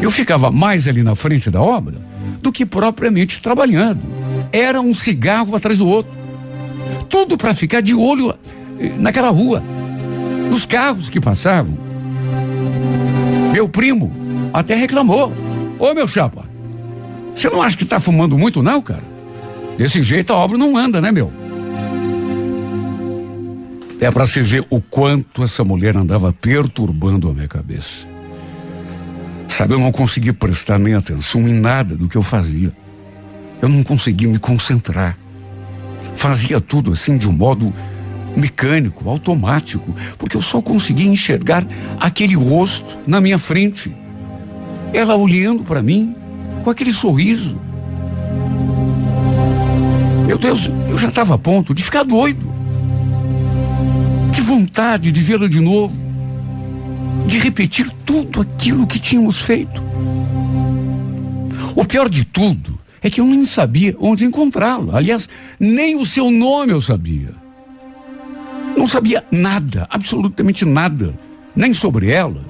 Eu 0.00 0.12
ficava 0.12 0.52
mais 0.52 0.86
ali 0.86 1.02
na 1.02 1.16
frente 1.16 1.50
da 1.50 1.60
obra 1.60 2.00
do 2.40 2.52
que 2.52 2.64
propriamente 2.64 3.42
trabalhando. 3.42 4.02
Era 4.52 4.80
um 4.80 4.94
cigarro 4.94 5.56
atrás 5.56 5.78
do 5.78 5.88
outro. 5.88 6.16
Tudo 7.08 7.36
para 7.36 7.54
ficar 7.54 7.80
de 7.80 7.92
olho 7.92 8.32
eh, 8.78 8.92
naquela 9.00 9.30
rua, 9.30 9.60
nos 10.48 10.64
carros 10.64 11.08
que 11.08 11.20
passavam. 11.20 11.76
Meu 13.52 13.68
primo 13.68 14.23
até 14.54 14.76
reclamou. 14.76 15.32
Ô 15.80 15.92
meu 15.92 16.06
chapa, 16.06 16.48
você 17.34 17.50
não 17.50 17.60
acha 17.60 17.76
que 17.76 17.84
tá 17.84 17.98
fumando 17.98 18.38
muito, 18.38 18.62
não, 18.62 18.80
cara? 18.80 19.02
Desse 19.76 20.00
jeito 20.00 20.32
a 20.32 20.36
obra 20.36 20.56
não 20.56 20.78
anda, 20.78 21.00
né, 21.00 21.10
meu? 21.10 21.32
É 24.00 24.08
para 24.12 24.26
se 24.26 24.40
ver 24.40 24.64
o 24.70 24.80
quanto 24.80 25.42
essa 25.42 25.64
mulher 25.64 25.96
andava 25.96 26.32
perturbando 26.32 27.28
a 27.28 27.34
minha 27.34 27.48
cabeça. 27.48 28.06
Sabe, 29.48 29.74
eu 29.74 29.80
não 29.80 29.90
consegui 29.90 30.32
prestar 30.32 30.78
nem 30.78 30.94
atenção 30.94 31.40
em 31.40 31.54
nada 31.54 31.96
do 31.96 32.08
que 32.08 32.16
eu 32.16 32.22
fazia. 32.22 32.72
Eu 33.60 33.68
não 33.68 33.82
conseguia 33.82 34.28
me 34.28 34.38
concentrar. 34.38 35.18
Fazia 36.14 36.60
tudo 36.60 36.92
assim 36.92 37.16
de 37.16 37.28
um 37.28 37.32
modo 37.32 37.72
mecânico, 38.36 39.08
automático, 39.08 39.94
porque 40.16 40.36
eu 40.36 40.42
só 40.42 40.60
conseguia 40.60 41.08
enxergar 41.08 41.66
aquele 41.98 42.34
rosto 42.34 42.98
na 43.06 43.20
minha 43.20 43.38
frente. 43.38 44.03
Ela 44.94 45.16
olhando 45.16 45.64
para 45.64 45.82
mim 45.82 46.14
com 46.62 46.70
aquele 46.70 46.92
sorriso. 46.92 47.58
Meu 50.24 50.38
Deus, 50.38 50.70
eu 50.88 50.96
já 50.96 51.08
estava 51.08 51.34
a 51.34 51.38
ponto 51.38 51.74
de 51.74 51.82
ficar 51.82 52.04
doido. 52.04 52.46
Que 54.32 54.40
vontade 54.40 55.10
de 55.10 55.20
vê-la 55.20 55.48
de 55.48 55.60
novo. 55.60 55.92
De 57.26 57.38
repetir 57.38 57.90
tudo 58.06 58.40
aquilo 58.40 58.86
que 58.86 59.00
tínhamos 59.00 59.40
feito. 59.40 59.82
O 61.74 61.84
pior 61.84 62.08
de 62.08 62.24
tudo 62.24 62.78
é 63.02 63.10
que 63.10 63.20
eu 63.20 63.26
nem 63.26 63.44
sabia 63.44 63.96
onde 63.98 64.24
encontrá-la. 64.24 64.96
Aliás, 64.96 65.28
nem 65.58 65.96
o 65.96 66.06
seu 66.06 66.30
nome 66.30 66.72
eu 66.72 66.80
sabia. 66.80 67.34
Não 68.76 68.86
sabia 68.86 69.24
nada, 69.30 69.86
absolutamente 69.90 70.64
nada, 70.64 71.18
nem 71.54 71.72
sobre 71.72 72.10
ela, 72.10 72.44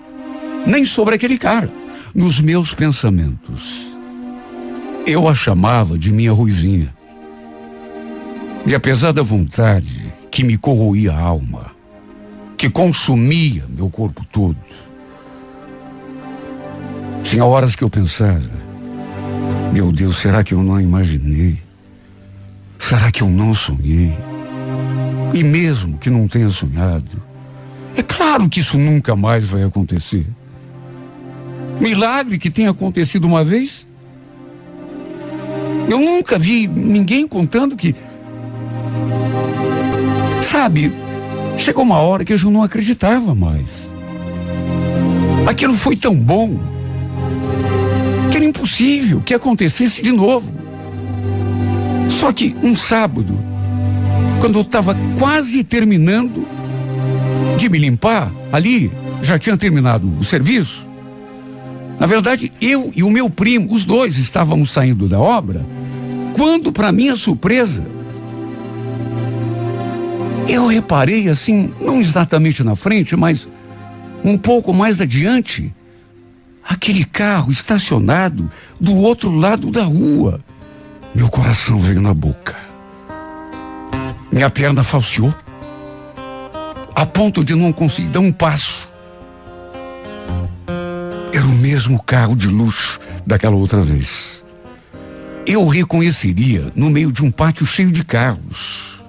nem 0.66 0.84
sobre 0.84 1.14
aquele 1.14 1.38
cara. 1.38 1.70
Nos 2.14 2.38
meus 2.38 2.72
pensamentos, 2.72 3.92
eu 5.04 5.28
a 5.28 5.34
chamava 5.34 5.98
de 5.98 6.12
minha 6.12 6.30
ruivinha. 6.30 6.94
E 8.64 8.72
apesar 8.72 9.10
da 9.10 9.20
vontade 9.20 10.14
que 10.30 10.44
me 10.44 10.56
corroía 10.56 11.12
a 11.12 11.18
alma, 11.18 11.72
que 12.56 12.70
consumia 12.70 13.64
meu 13.68 13.90
corpo 13.90 14.24
todo. 14.32 14.56
Tinha 17.24 17.44
horas 17.44 17.74
que 17.74 17.82
eu 17.82 17.90
pensava, 17.90 18.62
meu 19.72 19.90
Deus, 19.90 20.18
será 20.18 20.44
que 20.44 20.54
eu 20.54 20.62
não 20.62 20.80
imaginei? 20.80 21.60
Será 22.78 23.10
que 23.10 23.24
eu 23.24 23.28
não 23.28 23.52
sonhei? 23.52 24.16
E 25.34 25.42
mesmo 25.42 25.98
que 25.98 26.10
não 26.10 26.28
tenha 26.28 26.48
sonhado, 26.48 27.20
é 27.96 28.02
claro 28.04 28.48
que 28.48 28.60
isso 28.60 28.78
nunca 28.78 29.16
mais 29.16 29.48
vai 29.48 29.64
acontecer. 29.64 30.24
Milagre 31.80 32.38
que 32.38 32.50
tenha 32.50 32.70
acontecido 32.70 33.26
uma 33.26 33.44
vez. 33.44 33.86
Eu 35.88 35.98
nunca 35.98 36.38
vi 36.38 36.66
ninguém 36.66 37.26
contando 37.26 37.76
que. 37.76 37.94
Sabe, 40.42 40.92
chegou 41.58 41.84
uma 41.84 41.98
hora 41.98 42.24
que 42.24 42.32
eu 42.32 42.38
já 42.38 42.50
não 42.50 42.62
acreditava 42.62 43.34
mais. 43.34 43.92
Aquilo 45.46 45.74
foi 45.74 45.96
tão 45.96 46.14
bom 46.14 46.58
que 48.30 48.36
era 48.36 48.44
impossível 48.44 49.20
que 49.20 49.34
acontecesse 49.34 50.00
de 50.00 50.12
novo. 50.12 50.52
Só 52.08 52.32
que 52.32 52.54
um 52.62 52.74
sábado, 52.74 53.38
quando 54.40 54.58
eu 54.58 54.62
estava 54.62 54.96
quase 55.18 55.62
terminando 55.62 56.46
de 57.56 57.68
me 57.68 57.78
limpar, 57.78 58.32
ali 58.52 58.90
já 59.22 59.38
tinha 59.38 59.56
terminado 59.56 60.12
o 60.18 60.24
serviço. 60.24 60.83
Na 61.98 62.06
verdade, 62.06 62.52
eu 62.60 62.92
e 62.94 63.02
o 63.02 63.10
meu 63.10 63.30
primo, 63.30 63.72
os 63.72 63.84
dois 63.84 64.18
estávamos 64.18 64.70
saindo 64.70 65.08
da 65.08 65.18
obra, 65.18 65.64
quando, 66.34 66.72
para 66.72 66.92
minha 66.92 67.14
surpresa, 67.16 67.84
eu 70.48 70.66
reparei 70.66 71.28
assim, 71.28 71.72
não 71.80 72.00
exatamente 72.00 72.62
na 72.62 72.74
frente, 72.74 73.16
mas 73.16 73.48
um 74.24 74.36
pouco 74.36 74.72
mais 74.72 75.00
adiante, 75.00 75.72
aquele 76.68 77.04
carro 77.04 77.52
estacionado 77.52 78.50
do 78.80 78.94
outro 78.96 79.30
lado 79.34 79.70
da 79.70 79.82
rua. 79.82 80.40
Meu 81.14 81.28
coração 81.28 81.78
veio 81.78 82.00
na 82.00 82.12
boca. 82.12 82.56
Minha 84.32 84.50
perna 84.50 84.82
falseou, 84.82 85.32
a 86.94 87.06
ponto 87.06 87.44
de 87.44 87.54
não 87.54 87.72
conseguir 87.72 88.08
dar 88.08 88.20
um 88.20 88.32
passo. 88.32 88.93
Era 91.34 91.44
o 91.44 91.52
mesmo 91.54 92.00
carro 92.00 92.36
de 92.36 92.46
luxo 92.46 93.00
daquela 93.26 93.56
outra 93.56 93.82
vez. 93.82 94.44
Eu 95.44 95.62
o 95.62 95.68
reconheceria 95.68 96.72
no 96.76 96.88
meio 96.88 97.10
de 97.10 97.24
um 97.24 97.30
pátio 97.30 97.66
cheio 97.66 97.90
de 97.90 98.04
carros. 98.04 99.02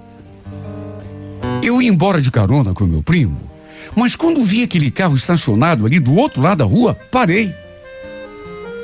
Eu 1.61 1.79
ia 1.79 1.87
embora 1.87 2.19
de 2.19 2.31
carona 2.31 2.73
com 2.73 2.85
meu 2.85 3.03
primo, 3.03 3.39
mas 3.95 4.15
quando 4.15 4.43
vi 4.43 4.63
aquele 4.63 4.89
carro 4.89 5.15
estacionado 5.15 5.85
ali 5.85 5.99
do 5.99 6.15
outro 6.15 6.41
lado 6.41 6.57
da 6.57 6.65
rua, 6.65 6.97
parei. 7.11 7.53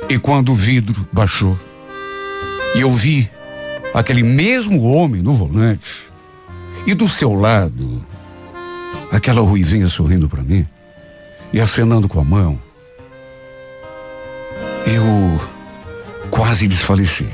E 0.08 0.20
quando 0.20 0.52
o 0.52 0.54
vidro 0.54 1.08
baixou, 1.12 1.58
e 2.76 2.80
eu 2.80 2.92
vi 2.92 3.28
aquele 3.92 4.22
mesmo 4.22 4.84
homem 4.84 5.20
no 5.20 5.34
volante, 5.34 6.12
e 6.86 6.94
do 6.94 7.08
seu 7.08 7.34
lado, 7.34 8.06
aquela 9.10 9.40
ruivinha 9.40 9.88
sorrindo 9.88 10.28
para 10.28 10.44
mim 10.44 10.64
e 11.52 11.60
acenando 11.60 12.08
com 12.08 12.20
a 12.20 12.24
mão, 12.24 12.71
eu 14.86 15.40
quase 16.30 16.66
desfaleci. 16.66 17.26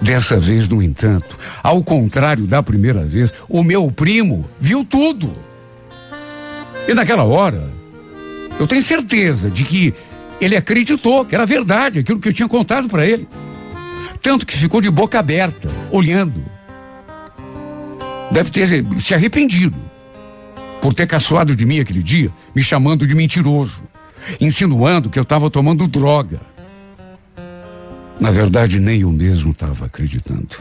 Dessa 0.00 0.38
vez, 0.38 0.68
no 0.68 0.82
entanto, 0.82 1.38
ao 1.62 1.84
contrário 1.84 2.46
da 2.46 2.62
primeira 2.62 3.04
vez, 3.04 3.32
o 3.48 3.62
meu 3.62 3.92
primo 3.92 4.48
viu 4.58 4.84
tudo. 4.84 5.34
E 6.88 6.94
naquela 6.94 7.24
hora, 7.24 7.70
eu 8.58 8.66
tenho 8.66 8.82
certeza 8.82 9.50
de 9.50 9.62
que 9.64 9.94
ele 10.40 10.56
acreditou 10.56 11.24
que 11.24 11.34
era 11.34 11.44
verdade 11.44 11.98
aquilo 11.98 12.18
que 12.18 12.28
eu 12.28 12.32
tinha 12.32 12.48
contado 12.48 12.88
para 12.88 13.06
ele. 13.06 13.28
Tanto 14.22 14.46
que 14.46 14.56
ficou 14.56 14.80
de 14.80 14.90
boca 14.90 15.18
aberta, 15.18 15.70
olhando. 15.90 16.42
Deve 18.30 18.50
ter 18.50 18.66
se 19.00 19.14
arrependido 19.14 19.76
por 20.80 20.94
ter 20.94 21.06
caçoado 21.06 21.54
de 21.54 21.66
mim 21.66 21.80
aquele 21.80 22.02
dia, 22.02 22.30
me 22.54 22.62
chamando 22.62 23.06
de 23.06 23.14
mentiroso 23.14 23.89
insinuando 24.40 25.10
que 25.10 25.18
eu 25.18 25.22
estava 25.22 25.50
tomando 25.50 25.86
droga. 25.88 26.40
Na 28.18 28.30
verdade, 28.30 28.78
nem 28.78 29.00
eu 29.00 29.10
mesmo 29.10 29.52
estava 29.52 29.86
acreditando. 29.86 30.56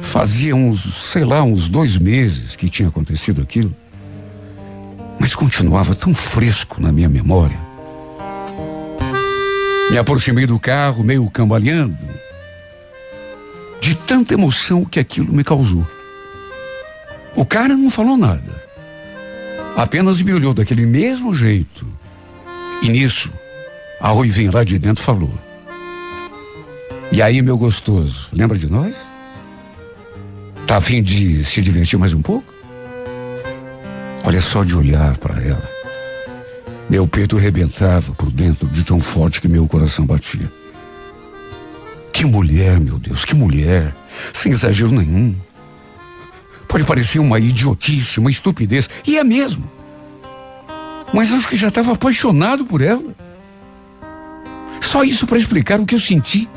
Fazia 0.00 0.54
uns, 0.54 1.10
sei 1.10 1.24
lá, 1.24 1.42
uns 1.42 1.68
dois 1.68 1.96
meses 1.96 2.56
que 2.56 2.68
tinha 2.68 2.88
acontecido 2.88 3.42
aquilo, 3.42 3.74
mas 5.18 5.34
continuava 5.34 5.94
tão 5.94 6.14
fresco 6.14 6.80
na 6.80 6.90
minha 6.90 7.08
memória. 7.08 7.58
Me 9.90 9.98
aproximei 9.98 10.46
do 10.46 10.58
carro, 10.58 11.02
meio 11.02 11.28
cambaleando, 11.30 11.98
de 13.80 13.94
tanta 13.94 14.34
emoção 14.34 14.84
que 14.84 15.00
aquilo 15.00 15.32
me 15.32 15.42
causou. 15.42 15.86
O 17.34 17.44
cara 17.44 17.76
não 17.76 17.90
falou 17.90 18.16
nada. 18.16 18.69
Apenas 19.76 20.20
me 20.22 20.32
olhou 20.32 20.52
daquele 20.52 20.86
mesmo 20.86 21.34
jeito. 21.34 21.86
E 22.82 22.88
nisso, 22.88 23.32
a 24.00 24.08
Ruivinha 24.08 24.50
lá 24.52 24.64
de 24.64 24.78
dentro 24.78 25.02
falou. 25.02 25.32
E 27.12 27.20
aí, 27.20 27.42
meu 27.42 27.58
gostoso, 27.58 28.28
lembra 28.32 28.56
de 28.56 28.70
nós? 28.70 28.94
Tá 30.66 30.76
a 30.76 30.80
fim 30.80 31.02
de 31.02 31.44
se 31.44 31.60
divertir 31.60 31.98
mais 31.98 32.14
um 32.14 32.22
pouco? 32.22 32.54
Olha 34.24 34.40
só 34.40 34.62
de 34.62 34.74
olhar 34.74 35.16
para 35.18 35.42
ela. 35.42 35.68
Meu 36.88 37.06
peito 37.06 37.36
rebentava 37.36 38.12
por 38.12 38.30
dentro 38.30 38.68
de 38.68 38.84
tão 38.84 39.00
forte 39.00 39.40
que 39.40 39.48
meu 39.48 39.66
coração 39.66 40.06
batia. 40.06 40.50
Que 42.12 42.24
mulher, 42.24 42.78
meu 42.78 42.98
Deus, 42.98 43.24
que 43.24 43.34
mulher. 43.34 43.96
Sem 44.32 44.52
exagero 44.52 44.90
nenhum. 44.90 45.34
Pode 46.70 46.84
parecer 46.84 47.18
uma 47.18 47.40
idiotice, 47.40 48.20
uma 48.20 48.30
estupidez, 48.30 48.88
e 49.04 49.18
é 49.18 49.24
mesmo. 49.24 49.68
Mas 51.12 51.32
acho 51.32 51.48
que 51.48 51.56
já 51.56 51.66
estava 51.66 51.92
apaixonado 51.94 52.64
por 52.64 52.80
ela. 52.80 53.12
Só 54.80 55.02
isso 55.02 55.26
para 55.26 55.36
explicar 55.36 55.80
o 55.80 55.84
que 55.84 55.96
eu 55.96 56.00
senti 56.00 56.48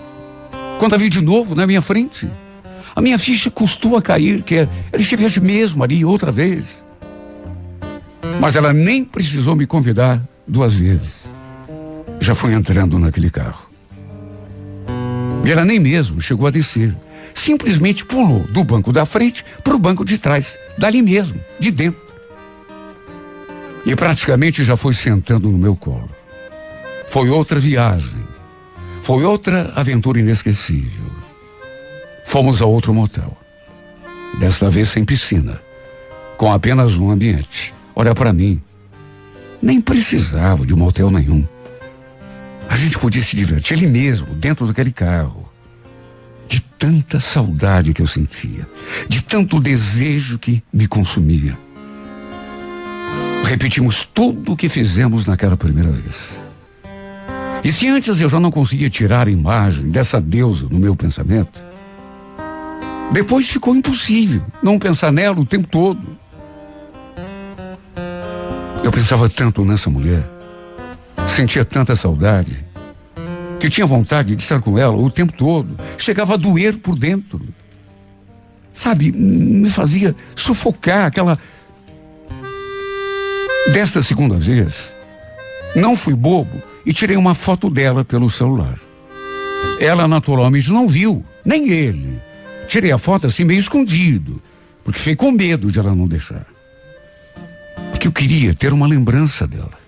quando 0.78 0.94
a 0.94 0.98
vi 0.98 1.10
de 1.10 1.20
novo 1.20 1.56
na 1.56 1.66
minha 1.66 1.82
frente. 1.82 2.30
A 2.96 3.02
minha 3.02 3.18
ficha 3.18 3.50
custou 3.50 3.98
a 3.98 4.04
cair, 4.04 4.44
que 4.44 4.54
ela 4.56 4.70
estivesse 4.94 5.42
mesmo 5.42 5.84
ali 5.84 6.06
outra 6.06 6.32
vez. 6.32 6.84
Mas 8.40 8.56
ela 8.56 8.72
nem 8.72 9.04
precisou 9.04 9.56
me 9.56 9.66
convidar 9.66 10.22
duas 10.48 10.76
vezes. 10.76 11.24
Já 12.20 12.36
foi 12.36 12.54
entrando 12.54 13.00
naquele 13.00 13.32
carro. 13.32 13.68
E 15.44 15.52
ela 15.52 15.66
nem 15.66 15.80
mesmo 15.80 16.22
chegou 16.22 16.46
a 16.46 16.52
descer 16.52 16.96
simplesmente 17.34 18.06
pulou 18.06 18.42
do 18.50 18.64
banco 18.64 18.92
da 18.92 19.06
frente 19.06 19.44
para 19.64 19.76
o 19.76 19.80
banco 19.80 20.06
de 20.06 20.18
trás, 20.18 20.58
dali 20.78 21.02
mesmo, 21.02 21.40
de 21.60 21.72
dentro. 21.72 22.02
E 23.86 23.96
praticamente 23.96 24.64
já 24.64 24.76
foi 24.76 24.94
sentando 24.94 25.50
no 25.50 25.58
meu 25.58 25.76
colo. 25.76 26.10
Foi 27.08 27.30
outra 27.30 27.60
viagem. 27.60 28.24
Foi 29.02 29.24
outra 29.24 29.74
aventura 29.76 30.20
inesquecível. 30.20 31.12
Fomos 32.26 32.62
a 32.62 32.66
outro 32.66 32.94
motel. 32.94 33.38
Desta 34.40 34.70
vez 34.70 34.90
sem 34.90 35.04
piscina, 35.04 35.62
com 36.38 36.52
apenas 36.52 36.98
um 36.98 37.12
ambiente. 37.12 37.74
Olha 37.96 38.16
para 38.16 38.34
mim. 38.34 38.62
Nem 39.62 39.80
precisava 39.80 40.66
de 40.66 40.74
motel 40.76 41.12
nenhum. 41.12 41.46
A 42.70 42.76
gente 42.78 42.98
podia 42.98 43.22
se 43.22 43.36
divertir 43.36 43.78
ali 43.78 43.88
mesmo, 43.88 44.28
dentro 44.36 44.66
daquele 44.66 44.92
carro 44.92 45.43
tanta 46.84 47.18
saudade 47.18 47.94
que 47.94 48.02
eu 48.02 48.06
sentia, 48.06 48.68
de 49.08 49.22
tanto 49.22 49.58
desejo 49.58 50.38
que 50.38 50.62
me 50.74 50.86
consumia. 50.86 51.58
Repetimos 53.46 54.04
tudo 54.04 54.52
o 54.52 54.58
que 54.58 54.68
fizemos 54.68 55.26
naquela 55.26 55.56
primeira 55.56 55.90
vez. 55.90 56.42
E 57.64 57.72
se 57.72 57.88
antes 57.88 58.20
eu 58.20 58.28
já 58.28 58.38
não 58.38 58.52
conseguia 58.52 58.90
tirar 58.90 59.30
a 59.30 59.32
imagem 59.32 59.92
dessa 59.92 60.20
deusa 60.20 60.68
no 60.70 60.78
meu 60.78 60.94
pensamento, 60.94 61.58
depois 63.14 63.48
ficou 63.48 63.74
impossível 63.74 64.44
não 64.62 64.78
pensar 64.78 65.10
nela 65.10 65.40
o 65.40 65.46
tempo 65.46 65.70
todo. 65.70 66.18
Eu 68.84 68.92
pensava 68.92 69.30
tanto 69.30 69.64
nessa 69.64 69.90
mulher, 69.90 70.30
sentia 71.28 71.64
tanta 71.64 71.96
saudade 71.96 72.73
que 73.64 73.70
tinha 73.70 73.86
vontade 73.86 74.36
de 74.36 74.44
estar 74.44 74.60
com 74.60 74.78
ela 74.78 74.94
o 74.94 75.10
tempo 75.10 75.32
todo. 75.32 75.80
Chegava 75.98 76.34
a 76.34 76.38
doer 76.38 76.80
por 76.80 76.98
dentro. 77.00 77.40
Sabe, 78.74 79.10
me 79.14 79.70
fazia 79.70 80.14
sufocar 80.36 81.06
aquela. 81.06 81.40
Desta 83.72 84.04
segunda 84.04 84.36
vez, 84.36 84.94
não 85.78 85.96
fui 85.96 86.14
bobo 86.14 86.62
e 86.86 86.92
tirei 86.92 87.16
uma 87.16 87.34
foto 87.34 87.70
dela 87.70 88.04
pelo 88.04 88.30
celular. 88.30 88.78
Ela 89.80 90.10
naturalmente 90.10 90.70
não 90.70 90.86
viu, 90.86 91.24
nem 91.46 91.70
ele. 91.70 92.22
Tirei 92.68 92.92
a 92.92 92.98
foto 92.98 93.28
assim 93.28 93.46
meio 93.46 93.62
escondido, 93.62 94.44
porque 94.84 95.00
fiquei 95.00 95.16
com 95.16 95.32
medo 95.32 95.72
de 95.72 95.80
ela 95.80 95.96
não 95.96 96.06
deixar. 96.06 96.46
Porque 97.92 98.10
eu 98.10 98.12
queria 98.12 98.54
ter 98.54 98.74
uma 98.74 98.88
lembrança 98.88 99.48
dela. 99.48 99.83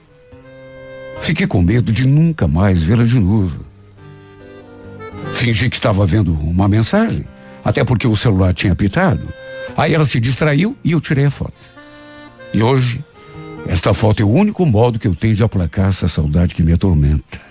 Fiquei 1.26 1.48
com 1.48 1.60
medo 1.60 1.92
de 1.92 2.06
nunca 2.06 2.48
mais 2.48 2.84
vê-la 2.84 3.04
de 3.04 3.20
novo. 3.20 3.62
Fingi 5.34 5.72
que 5.72 5.76
estava 5.76 6.06
vendo 6.06 6.32
uma 6.34 6.68
mensagem, 6.68 7.26
até 7.64 7.84
porque 7.84 8.06
o 8.06 8.16
celular 8.16 8.54
tinha 8.54 8.74
apitado. 8.74 9.28
Aí 9.76 9.96
ela 9.96 10.06
se 10.06 10.20
distraiu 10.20 10.78
e 10.84 10.92
eu 10.92 11.02
tirei 11.02 11.26
a 11.26 11.32
foto. 11.32 11.56
E 12.54 12.62
hoje, 12.62 13.04
esta 13.66 13.92
foto 13.92 14.22
é 14.22 14.24
o 14.24 14.30
único 14.30 14.68
modo 14.68 15.00
que 15.00 15.08
eu 15.08 15.16
tenho 15.16 15.34
de 15.34 15.44
aplacar 15.44 15.88
essa 15.88 16.08
saudade 16.08 16.54
que 16.54 16.62
me 16.62 16.74
atormenta. 16.74 17.42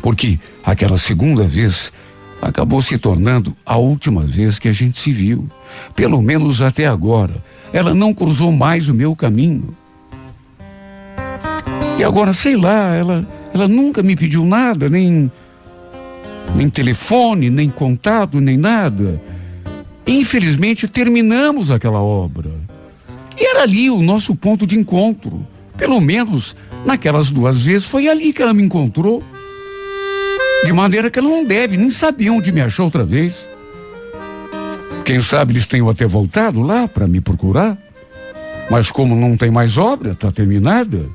Porque 0.00 0.38
aquela 0.64 0.96
segunda 0.96 1.46
vez 1.46 1.92
acabou 2.40 2.80
se 2.80 2.96
tornando 2.96 3.54
a 3.66 3.76
última 3.76 4.22
vez 4.22 4.58
que 4.58 4.68
a 4.68 4.72
gente 4.72 4.98
se 4.98 5.12
viu. 5.12 5.46
Pelo 5.94 6.22
menos 6.22 6.62
até 6.62 6.86
agora. 6.86 7.44
Ela 7.70 7.92
não 7.92 8.14
cruzou 8.14 8.50
mais 8.50 8.88
o 8.88 8.94
meu 8.94 9.14
caminho. 9.14 9.76
E 11.98 12.02
agora, 12.02 12.32
sei 12.32 12.56
lá, 12.56 12.94
ela, 12.94 13.26
ela 13.54 13.68
nunca 13.68 14.02
me 14.02 14.16
pediu 14.16 14.44
nada, 14.44 14.88
nem, 14.88 15.30
nem 16.54 16.68
telefone, 16.68 17.50
nem 17.50 17.70
contato, 17.70 18.40
nem 18.40 18.56
nada. 18.56 19.20
Infelizmente, 20.06 20.88
terminamos 20.88 21.70
aquela 21.70 22.02
obra. 22.02 22.50
E 23.38 23.46
era 23.46 23.62
ali 23.62 23.90
o 23.90 24.02
nosso 24.02 24.34
ponto 24.34 24.66
de 24.66 24.78
encontro. 24.78 25.46
Pelo 25.76 26.00
menos 26.00 26.56
naquelas 26.84 27.30
duas 27.30 27.62
vezes 27.62 27.86
foi 27.86 28.08
ali 28.08 28.32
que 28.32 28.42
ela 28.42 28.54
me 28.54 28.62
encontrou. 28.62 29.22
De 30.64 30.72
maneira 30.72 31.10
que 31.10 31.18
ela 31.18 31.28
não 31.28 31.44
deve 31.44 31.76
nem 31.76 31.90
saber 31.90 32.30
onde 32.30 32.52
me 32.52 32.60
achou 32.60 32.86
outra 32.86 33.04
vez. 33.04 33.34
Quem 35.04 35.20
sabe 35.20 35.52
eles 35.52 35.66
tenham 35.66 35.88
até 35.88 36.06
voltado 36.06 36.60
lá 36.60 36.88
para 36.88 37.06
me 37.06 37.20
procurar. 37.20 37.76
Mas 38.70 38.90
como 38.90 39.14
não 39.14 39.36
tem 39.36 39.50
mais 39.50 39.76
obra, 39.76 40.12
está 40.12 40.32
terminada, 40.32 41.08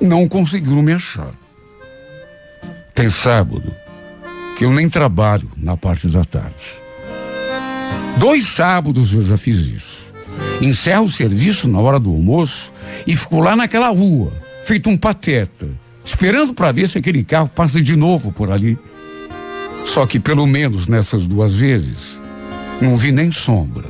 não 0.00 0.26
conseguiram 0.28 0.82
me 0.82 0.92
achar. 0.92 1.32
Tem 2.94 3.08
sábado 3.08 3.74
que 4.56 4.64
eu 4.64 4.70
nem 4.70 4.88
trabalho 4.88 5.50
na 5.56 5.76
parte 5.76 6.08
da 6.08 6.24
tarde. 6.24 6.80
Dois 8.18 8.46
sábados 8.46 9.12
eu 9.12 9.22
já 9.22 9.36
fiz 9.36 9.56
isso. 9.56 10.12
Encerro 10.60 11.04
o 11.04 11.10
serviço 11.10 11.68
na 11.68 11.78
hora 11.78 11.98
do 11.98 12.10
almoço 12.10 12.72
e 13.06 13.16
fico 13.16 13.40
lá 13.40 13.56
naquela 13.56 13.88
rua, 13.88 14.32
feito 14.64 14.90
um 14.90 14.96
pateta, 14.96 15.68
esperando 16.04 16.52
para 16.52 16.72
ver 16.72 16.88
se 16.88 16.98
aquele 16.98 17.24
carro 17.24 17.48
passa 17.48 17.80
de 17.80 17.96
novo 17.96 18.32
por 18.32 18.50
ali. 18.50 18.78
Só 19.86 20.06
que 20.06 20.20
pelo 20.20 20.46
menos 20.46 20.86
nessas 20.86 21.26
duas 21.26 21.54
vezes, 21.54 22.20
não 22.80 22.96
vi 22.96 23.12
nem 23.12 23.32
sombra. 23.32 23.88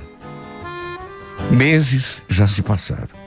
Meses 1.50 2.22
já 2.28 2.46
se 2.46 2.62
passaram. 2.62 3.18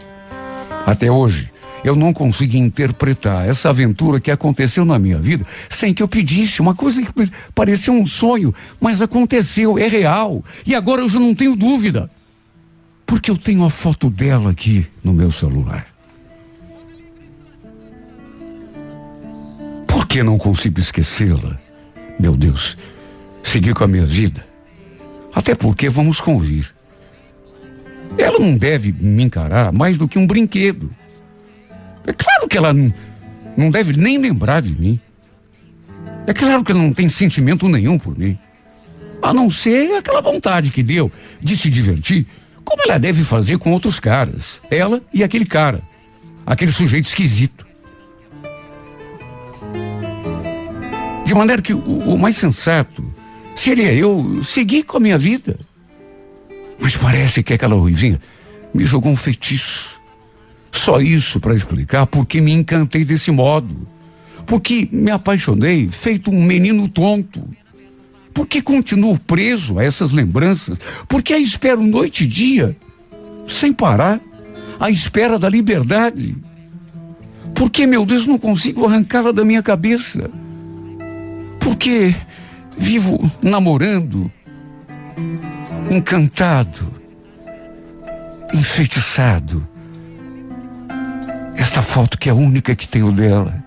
Até 0.85 1.11
hoje, 1.11 1.52
eu 1.83 1.95
não 1.95 2.13
consigo 2.13 2.55
interpretar 2.55 3.47
essa 3.47 3.69
aventura 3.69 4.19
que 4.19 4.31
aconteceu 4.31 4.85
na 4.85 4.97
minha 4.97 5.19
vida 5.19 5.45
sem 5.69 5.93
que 5.93 6.01
eu 6.01 6.07
pedisse. 6.07 6.61
Uma 6.61 6.73
coisa 6.73 7.01
que 7.01 7.31
parecia 7.53 7.91
um 7.91 8.05
sonho, 8.05 8.53
mas 8.79 9.01
aconteceu, 9.01 9.77
é 9.77 9.87
real. 9.87 10.43
E 10.65 10.73
agora 10.73 11.01
eu 11.01 11.09
já 11.09 11.19
não 11.19 11.35
tenho 11.35 11.55
dúvida. 11.55 12.09
Porque 13.05 13.29
eu 13.29 13.37
tenho 13.37 13.65
a 13.65 13.69
foto 13.69 14.09
dela 14.09 14.51
aqui 14.51 14.87
no 15.03 15.13
meu 15.13 15.29
celular. 15.29 15.85
Por 19.85 20.07
que 20.07 20.23
não 20.23 20.37
consigo 20.37 20.79
esquecê-la? 20.79 21.59
Meu 22.17 22.37
Deus, 22.37 22.77
seguir 23.43 23.73
com 23.73 23.83
a 23.83 23.87
minha 23.87 24.05
vida. 24.05 24.45
Até 25.35 25.53
porque 25.53 25.89
vamos 25.89 26.21
convir. 26.21 26.73
Ela 28.17 28.39
não 28.39 28.55
deve 28.55 28.93
me 28.93 29.23
encarar 29.23 29.73
mais 29.73 29.97
do 29.97 30.07
que 30.07 30.17
um 30.17 30.25
brinquedo. 30.25 30.95
É 32.05 32.13
claro 32.13 32.47
que 32.47 32.57
ela 32.57 32.73
não, 32.73 32.91
não 33.55 33.69
deve 33.69 33.97
nem 33.97 34.17
lembrar 34.17 34.61
de 34.61 34.79
mim. 34.79 34.99
É 36.25 36.33
claro 36.33 36.63
que 36.63 36.71
ela 36.71 36.81
não 36.81 36.93
tem 36.93 37.07
sentimento 37.09 37.67
nenhum 37.67 37.97
por 37.97 38.17
mim. 38.17 38.37
A 39.21 39.33
não 39.33 39.49
ser 39.49 39.97
aquela 39.97 40.21
vontade 40.21 40.69
que 40.69 40.83
deu 40.83 41.11
de 41.41 41.55
se 41.55 41.69
divertir, 41.69 42.25
como 42.63 42.81
ela 42.83 42.97
deve 42.97 43.23
fazer 43.23 43.57
com 43.57 43.71
outros 43.71 43.99
caras. 43.99 44.61
Ela 44.69 45.01
e 45.13 45.23
aquele 45.23 45.45
cara. 45.45 45.81
Aquele 46.45 46.71
sujeito 46.71 47.07
esquisito. 47.07 47.65
De 51.25 51.33
maneira 51.33 51.61
que 51.61 51.73
o, 51.73 51.79
o 51.79 52.19
mais 52.19 52.35
sensato 52.35 53.03
seria 53.55 53.93
eu 53.93 54.41
seguir 54.43 54.83
com 54.83 54.97
a 54.97 54.99
minha 54.99 55.17
vida. 55.17 55.57
Mas 56.79 56.97
parece 56.97 57.41
que 57.43 57.53
aquela 57.53 57.75
ruivinha 57.75 58.19
me 58.73 58.85
jogou 58.85 59.11
um 59.11 59.15
feitiço. 59.15 59.92
Só 60.73 60.99
isso 60.99 61.39
para 61.39 61.53
explicar 61.53 62.07
porque 62.07 62.41
me 62.41 62.51
encantei 62.51 63.05
desse 63.05 63.29
modo. 63.29 63.87
Porque 64.45 64.89
me 64.91 65.11
apaixonei 65.11 65.87
feito 65.87 66.31
um 66.31 66.43
menino 66.43 66.89
tonto. 66.89 67.47
Porque 68.33 68.61
continuo 68.61 69.17
preso 69.19 69.77
a 69.77 69.83
essas 69.83 70.11
lembranças. 70.11 70.79
Porque 71.07 71.31
a 71.31 71.39
espero 71.39 71.81
noite 71.81 72.23
e 72.23 72.27
dia, 72.27 72.75
sem 73.47 73.71
parar, 73.71 74.19
à 74.79 74.89
espera 74.89 75.37
da 75.37 75.47
liberdade. 75.47 76.35
Porque, 77.53 77.85
meu 77.85 78.03
Deus, 78.03 78.25
não 78.25 78.39
consigo 78.39 78.85
arrancá-la 78.85 79.31
da 79.31 79.45
minha 79.45 79.61
cabeça. 79.61 80.29
Porque 81.59 82.15
vivo 82.75 83.31
namorando, 83.43 84.29
encantado, 85.89 86.91
enfeitiçado. 88.51 89.72
Esta 91.63 91.81
foto 91.81 92.17
que 92.17 92.27
é 92.27 92.31
a 92.33 92.35
única 92.35 92.75
que 92.75 92.85
tenho 92.85 93.09
dela. 93.09 93.63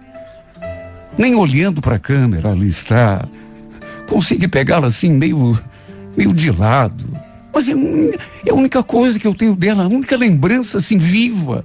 Nem 1.17 1.35
olhando 1.35 1.81
para 1.81 1.97
a 1.97 1.99
câmera, 1.99 2.51
ali 2.51 2.69
está. 2.69 3.27
Consegui 4.07 4.47
pegá-la 4.47 4.89
assim, 4.89 5.13
meio, 5.13 5.59
meio 6.15 6.35
de 6.35 6.51
lado. 6.51 7.19
Mas 7.55 7.67
é, 7.71 7.73
é 7.73 8.51
a 8.51 8.55
única 8.55 8.83
coisa 8.83 9.19
que 9.19 9.27
eu 9.27 9.35
tenho 9.35 9.57
dela, 9.57 9.85
a 9.85 9.89
única 9.89 10.15
lembrança 10.15 10.77
assim 10.77 10.99
viva. 10.99 11.65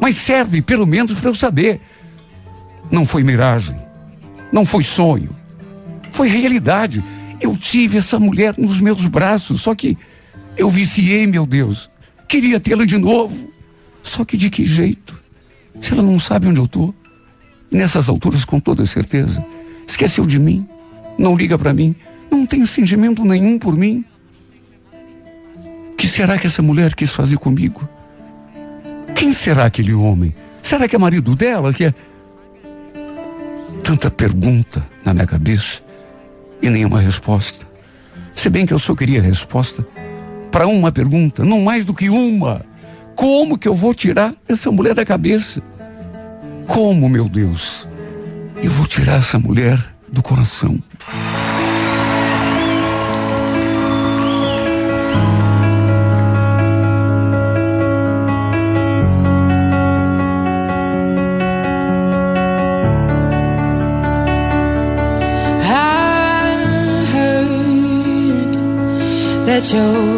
Mas 0.00 0.14
serve, 0.14 0.62
pelo 0.62 0.86
menos, 0.86 1.16
para 1.16 1.30
eu 1.30 1.34
saber. 1.34 1.80
Não 2.88 3.04
foi 3.04 3.24
miragem. 3.24 3.76
Não 4.52 4.64
foi 4.64 4.84
sonho. 4.84 5.36
Foi 6.12 6.28
realidade. 6.28 7.04
Eu 7.40 7.56
tive 7.56 7.98
essa 7.98 8.20
mulher 8.20 8.54
nos 8.56 8.78
meus 8.78 9.08
braços, 9.08 9.62
só 9.62 9.74
que 9.74 9.98
eu 10.56 10.70
viciei, 10.70 11.26
meu 11.26 11.44
Deus. 11.44 11.90
Queria 12.28 12.60
tê-la 12.60 12.84
de 12.84 12.98
novo. 12.98 13.57
Só 14.02 14.24
que 14.24 14.36
de 14.36 14.50
que 14.50 14.64
jeito? 14.64 15.20
Se 15.80 15.92
ela 15.92 16.02
não 16.02 16.18
sabe 16.18 16.46
onde 16.46 16.60
eu 16.60 16.66
tô, 16.66 16.94
e 17.70 17.76
nessas 17.76 18.08
alturas, 18.08 18.44
com 18.44 18.58
toda 18.58 18.84
certeza, 18.84 19.44
esqueceu 19.86 20.24
de 20.24 20.38
mim, 20.38 20.66
não 21.18 21.36
liga 21.36 21.58
para 21.58 21.74
mim, 21.74 21.94
não 22.30 22.46
tem 22.46 22.64
sentimento 22.64 23.24
nenhum 23.24 23.58
por 23.58 23.76
mim. 23.76 24.04
Que 25.96 26.06
será 26.06 26.38
que 26.38 26.46
essa 26.46 26.62
mulher 26.62 26.94
quis 26.94 27.10
fazer 27.10 27.36
comigo? 27.38 27.86
Quem 29.14 29.32
será 29.32 29.66
aquele 29.66 29.92
homem? 29.92 30.34
Será 30.62 30.88
que 30.88 30.94
é 30.94 30.98
marido 30.98 31.34
dela? 31.34 31.72
Que 31.72 31.86
é 31.86 31.94
tanta 33.82 34.10
pergunta 34.10 34.86
na 35.04 35.12
minha 35.12 35.26
cabeça 35.26 35.82
e 36.62 36.70
nenhuma 36.70 37.00
resposta. 37.00 37.66
Se 38.34 38.48
bem 38.48 38.64
que 38.64 38.72
eu 38.72 38.78
só 38.78 38.94
queria 38.94 39.20
resposta 39.20 39.86
para 40.50 40.66
uma 40.66 40.92
pergunta, 40.92 41.44
não 41.44 41.60
mais 41.60 41.84
do 41.84 41.94
que 41.94 42.08
uma. 42.08 42.64
Como 43.18 43.58
que 43.58 43.66
eu 43.66 43.74
vou 43.74 43.92
tirar 43.92 44.32
essa 44.48 44.70
mulher 44.70 44.94
da 44.94 45.04
cabeça? 45.04 45.60
Como, 46.68 47.08
meu 47.08 47.28
Deus, 47.28 47.88
eu 48.62 48.70
vou 48.70 48.86
tirar 48.86 49.16
essa 49.16 49.40
mulher 49.40 49.76
do 50.08 50.22
coração? 50.22 50.80
that 69.44 69.72
you're 69.72 70.17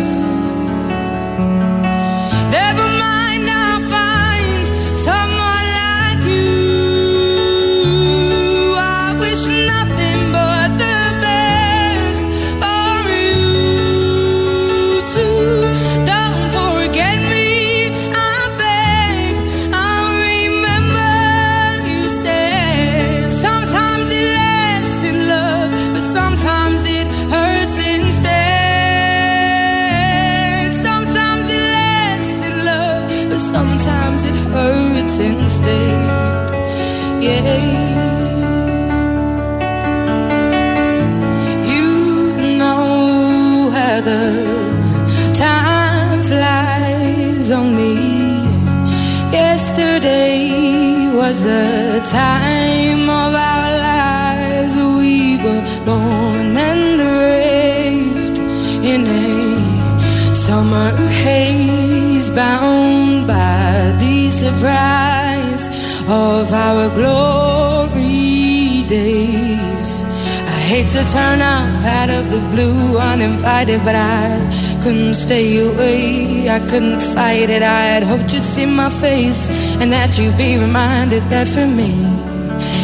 Blue 73.31 73.45
uninvited, 73.45 73.83
but 73.83 73.95
I 73.95 74.81
couldn't 74.83 75.15
stay 75.15 75.59
away. 75.59 76.49
I 76.49 76.59
couldn't 76.69 76.99
fight 77.15 77.49
it. 77.49 77.61
I 77.61 77.81
had 77.93 78.03
hoped 78.03 78.33
you'd 78.33 78.45
see 78.45 78.65
my 78.65 78.89
face 78.89 79.49
and 79.79 79.91
that 79.91 80.17
you'd 80.17 80.37
be 80.37 80.57
reminded 80.57 81.23
that 81.29 81.47
for 81.47 81.67
me 81.67 81.91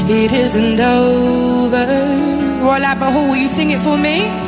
it 0.10 0.32
isn't 0.32 0.80
over. 0.80 1.86
Roy 2.62 2.80
Labaho, 2.80 3.30
will 3.30 3.36
you 3.36 3.48
sing 3.48 3.72
it 3.72 3.82
for 3.82 3.98
me? 3.98 4.47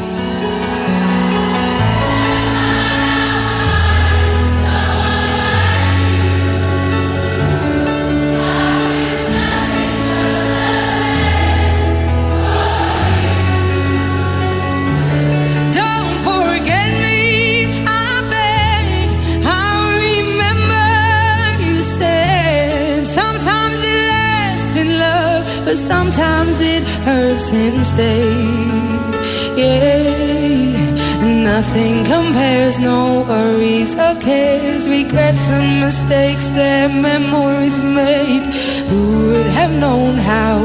Hurts 27.50 27.54
instead. 27.54 29.10
Yeah, 29.58 31.44
nothing 31.44 32.06
compares, 32.06 32.80
no 32.80 33.24
worries 33.28 33.94
or 33.94 34.16
cares, 34.20 34.88
regrets 34.88 35.50
and 35.50 35.82
mistakes 35.82 36.50
that 36.50 36.92
memories 36.92 37.80
made. 37.80 38.46
Who 38.90 39.28
would 39.28 39.48
have 39.48 39.72
known 39.72 40.18
how 40.18 40.60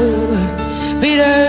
bittersweet 1.01 1.44